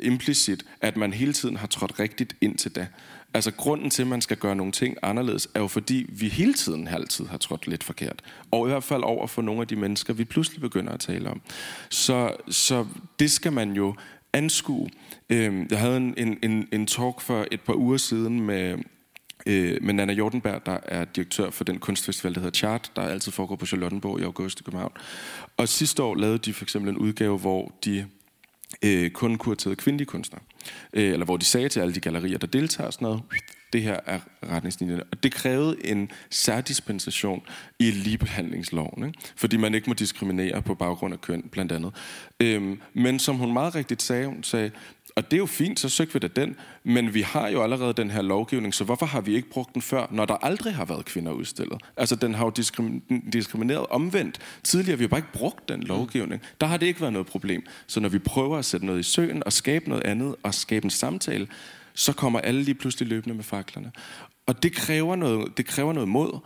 implicit, 0.00 0.64
at 0.80 0.96
man 0.96 1.12
hele 1.12 1.32
tiden 1.32 1.56
har 1.56 1.66
trådt 1.66 2.00
rigtigt 2.00 2.36
ind 2.40 2.58
til 2.58 2.74
det. 2.74 2.88
Altså 3.34 3.50
grunden 3.52 3.90
til, 3.90 4.02
at 4.02 4.08
man 4.08 4.20
skal 4.20 4.36
gøre 4.36 4.56
nogle 4.56 4.72
ting 4.72 4.96
anderledes, 5.02 5.48
er 5.54 5.60
jo 5.60 5.66
fordi, 5.66 6.06
vi 6.08 6.28
hele 6.28 6.54
tiden 6.54 6.88
altid 6.88 7.26
har 7.26 7.38
trådt 7.38 7.66
lidt 7.66 7.84
forkert. 7.84 8.22
Og 8.50 8.66
i 8.66 8.70
hvert 8.70 8.84
fald 8.84 9.02
over 9.02 9.26
for 9.26 9.42
nogle 9.42 9.60
af 9.60 9.68
de 9.68 9.76
mennesker, 9.76 10.14
vi 10.14 10.24
pludselig 10.24 10.60
begynder 10.60 10.92
at 10.92 11.00
tale 11.00 11.30
om. 11.30 11.40
Så, 11.90 12.36
så 12.48 12.86
det 13.18 13.30
skal 13.30 13.52
man 13.52 13.72
jo 13.72 13.94
anskue. 14.32 14.88
Øhm, 15.30 15.66
jeg 15.70 15.78
havde 15.78 15.96
en, 15.96 16.38
en, 16.42 16.68
en 16.72 16.86
talk 16.86 17.20
for 17.20 17.46
et 17.50 17.60
par 17.60 17.74
uger 17.74 17.96
siden 17.96 18.40
med 18.40 18.78
øh, 19.46 19.82
med 19.82 19.94
Nana 19.94 20.12
Jordenberg, 20.12 20.66
der 20.66 20.78
er 20.82 21.04
direktør 21.04 21.50
for 21.50 21.64
den 21.64 21.78
kunstfestival, 21.78 22.34
der 22.34 22.40
hedder 22.40 22.58
Chart, 22.58 22.92
der 22.96 23.02
altid 23.02 23.32
foregår 23.32 23.56
på 23.56 23.66
Charlottenborg 23.66 24.20
i 24.20 24.22
august 24.22 24.60
i 24.60 24.62
København. 24.62 24.92
Og 25.56 25.68
sidste 25.68 26.02
år 26.02 26.14
lavede 26.14 26.38
de 26.38 26.52
for 26.52 26.64
eksempel 26.64 26.90
en 26.90 26.98
udgave, 26.98 27.38
hvor 27.38 27.74
de 27.84 28.06
øh, 28.82 29.10
kun 29.10 29.38
kuraterede 29.38 29.76
kvindelige 29.76 30.06
kunstnere. 30.06 30.42
Øh, 30.92 31.12
eller 31.12 31.24
hvor 31.24 31.36
de 31.36 31.44
sagde 31.44 31.68
til 31.68 31.80
alle 31.80 31.94
de 31.94 32.00
gallerier, 32.00 32.38
der 32.38 32.46
deltager 32.46 32.90
sådan 32.90 33.06
noget, 33.06 33.22
det 33.72 33.82
her 33.82 34.00
er 34.06 34.18
retningslinjerne. 34.42 35.02
Og 35.12 35.22
det 35.22 35.32
krævede 35.32 35.86
en 35.86 36.10
særdispensation 36.30 37.42
i 37.78 37.90
ligebehandlingsloven, 37.90 39.06
ikke? 39.06 39.18
fordi 39.36 39.56
man 39.56 39.74
ikke 39.74 39.90
må 39.90 39.94
diskriminere 39.94 40.62
på 40.62 40.74
baggrund 40.74 41.14
af 41.14 41.20
køn, 41.20 41.42
blandt 41.52 41.72
andet. 41.72 41.92
Øhm, 42.40 42.80
men 42.94 43.18
som 43.18 43.36
hun 43.36 43.52
meget 43.52 43.74
rigtigt 43.74 44.02
sagde, 44.02 44.26
hun 44.26 44.42
sagde, 44.42 44.70
og 45.16 45.30
det 45.30 45.36
er 45.36 45.38
jo 45.38 45.46
fint, 45.46 45.80
så 45.80 45.88
søgte 45.88 46.12
vi 46.12 46.18
da 46.18 46.40
den, 46.40 46.56
men 46.84 47.14
vi 47.14 47.20
har 47.22 47.48
jo 47.48 47.62
allerede 47.62 47.92
den 47.92 48.10
her 48.10 48.22
lovgivning, 48.22 48.74
så 48.74 48.84
hvorfor 48.84 49.06
har 49.06 49.20
vi 49.20 49.34
ikke 49.34 49.50
brugt 49.50 49.74
den 49.74 49.82
før, 49.82 50.06
når 50.10 50.24
der 50.24 50.34
aldrig 50.34 50.74
har 50.74 50.84
været 50.84 51.04
kvinder 51.04 51.32
udstillet? 51.32 51.80
Altså, 51.96 52.16
den 52.16 52.34
har 52.34 52.44
jo 52.44 52.52
diskrim- 52.58 53.30
diskrimineret 53.32 53.86
omvendt. 53.86 54.38
Tidligere 54.62 54.98
vi 54.98 55.04
har 55.04 55.08
bare 55.08 55.18
ikke 55.18 55.32
brugt 55.32 55.68
den 55.68 55.82
lovgivning. 55.82 56.42
Der 56.60 56.66
har 56.66 56.76
det 56.76 56.86
ikke 56.86 57.00
været 57.00 57.12
noget 57.12 57.26
problem. 57.26 57.66
Så 57.86 58.00
når 58.00 58.08
vi 58.08 58.18
prøver 58.18 58.58
at 58.58 58.64
sætte 58.64 58.86
noget 58.86 59.00
i 59.00 59.02
søen 59.02 59.42
og 59.46 59.52
skabe 59.52 59.88
noget 59.88 60.04
andet 60.04 60.34
og 60.42 60.54
skabe 60.54 60.84
en 60.84 60.90
samtale, 60.90 61.48
så 61.94 62.12
kommer 62.12 62.40
alle 62.40 62.62
lige 62.62 62.74
pludselig 62.74 63.08
løbende 63.08 63.34
med 63.36 63.44
faklerne. 63.44 63.92
Og 64.46 64.62
det 64.62 64.72
kræver 64.72 65.16
noget, 65.16 65.56
det 65.56 65.66
kræver 65.66 65.92
noget 65.92 66.08
mod, 66.08 66.38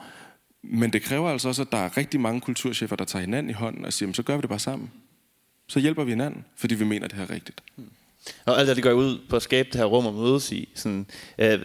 men 0.63 0.93
det 0.93 1.03
kræver 1.03 1.31
altså 1.31 1.49
også, 1.49 1.63
at 1.63 1.73
der 1.73 1.79
er 1.79 1.97
rigtig 1.97 2.21
mange 2.21 2.41
kulturchefer, 2.41 2.97
der 2.97 3.05
tager 3.05 3.21
hinanden 3.21 3.51
i 3.51 3.53
hånden 3.53 3.85
og 3.85 3.93
siger, 3.93 4.13
så 4.13 4.23
gør 4.23 4.37
vi 4.37 4.41
det 4.41 4.49
bare 4.49 4.59
sammen. 4.59 4.91
Så 5.69 5.81
hjælper 5.81 6.05
vi 6.05 6.11
hinanden, 6.11 6.45
fordi 6.57 6.75
vi 6.75 6.85
mener, 6.85 7.09
det 7.09 7.17
her 7.17 7.25
er 7.25 7.31
rigtigt. 7.31 7.63
Og 8.45 8.59
alt 8.59 8.69
det, 8.69 8.77
det 8.77 8.85
går 8.85 8.93
ud 8.93 9.19
på 9.31 9.37
at 9.37 9.43
skabe 9.43 9.69
det 9.73 9.81
her 9.81 9.85
rum 9.85 10.07
og 10.07 10.15
mødes 10.15 10.53
i. 10.53 10.69
Sådan, 10.75 11.07
øh, 11.39 11.59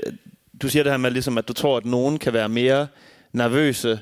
du 0.61 0.69
siger 0.69 0.83
det 0.83 0.91
her 0.91 0.97
med, 0.97 1.11
ligesom, 1.11 1.37
at 1.37 1.47
du 1.47 1.53
tror, 1.53 1.77
at 1.77 1.85
nogen 1.85 2.17
kan 2.17 2.33
være 2.33 2.49
mere 2.49 2.87
nervøse 3.33 3.99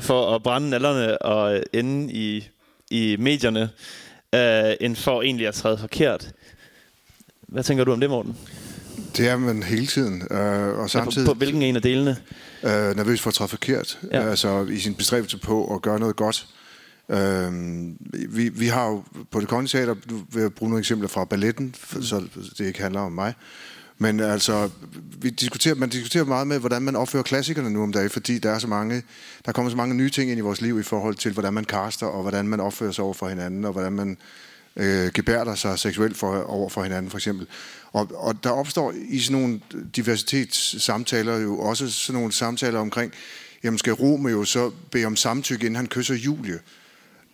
for 0.00 0.34
at 0.34 0.42
brænde 0.42 0.70
nallerne 0.70 1.22
og 1.22 1.62
ende 1.72 2.12
i, 2.12 2.48
i 2.90 3.16
medierne, 3.18 3.70
øh, 4.34 4.74
end 4.80 4.96
for 4.96 5.22
egentlig 5.22 5.46
at 5.46 5.54
træde 5.54 5.78
forkert. 5.78 6.30
Hvad 7.48 7.64
tænker 7.64 7.84
du 7.84 7.92
om 7.92 8.00
det, 8.00 8.10
Morten? 8.10 8.36
Det 9.16 9.28
er 9.28 9.36
man 9.36 9.62
hele 9.62 9.86
tiden. 9.86 10.22
Øh, 10.30 10.78
og 10.78 10.90
samtidig 10.90 11.24
Ja, 11.26 11.30
på, 11.30 11.34
på 11.34 11.38
hvilken 11.38 11.62
en 11.62 11.76
af 11.76 11.82
delene? 11.82 12.16
øh, 12.62 12.96
nervøs 12.96 13.20
for 13.20 13.30
at 13.30 13.34
træffe 13.34 13.50
forkert. 13.56 13.98
Ja. 14.12 14.30
Altså 14.30 14.64
i 14.64 14.78
sin 14.78 14.94
bestræbelse 14.94 15.38
på 15.38 15.74
at 15.74 15.82
gøre 15.82 16.00
noget 16.00 16.16
godt. 16.16 16.46
Øh, 17.08 17.52
vi, 18.10 18.48
vi 18.48 18.66
har 18.66 18.86
jo 18.86 19.02
på 19.30 19.40
det 19.40 19.48
kongelige 19.48 19.78
teater, 19.78 19.94
nu 20.10 20.22
vil 20.32 20.40
jeg 20.40 20.52
bruge 20.52 20.70
nogle 20.70 20.80
eksempler 20.80 21.08
fra 21.08 21.24
balletten, 21.24 21.74
for, 21.78 22.00
så 22.00 22.24
det 22.58 22.66
ikke 22.66 22.82
handler 22.82 23.00
om 23.00 23.12
mig. 23.12 23.34
Men 23.98 24.20
altså, 24.20 24.70
vi 25.18 25.30
diskuterer, 25.30 25.74
man 25.74 25.88
diskuterer 25.88 26.24
meget 26.24 26.46
med, 26.46 26.58
hvordan 26.58 26.82
man 26.82 26.96
opfører 26.96 27.22
klassikerne 27.22 27.70
nu 27.70 27.82
om 27.82 27.92
dagen, 27.92 28.10
fordi 28.10 28.38
der 28.38 28.50
er 28.50 28.58
så 28.58 28.66
mange, 28.66 29.02
der 29.46 29.52
kommer 29.52 29.70
så 29.70 29.76
mange 29.76 29.94
nye 29.94 30.10
ting 30.10 30.30
ind 30.30 30.38
i 30.38 30.42
vores 30.42 30.60
liv 30.60 30.80
i 30.80 30.82
forhold 30.82 31.14
til, 31.14 31.32
hvordan 31.32 31.54
man 31.54 31.64
kaster, 31.64 32.06
og 32.06 32.22
hvordan 32.22 32.48
man 32.48 32.60
opfører 32.60 32.92
sig 32.92 33.04
over 33.04 33.14
for 33.14 33.28
hinanden, 33.28 33.64
og 33.64 33.72
hvordan 33.72 33.92
man 33.92 34.16
øh, 34.76 35.10
gebærder 35.14 35.54
sig 35.54 35.78
seksuelt 35.78 36.16
for, 36.16 36.42
over 36.42 36.68
for 36.68 36.82
hinanden, 36.82 37.10
for 37.10 37.18
eksempel. 37.18 37.46
Og, 37.92 38.10
og 38.14 38.44
der 38.44 38.50
opstår 38.50 38.94
i 39.08 39.18
sådan 39.20 39.40
nogle 39.40 39.60
diversitetssamtaler 39.96 41.36
jo 41.36 41.58
også 41.58 41.90
sådan 41.90 42.20
nogle 42.20 42.32
samtaler 42.32 42.78
omkring, 42.80 43.12
jamen 43.64 43.78
skal 43.78 43.92
Romeo 43.92 44.44
så 44.44 44.70
bede 44.90 45.04
om 45.04 45.16
samtykke, 45.16 45.66
inden 45.66 45.76
han 45.76 45.86
kysser 45.86 46.14
Julie? 46.14 46.58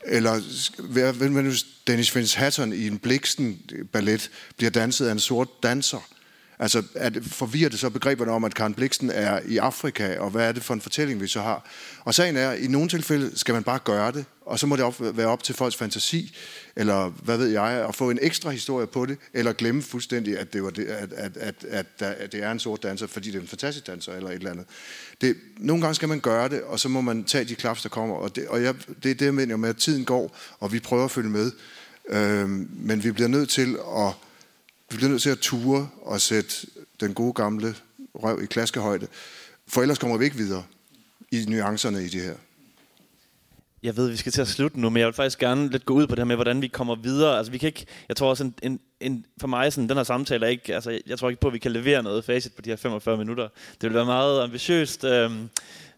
Eller 0.05 0.41
hvad 0.83 1.13
hvad 1.13 1.29
nu, 1.29 1.41
hvis 1.41 1.67
Dennis 1.87 2.17
Vince 2.17 2.39
Hatton 2.39 2.73
i 2.73 2.87
en 2.87 2.99
Bliksten 2.99 3.61
ballet 3.93 4.31
bliver 4.57 4.71
danset 4.71 5.07
af 5.07 5.13
en 5.13 5.19
sort 5.21 5.63
danser? 5.63 6.09
Altså, 6.59 6.83
at 6.95 7.19
forvirrer 7.23 7.71
det 7.71 7.79
så 7.79 7.91
begreberne 7.91 8.33
om, 8.33 8.45
at 8.45 8.55
Karen 8.55 8.75
Bliksen 8.75 9.11
er 9.11 9.41
i 9.47 9.57
Afrika, 9.57 10.19
og 10.19 10.31
hvad 10.31 10.49
er 10.49 10.53
det 10.53 10.63
for 10.63 10.75
en 10.75 10.81
fortælling, 10.81 11.21
vi 11.21 11.27
så 11.27 11.41
har? 11.41 11.69
Og 12.05 12.15
sagen 12.15 12.37
er, 12.37 12.51
at 12.51 12.61
i 12.61 12.67
nogle 12.67 12.89
tilfælde 12.89 13.39
skal 13.39 13.55
man 13.55 13.63
bare 13.63 13.79
gøre 13.79 14.13
det, 14.13 14.25
og 14.41 14.59
så 14.59 14.67
må 14.67 14.77
det 14.77 14.85
op, 14.85 15.17
være 15.17 15.27
op 15.27 15.43
til 15.43 15.55
folks 15.55 15.77
fantasi, 15.77 16.37
eller 16.77 17.09
hvad 17.09 17.37
ved 17.37 17.49
jeg, 17.49 17.87
at 17.89 17.95
få 17.95 18.11
en 18.11 18.19
ekstra 18.23 18.51
historie 18.51 18.87
på 18.87 19.07
det, 19.07 19.19
eller 19.33 19.53
glemme 19.53 19.83
fuldstændig, 19.83 20.39
at 20.39 20.53
det, 20.53 20.63
var 20.63 20.71
det, 20.71 20.85
at, 20.85 21.13
at, 21.13 21.37
at, 21.37 21.55
at, 21.69 21.87
at 22.03 22.33
det 22.33 22.43
er 22.43 22.51
en 22.51 22.59
sort 22.59 22.83
danser, 22.83 23.07
fordi 23.07 23.31
det 23.31 23.37
er 23.37 23.41
en 23.41 23.49
fantastisk 23.49 23.87
danser, 23.87 24.13
eller 24.13 24.29
et 24.29 24.35
eller 24.35 24.51
andet. 24.51 24.67
Det, 25.21 25.37
nogle 25.59 25.83
gange 25.83 25.95
skal 25.95 26.09
man 26.09 26.21
gøre 26.21 26.49
det, 26.49 26.63
og 26.63 26.81
så 26.81 26.89
må 26.89 27.01
man 27.01 27.25
tage 27.25 27.45
de 27.45 27.55
klaps, 27.55 27.83
der 27.83 27.89
kommer, 27.89 28.17
og 28.17 28.37
det, 28.37 28.49
og 28.49 28.63
jeg, 28.63 28.75
det 29.03 29.11
er 29.11 29.15
det, 29.15 29.25
jeg 29.25 29.35
mener 29.35 29.57
med, 29.57 29.69
at 29.69 29.77
tiden 29.77 30.05
går, 30.05 30.37
og 30.61 30.73
vi 30.73 30.81
prøver 30.81 31.05
at 31.05 31.11
følge 31.11 31.31
med, 31.31 31.53
øhm, 32.09 32.69
men 32.73 33.05
vi 33.05 33.13
bliver 33.13 33.29
nødt 33.29 33.49
til 33.49 33.77
at 33.97 34.13
vi 34.93 34.97
bliver 34.97 35.11
nødt 35.11 35.23
til 35.23 35.31
at 35.31 35.39
ture 35.39 35.89
og 36.03 36.21
sætte 36.21 36.55
den 37.01 37.15
gode 37.15 37.33
gamle 37.33 37.75
røv 38.15 38.43
i 38.43 38.47
klaskehøjde, 38.47 39.07
for 39.69 39.83
ellers 39.83 39.99
kommer 39.99 40.17
vi 40.17 40.25
ikke 40.25 40.37
videre 40.37 40.65
i 41.31 41.45
nuancerne 41.49 42.05
i 42.05 42.09
det 42.09 42.23
her. 42.23 42.35
Jeg 43.83 43.97
ved, 43.97 44.11
vi 44.11 44.17
skal 44.17 44.33
til 44.33 44.41
at 44.41 44.49
slutte 44.49 44.81
nu, 44.81 44.91
men 44.91 45.01
jeg 45.01 45.07
vil 45.07 45.15
faktisk 45.15 45.39
gerne 45.39 45.71
lidt 45.71 45.85
gå 45.85 45.95
ud 45.95 46.07
på 46.07 46.15
det 46.15 46.19
her 46.21 46.25
med, 46.25 46.37
hvordan 46.37 46.63
vi 46.63 46.69
kommer 46.69 46.95
videre. 46.95 47.39
Altså, 47.39 47.53
vi 47.53 47.59
kan 47.59 47.67
ikke, 47.67 47.87
jeg 48.09 48.17
tror 48.17 48.29
også, 48.29 48.45
en, 48.45 48.55
en, 48.63 48.81
en, 49.01 49.27
for 49.41 49.49
mig, 49.49 49.73
sådan, 49.73 49.89
den 49.89 49.97
her 49.97 50.05
samtale 50.05 50.47
er 50.47 50.51
ikke, 50.51 50.75
altså, 50.75 51.01
jeg 51.07 51.19
tror 51.19 51.29
ikke 51.29 51.41
på, 51.41 51.49
at 51.49 51.55
vi 51.55 51.59
kan 51.59 51.73
levere 51.73 52.03
noget 52.03 52.25
facit 52.25 52.53
på 52.53 52.63
de 52.63 52.71
her 52.71 52.77
45 52.77 53.17
minutter. 53.17 53.49
Det 53.81 53.83
vil 53.83 53.95
være 53.95 54.05
meget 54.05 54.43
ambitiøst, 54.43 55.05
øh, 55.05 55.31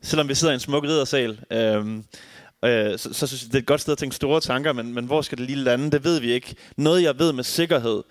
selvom 0.03 0.29
vi 0.29 0.35
sidder 0.35 0.53
i 0.53 0.55
en 0.55 0.61
smuk 0.61 0.85
riddersal. 0.85 1.41
Øh, 1.51 1.87
øh, 2.65 2.99
så, 2.99 3.13
så 3.13 3.27
synes 3.27 3.43
jeg, 3.43 3.49
det 3.53 3.55
er 3.55 3.63
et 3.63 3.67
godt 3.67 3.81
sted 3.81 3.93
at 3.93 3.99
tænke 3.99 4.17
store 4.17 4.41
tanker, 4.41 4.73
men, 4.73 4.95
men 4.95 5.05
hvor 5.05 5.23
skal 5.23 5.39
det 5.39 5.47
lige 5.47 5.59
lande, 5.59 5.91
det 5.91 6.05
ved 6.05 6.21
vi 6.21 6.33
ikke. 6.33 6.55
Noget, 6.77 7.03
jeg 7.03 7.19
ved 7.19 7.33
med 7.33 7.45
sikkerhed, 7.45 8.03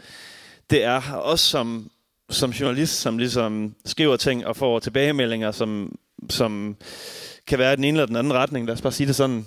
det 0.73 0.83
er 0.83 1.11
også 1.11 1.45
som, 1.45 1.89
som 2.29 2.51
journalist, 2.51 3.01
som 3.01 3.17
ligesom 3.17 3.75
skriver 3.85 4.17
ting 4.17 4.47
og 4.47 4.55
får 4.55 4.79
tilbagemeldinger, 4.79 5.51
som, 5.51 5.95
som 6.29 6.75
kan 7.47 7.59
være 7.59 7.73
i 7.73 7.75
den 7.75 7.83
ene 7.83 7.97
eller 7.97 8.05
den 8.05 8.15
anden 8.15 8.33
retning, 8.33 8.65
lad 8.65 8.73
os 8.73 8.81
bare 8.81 8.91
sige 8.91 9.07
det 9.07 9.15
sådan, 9.15 9.45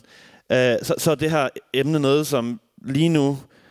øh, 0.52 0.76
så, 0.82 0.94
så 0.98 1.10
er 1.10 1.14
det 1.14 1.30
her 1.30 1.48
emne 1.74 2.00
noget, 2.00 2.26
som 2.26 2.60
lige 2.84 3.08
nu, 3.08 3.28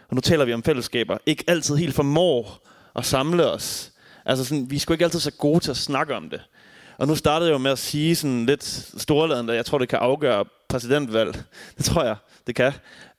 og 0.10 0.16
nu 0.16 0.22
taler 0.22 0.46
vi 0.46 0.54
om 0.54 0.64
fællesskaber, 0.64 1.18
ikke 1.26 1.44
altid 1.48 1.76
helt 1.76 1.96
formår 1.96 2.68
at 2.96 3.06
samle 3.06 3.52
os. 3.52 3.92
Altså 4.26 4.46
sådan, 4.46 4.70
vi 4.70 4.76
er 4.76 4.80
sgu 4.80 4.94
ikke 4.94 5.06
altid 5.06 5.20
så 5.20 5.32
gode 5.32 5.60
til 5.60 5.72
at 5.72 5.78
snakke 5.78 6.16
om 6.16 6.30
det. 6.30 6.42
Og 6.98 7.08
nu 7.08 7.16
startede 7.16 7.50
jeg 7.50 7.54
jo 7.54 7.58
med 7.58 7.72
at 7.72 7.80
sige 7.80 8.16
sådan 8.16 8.46
lidt 8.46 8.64
storladende, 8.98 9.54
at 9.54 9.58
jeg 9.58 9.66
tror, 9.66 9.78
det 9.78 9.90
kan 9.90 10.00
afgøre 10.00 10.46
præsidentvalg. 10.70 11.44
Det 11.78 11.86
tror 11.86 12.04
jeg, 12.04 12.16
det 12.48 12.56
kan. 12.56 12.74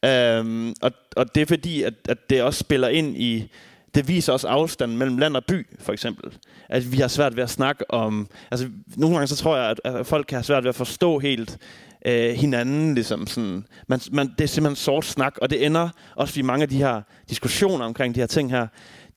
Øhm, 0.04 0.74
og, 0.82 0.92
og 1.16 1.34
det 1.34 1.40
er 1.40 1.46
fordi, 1.46 1.82
at, 1.82 1.94
at 2.08 2.30
det 2.30 2.42
også 2.42 2.60
spiller 2.60 2.88
ind 2.88 3.16
i 3.16 3.50
det 3.96 4.08
viser 4.08 4.32
også 4.32 4.48
afstanden 4.48 4.98
mellem 4.98 5.18
land 5.18 5.36
og 5.36 5.44
by, 5.44 5.66
for 5.80 5.92
eksempel. 5.92 6.32
At 6.68 6.92
vi 6.92 6.96
har 6.96 7.08
svært 7.08 7.36
ved 7.36 7.42
at 7.42 7.50
snakke 7.50 7.90
om... 7.90 8.28
Altså, 8.50 8.68
nogle 8.96 9.16
gange 9.16 9.26
så 9.26 9.36
tror 9.36 9.56
jeg, 9.56 9.70
at, 9.70 9.80
at 9.84 10.06
folk 10.06 10.26
kan 10.26 10.36
have 10.36 10.44
svært 10.44 10.64
ved 10.64 10.68
at 10.68 10.74
forstå 10.74 11.18
helt 11.18 11.58
øh, 12.06 12.34
hinanden. 12.34 12.94
Ligesom 12.94 13.26
sådan. 13.26 13.64
Man, 13.88 14.00
man, 14.12 14.28
det 14.38 14.44
er 14.44 14.48
simpelthen 14.48 14.76
sort 14.76 15.04
snak, 15.04 15.38
og 15.42 15.50
det 15.50 15.66
ender 15.66 15.88
også 16.16 16.32
fordi 16.32 16.42
mange 16.42 16.62
af 16.62 16.68
de 16.68 16.76
her 16.76 17.02
diskussioner 17.28 17.84
omkring 17.84 18.14
de 18.14 18.20
her 18.20 18.26
ting 18.26 18.50
her, 18.50 18.66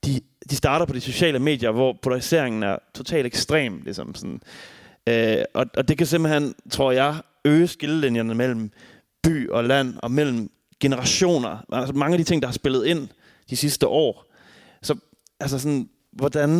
de, 0.04 0.20
de 0.50 0.56
starter 0.56 0.86
på 0.86 0.92
de 0.92 1.00
sociale 1.00 1.38
medier, 1.38 1.70
hvor 1.70 1.98
polariseringen 2.02 2.62
er 2.62 2.76
totalt 2.94 3.26
ekstrem. 3.26 3.80
Ligesom 3.84 4.14
sådan. 4.14 4.40
Øh, 5.06 5.44
og, 5.54 5.66
og 5.76 5.88
det 5.88 5.98
kan 5.98 6.06
simpelthen, 6.06 6.54
tror 6.70 6.92
jeg, 6.92 7.14
øge 7.44 7.66
skillelinjerne 7.66 8.34
mellem 8.34 8.70
by 9.22 9.50
og 9.50 9.64
land, 9.64 9.94
og 9.98 10.10
mellem 10.10 10.50
generationer. 10.80 11.64
Altså 11.72 11.94
mange 11.94 12.14
af 12.14 12.18
de 12.18 12.24
ting, 12.24 12.42
der 12.42 12.48
har 12.48 12.52
spillet 12.52 12.86
ind 12.86 13.08
de 13.50 13.56
sidste 13.56 13.86
år, 13.86 14.29
så 14.82 14.94
altså 15.40 15.58
sådan, 15.58 15.88
hvordan, 16.12 16.58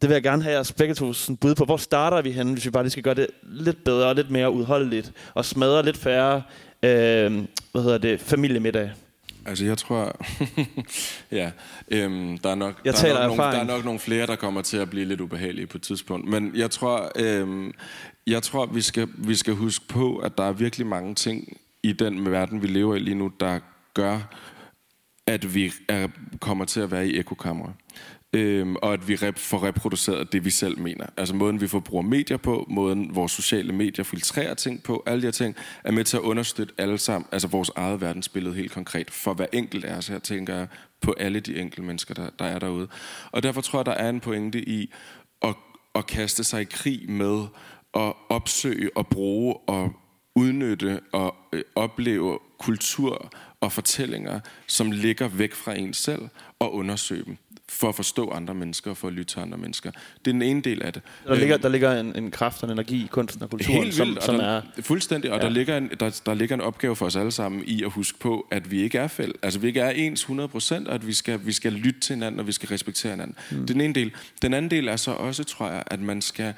det 0.00 0.08
vil 0.08 0.10
jeg 0.10 0.22
gerne 0.22 0.42
have 0.42 0.54
jeres 0.54 0.72
begge 0.72 0.94
to 0.94 1.12
sådan 1.12 1.36
bud 1.36 1.54
på, 1.54 1.64
hvor 1.64 1.76
starter 1.76 2.22
vi 2.22 2.30
henne, 2.30 2.52
hvis 2.52 2.64
vi 2.64 2.70
bare 2.70 2.82
lige 2.82 2.90
skal 2.90 3.02
gøre 3.02 3.14
det 3.14 3.26
lidt 3.42 3.84
bedre 3.84 4.08
og 4.08 4.14
lidt 4.14 4.30
mere 4.30 4.50
udholdeligt, 4.50 5.12
og 5.34 5.44
smadre 5.44 5.84
lidt 5.84 5.96
færre, 5.96 6.42
øh, 6.82 7.44
hvad 7.72 7.82
hedder 7.82 7.98
det, 7.98 8.20
familiemiddag. 8.20 8.90
Altså, 9.46 9.64
jeg 9.64 9.78
tror... 9.78 10.16
ja, 11.38 11.50
øhm, 11.88 12.38
der, 12.38 12.50
er 12.50 12.54
nok, 12.54 12.80
Jeg 12.84 12.94
der, 12.94 13.14
er 13.14 13.28
nok 13.28 13.36
nogle, 13.36 13.52
der 13.52 13.58
er 13.58 13.64
nok 13.64 13.84
nogle 13.84 14.00
flere, 14.00 14.26
der 14.26 14.36
kommer 14.36 14.62
til 14.62 14.76
at 14.76 14.90
blive 14.90 15.04
lidt 15.04 15.20
ubehagelige 15.20 15.66
på 15.66 15.78
et 15.78 15.82
tidspunkt. 15.82 16.28
Men 16.28 16.52
jeg 16.56 16.70
tror, 16.70 17.12
øhm, 17.16 17.72
jeg 18.26 18.42
tror 18.42 18.66
vi, 18.66 18.80
skal, 18.80 19.08
vi 19.18 19.34
skal 19.34 19.54
huske 19.54 19.84
på, 19.88 20.16
at 20.16 20.38
der 20.38 20.44
er 20.44 20.52
virkelig 20.52 20.86
mange 20.86 21.14
ting 21.14 21.56
i 21.82 21.92
den 21.92 22.30
verden, 22.30 22.62
vi 22.62 22.66
lever 22.66 22.94
i 22.94 22.98
lige 22.98 23.14
nu, 23.14 23.32
der 23.40 23.58
gør, 23.94 24.18
at 25.26 25.54
vi 25.54 25.72
er, 25.88 26.08
kommer 26.40 26.64
til 26.64 26.80
at 26.80 26.90
være 26.90 27.08
i 27.08 27.18
ekokammer. 27.18 27.68
Øhm, 28.32 28.76
og 28.76 28.92
at 28.92 29.08
vi 29.08 29.16
rep, 29.16 29.38
får 29.38 29.66
reproduceret 29.66 30.32
det, 30.32 30.44
vi 30.44 30.50
selv 30.50 30.78
mener. 30.78 31.06
Altså 31.16 31.34
måden, 31.34 31.60
vi 31.60 31.68
forbruger 31.68 32.02
medier 32.02 32.36
på, 32.36 32.66
måden, 32.70 33.14
vores 33.14 33.32
sociale 33.32 33.72
medier 33.72 34.04
filtrerer 34.04 34.54
ting 34.54 34.82
på, 34.82 35.02
alle 35.06 35.20
de 35.20 35.26
her 35.26 35.32
ting, 35.32 35.56
er 35.84 35.92
med 35.92 36.04
til 36.04 36.16
at 36.16 36.20
understøtte 36.20 36.74
alle 36.78 36.98
sammen, 36.98 37.28
altså 37.32 37.48
vores 37.48 37.70
eget 37.76 38.00
verdensbillede 38.00 38.54
helt 38.54 38.72
konkret, 38.72 39.10
for 39.10 39.34
hver 39.34 39.46
enkelt 39.52 39.84
af 39.84 39.96
os 39.96 40.08
her, 40.08 40.18
tænker 40.18 40.54
jeg, 40.54 40.66
på 41.00 41.14
alle 41.18 41.40
de 41.40 41.60
enkelte 41.60 41.82
mennesker, 41.82 42.14
der, 42.14 42.30
der 42.38 42.44
er 42.44 42.58
derude. 42.58 42.88
Og 43.32 43.42
derfor 43.42 43.60
tror 43.60 43.78
jeg, 43.78 43.86
der 43.86 43.92
er 43.92 44.08
en 44.08 44.20
pointe 44.20 44.68
i 44.68 44.92
at, 45.42 45.54
at 45.94 46.06
kaste 46.06 46.44
sig 46.44 46.60
i 46.60 46.64
krig 46.64 47.10
med, 47.10 47.42
at 47.94 48.12
opsøge 48.28 48.90
og 48.96 49.06
bruge 49.06 49.56
og 49.56 49.92
udnytte 50.34 51.00
og 51.12 51.34
øh, 51.52 51.62
opleve 51.74 52.38
kultur 52.58 53.32
og 53.60 53.72
fortællinger, 53.72 54.40
som 54.66 54.90
ligger 54.90 55.28
væk 55.28 55.54
fra 55.54 55.74
en 55.74 55.94
selv, 55.94 56.22
og 56.58 56.74
undersøge 56.74 57.24
dem. 57.24 57.36
for 57.68 57.88
at 57.88 57.94
forstå 57.94 58.30
andre 58.30 58.54
mennesker 58.54 58.90
og 58.90 58.96
for 58.96 59.08
at 59.08 59.14
lytte 59.14 59.34
til 59.34 59.40
andre 59.40 59.58
mennesker. 59.58 59.90
Det 59.90 60.30
er 60.30 60.32
den 60.32 60.42
ene 60.42 60.62
del 60.62 60.82
af 60.82 60.92
det. 60.92 61.02
Der 61.26 61.34
ligger, 61.34 61.54
Øhm, 61.54 61.62
der 61.62 61.68
ligger 61.68 62.00
en, 62.00 62.16
en 62.16 62.30
kraft 62.30 62.62
og 62.62 62.68
en 62.68 62.72
energi 62.72 63.04
i 63.04 63.06
kunsten 63.10 63.42
og 63.42 63.50
kulturen, 63.50 63.82
Helt 63.82 63.94
som, 63.94 64.08
vildt, 64.08 64.24
som 64.24 64.34
og 64.34 64.40
der, 64.42 64.48
er... 64.48 64.62
Fuldstændig, 64.80 65.32
og 65.32 65.38
ja. 65.38 65.44
der, 65.44 65.50
ligger 65.50 65.76
en, 65.76 65.90
der, 66.00 66.20
der 66.26 66.34
ligger 66.34 66.54
en 66.54 66.60
opgave 66.60 66.96
for 66.96 67.06
os 67.06 67.16
alle 67.16 67.32
sammen 67.32 67.64
i 67.66 67.84
at 67.84 67.90
huske 67.90 68.18
på, 68.18 68.46
at 68.50 68.70
vi 68.70 68.82
ikke 68.82 68.98
er 68.98 69.08
fæld. 69.08 69.32
Altså, 69.42 69.58
vi 69.58 69.66
ikke 69.66 69.80
er 69.80 69.90
ens 69.90 70.20
100 70.20 70.48
procent, 70.48 70.88
og 70.88 70.94
at 70.94 71.06
vi 71.06 71.12
skal, 71.12 71.40
vi 71.46 71.52
skal 71.52 71.72
lytte 71.72 72.00
til 72.00 72.14
hinanden, 72.14 72.40
og 72.40 72.46
vi 72.46 72.52
skal 72.52 72.68
respektere 72.68 73.12
hinanden. 73.12 73.36
Mm. 73.50 73.56
Det 73.56 73.70
er 73.70 73.74
den 73.74 73.80
ene 73.80 73.94
del. 73.94 74.12
Den 74.42 74.54
anden 74.54 74.70
del 74.70 74.88
er 74.88 74.96
så 74.96 75.10
også, 75.10 75.44
tror 75.44 75.68
jeg, 75.70 75.82
at 75.86 76.00
man 76.00 76.22
skal 76.22 76.54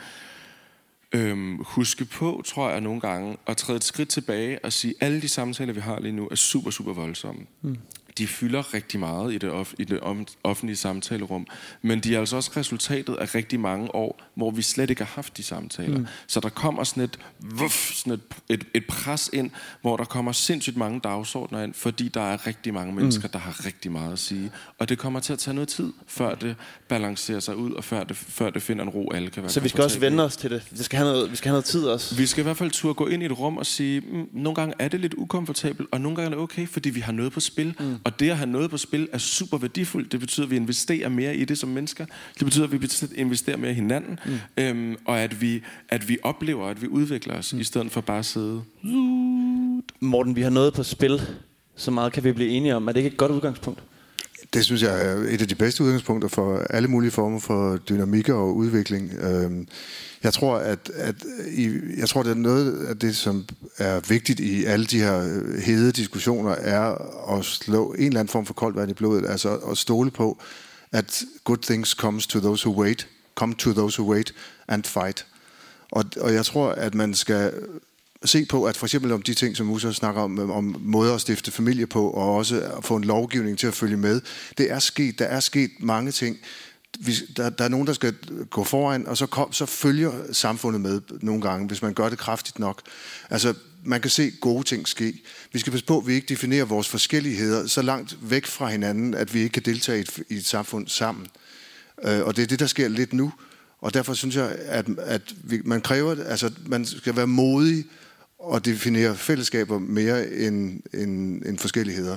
øhm, 1.12 1.58
huske 1.64 2.04
på, 2.04 2.42
tror 2.46 2.70
jeg 2.70 2.80
nogle 2.80 3.00
gange, 3.00 3.36
at 3.46 3.56
træde 3.56 3.76
et 3.76 3.84
skridt 3.84 4.08
tilbage 4.08 4.64
og 4.64 4.72
sige, 4.72 4.94
at 5.00 5.06
alle 5.06 5.22
de 5.22 5.28
samtaler, 5.28 5.72
vi 5.72 5.80
har 5.80 6.00
lige 6.00 6.12
nu, 6.12 6.28
er 6.30 6.34
super, 6.34 6.70
super 6.70 6.92
voldsomme. 6.92 7.46
Mm. 7.62 7.78
De 8.18 8.26
fylder 8.26 8.74
rigtig 8.74 9.00
meget 9.00 9.34
i 9.34 9.38
det, 9.38 9.50
off- 9.50 9.74
i 9.78 9.84
det 9.84 10.00
offentlige 10.44 10.76
samtalerum, 10.76 11.46
men 11.82 12.00
de 12.00 12.14
er 12.14 12.20
altså 12.20 12.36
også 12.36 12.50
resultatet 12.56 13.14
af 13.14 13.34
rigtig 13.34 13.60
mange 13.60 13.94
år, 13.94 14.22
hvor 14.34 14.50
vi 14.50 14.62
slet 14.62 14.90
ikke 14.90 15.04
har 15.04 15.12
haft 15.14 15.36
de 15.36 15.42
samtaler. 15.42 15.98
Mm. 15.98 16.06
Så 16.26 16.40
der 16.40 16.48
kommer 16.48 16.84
sådan 16.84 17.02
et, 17.02 17.18
vuff, 17.40 17.92
sådan 17.92 18.12
et, 18.12 18.20
et, 18.48 18.66
et 18.74 18.86
pres 18.86 19.30
ind, 19.32 19.50
hvor 19.80 19.96
der 19.96 20.04
kommer 20.04 20.32
sindssygt 20.32 20.76
mange 20.76 21.00
dagsordner 21.00 21.62
ind, 21.62 21.74
fordi 21.74 22.08
der 22.08 22.20
er 22.20 22.46
rigtig 22.46 22.74
mange 22.74 22.94
mennesker, 22.94 23.28
mm. 23.28 23.32
der 23.32 23.38
har 23.38 23.66
rigtig 23.66 23.92
meget 23.92 24.12
at 24.12 24.18
sige. 24.18 24.50
Og 24.78 24.88
det 24.88 24.98
kommer 24.98 25.20
til 25.20 25.32
at 25.32 25.38
tage 25.38 25.54
noget 25.54 25.68
tid, 25.68 25.92
før 26.06 26.34
det 26.34 26.56
balancerer 26.88 27.40
sig 27.40 27.56
ud, 27.56 27.72
og 27.72 27.84
før 27.84 28.04
det, 28.04 28.16
før 28.16 28.50
det 28.50 28.62
finder 28.62 28.82
en 28.82 28.90
ro, 28.90 29.10
alle 29.10 29.30
kan 29.30 29.42
være 29.42 29.52
Så 29.52 29.60
vi 29.60 29.68
skal 29.68 29.84
også 29.84 30.00
vende 30.00 30.24
os 30.24 30.36
til 30.36 30.50
det. 30.50 30.62
Vi 30.70 30.82
skal 30.82 30.98
have 30.98 31.12
noget, 31.12 31.30
vi 31.30 31.36
skal 31.36 31.48
have 31.48 31.54
noget 31.54 31.64
tid 31.64 31.84
også. 31.84 32.14
Vi 32.14 32.26
skal 32.26 32.42
i 32.42 32.44
hvert 32.44 32.56
fald 32.56 32.70
turde 32.70 32.94
gå 32.94 33.06
ind 33.06 33.22
i 33.22 33.26
et 33.26 33.38
rum 33.38 33.56
og 33.56 33.66
sige, 33.66 34.00
mm, 34.00 34.28
nogle 34.32 34.54
gange 34.54 34.74
er 34.78 34.88
det 34.88 35.00
lidt 35.00 35.14
ukomfortabelt, 35.14 35.88
og 35.92 36.00
nogle 36.00 36.16
gange 36.16 36.26
er 36.26 36.30
det 36.30 36.38
okay, 36.38 36.68
fordi 36.68 36.90
vi 36.90 37.00
har 37.00 37.12
noget 37.12 37.32
på 37.32 37.40
spil. 37.40 37.74
Mm. 37.80 37.98
Og 38.06 38.20
det 38.20 38.30
at 38.30 38.36
have 38.36 38.50
noget 38.50 38.70
på 38.70 38.76
spil 38.76 39.08
er 39.12 39.18
super 39.18 39.58
værdifuldt. 39.58 40.12
Det 40.12 40.20
betyder, 40.20 40.46
at 40.46 40.50
vi 40.50 40.56
investerer 40.56 41.08
mere 41.08 41.36
i 41.36 41.44
det 41.44 41.58
som 41.58 41.68
mennesker. 41.68 42.06
Det 42.38 42.44
betyder, 42.44 42.64
at 42.64 42.72
vi 42.72 42.88
investerer 43.14 43.56
mere 43.56 43.70
i 43.70 43.74
hinanden. 43.74 44.18
Mm. 44.26 44.38
Øhm, 44.56 44.96
og 45.04 45.20
at 45.20 45.40
vi, 45.40 45.62
at 45.88 46.08
vi 46.08 46.18
oplever, 46.22 46.66
at 46.66 46.82
vi 46.82 46.88
udvikler 46.88 47.38
os, 47.38 47.54
mm. 47.54 47.60
i 47.60 47.64
stedet 47.64 47.90
for 47.90 48.00
bare 48.00 48.18
at 48.18 48.24
sidde. 48.24 48.62
Morten, 50.00 50.36
vi 50.36 50.42
har 50.42 50.50
noget 50.50 50.74
på 50.74 50.82
spil. 50.82 51.20
Så 51.76 51.90
meget 51.90 52.12
kan 52.12 52.24
vi 52.24 52.32
blive 52.32 52.50
enige 52.50 52.76
om. 52.76 52.88
Er 52.88 52.92
det 52.92 53.00
ikke 53.00 53.10
et 53.10 53.16
godt 53.16 53.32
udgangspunkt? 53.32 53.82
Det 54.54 54.64
synes 54.64 54.82
jeg 54.82 55.06
er 55.06 55.14
et 55.14 55.42
af 55.42 55.48
de 55.48 55.54
bedste 55.54 55.84
udgangspunkter 55.84 56.28
for 56.28 56.58
alle 56.58 56.88
mulige 56.88 57.10
former 57.10 57.40
for 57.40 57.76
dynamik 57.76 58.28
og 58.28 58.56
udvikling. 58.56 59.12
Øhm, 59.12 59.68
jeg 60.22 60.32
tror, 60.32 60.56
at, 60.56 60.90
at 60.94 61.14
i, 61.52 61.70
jeg 61.96 62.08
tror, 62.08 62.22
det 62.22 62.30
er 62.30 62.34
noget 62.34 62.86
af 62.86 62.98
det, 62.98 63.16
som 63.16 63.44
er 63.78 64.00
vigtigt 64.08 64.40
i 64.40 64.64
alle 64.64 64.86
de 64.86 64.98
her 64.98 65.18
øh, 65.18 65.58
hede 65.58 65.92
diskussioner, 65.92 66.50
er 66.50 66.94
at 67.38 67.44
slå 67.44 67.92
en 67.92 68.06
eller 68.06 68.20
anden 68.20 68.32
form 68.32 68.46
for 68.46 68.54
koldt 68.54 68.76
vand 68.76 68.90
i 68.90 68.94
blodet, 68.94 69.30
altså 69.30 69.56
at 69.56 69.78
stole 69.78 70.10
på, 70.10 70.38
at 70.92 71.22
good 71.44 71.58
things 71.62 71.90
comes 71.90 72.26
to 72.26 72.40
those 72.40 72.66
who 72.66 72.82
wait, 72.82 73.08
come 73.34 73.54
to 73.54 73.72
those 73.72 74.02
who 74.02 74.12
wait 74.12 74.34
and 74.68 74.84
fight. 74.84 75.26
Og, 75.90 76.04
og 76.20 76.34
jeg 76.34 76.44
tror, 76.44 76.68
at 76.68 76.94
man 76.94 77.14
skal 77.14 77.52
se 78.28 78.44
på, 78.44 78.64
at 78.64 78.76
for 78.76 78.86
eksempel 78.86 79.12
om 79.12 79.22
de 79.22 79.34
ting, 79.34 79.56
som 79.56 79.66
Musa 79.66 79.92
snakker 79.92 80.22
om, 80.22 80.38
øh, 80.38 80.50
om 80.50 80.76
måder 80.80 81.14
at 81.14 81.20
stifte 81.20 81.50
familie 81.50 81.86
på, 81.86 82.10
og 82.10 82.34
også 82.34 82.60
at 82.60 82.84
få 82.84 82.96
en 82.96 83.04
lovgivning 83.04 83.58
til 83.58 83.66
at 83.66 83.74
følge 83.74 83.96
med, 83.96 84.20
det 84.58 84.70
er 84.72 84.78
sket. 84.78 85.18
Der 85.18 85.24
er 85.24 85.40
sket 85.40 85.70
mange 85.80 86.12
ting. 86.12 86.36
Vi, 87.00 87.12
der, 87.36 87.50
der 87.50 87.64
er 87.64 87.68
nogen, 87.68 87.86
der 87.86 87.92
skal 87.92 88.14
gå 88.50 88.64
foran, 88.64 89.06
og 89.06 89.16
så, 89.16 89.26
kom, 89.26 89.52
så 89.52 89.66
følger 89.66 90.12
samfundet 90.32 90.80
med 90.80 91.00
nogle 91.22 91.42
gange, 91.42 91.66
hvis 91.66 91.82
man 91.82 91.94
gør 91.94 92.08
det 92.08 92.18
kraftigt 92.18 92.58
nok. 92.58 92.82
Altså, 93.30 93.54
man 93.84 94.00
kan 94.00 94.10
se 94.10 94.30
gode 94.40 94.64
ting 94.64 94.88
ske. 94.88 95.22
Vi 95.52 95.58
skal 95.58 95.70
passe 95.70 95.86
på, 95.86 95.98
at 95.98 96.06
vi 96.06 96.14
ikke 96.14 96.26
definerer 96.28 96.64
vores 96.64 96.88
forskelligheder 96.88 97.66
så 97.66 97.82
langt 97.82 98.16
væk 98.20 98.46
fra 98.46 98.68
hinanden, 98.68 99.14
at 99.14 99.34
vi 99.34 99.40
ikke 99.40 99.52
kan 99.52 99.62
deltage 99.62 99.98
i 99.98 100.00
et, 100.00 100.22
i 100.28 100.34
et 100.34 100.46
samfund 100.46 100.88
sammen. 100.88 101.26
Øh, 102.04 102.20
og 102.24 102.36
det 102.36 102.42
er 102.42 102.46
det, 102.46 102.60
der 102.60 102.66
sker 102.66 102.88
lidt 102.88 103.12
nu. 103.12 103.32
Og 103.80 103.94
derfor 103.94 104.14
synes 104.14 104.36
jeg, 104.36 104.56
at, 104.64 104.86
at 104.98 105.34
vi, 105.44 105.60
man 105.64 105.80
kræver, 105.80 106.24
altså 106.24 106.50
man 106.66 106.84
skal 106.84 107.16
være 107.16 107.26
modig 107.26 107.84
og 108.46 108.64
definere 108.64 109.16
fællesskaber 109.16 109.78
mere 109.78 110.30
end, 110.30 110.80
end, 110.94 111.42
end 111.46 111.58
forskelligheder. 111.58 112.16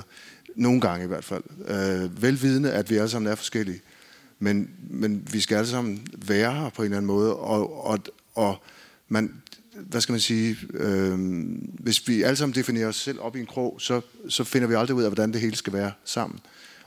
Nogle 0.54 0.80
gange 0.80 1.04
i 1.04 1.08
hvert 1.08 1.24
fald. 1.24 1.42
Øh, 1.68 2.22
velvidende, 2.22 2.72
at 2.72 2.90
vi 2.90 2.96
alle 2.96 3.08
sammen 3.08 3.32
er 3.32 3.34
forskellige. 3.34 3.80
Men, 4.38 4.70
men 4.90 5.28
vi 5.32 5.40
skal 5.40 5.56
alle 5.56 5.68
sammen 5.70 6.06
være 6.26 6.52
her 6.52 6.68
på 6.68 6.82
en 6.82 6.86
eller 6.86 6.96
anden 6.96 7.06
måde. 7.06 7.36
Og, 7.36 7.84
og, 7.86 7.98
og 8.34 8.62
man, 9.08 9.42
hvad 9.76 10.00
skal 10.00 10.12
man 10.12 10.20
sige, 10.20 10.56
øh, 10.74 11.18
hvis 11.62 12.08
vi 12.08 12.22
alle 12.22 12.36
sammen 12.36 12.54
definerer 12.54 12.88
os 12.88 12.96
selv 12.96 13.20
op 13.20 13.36
i 13.36 13.40
en 13.40 13.46
krog, 13.46 13.76
så, 13.80 14.00
så 14.28 14.44
finder 14.44 14.68
vi 14.68 14.74
aldrig 14.74 14.96
ud 14.96 15.02
af, 15.02 15.08
hvordan 15.08 15.32
det 15.32 15.40
hele 15.40 15.56
skal 15.56 15.72
være 15.72 15.92
sammen. 16.04 16.40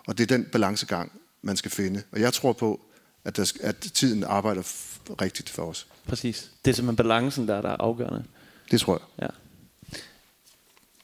Og 0.08 0.18
det 0.18 0.32
er 0.32 0.38
den 0.38 0.46
balancegang, 0.52 1.12
man 1.41 1.58
skal 1.58 1.72
finde. 1.72 2.04
Og 2.12 2.20
jeg 2.20 2.34
tror 2.34 2.54
på, 2.54 2.82
at, 3.26 3.38
der, 3.38 3.54
at 3.62 3.76
tiden 3.76 4.24
arbejder 4.24 4.62
f- 4.62 5.14
rigtigt 5.22 5.50
for 5.50 5.64
os. 5.64 5.88
Præcis. 6.08 6.52
Det 6.66 6.72
er 6.72 6.76
simpelthen 6.76 6.96
balancen, 6.96 7.48
der, 7.48 7.62
der 7.62 7.70
er 7.70 7.78
afgørende. 7.80 8.24
Det 8.72 8.82
tror 8.82 8.93
jeg. 8.93 9.28
Ja. 9.28 9.28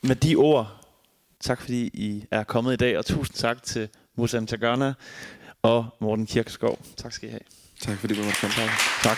Med 0.02 0.16
de 0.16 0.36
ord, 0.36 0.86
tak 1.40 1.62
fordi 1.62 1.82
I 1.94 2.26
er 2.32 2.44
kommet 2.44 2.74
i 2.74 2.76
dag, 2.76 2.98
og 2.98 3.06
tusind 3.06 3.36
tak 3.36 3.64
til 3.64 3.90
Musa 4.16 4.40
Mtagana 4.40 4.94
og 5.62 5.88
Morten 6.00 6.26
Kirkeskov. 6.26 6.80
Tak 6.98 7.14
skal 7.14 7.30
I 7.30 7.32
have. 7.32 7.42
Tak 7.82 7.98
fordi 7.98 8.14
vi 8.14 8.24
måtte 8.24 8.40
komme. 8.40 8.56
Tak. 8.56 8.70
Tak. 9.04 9.18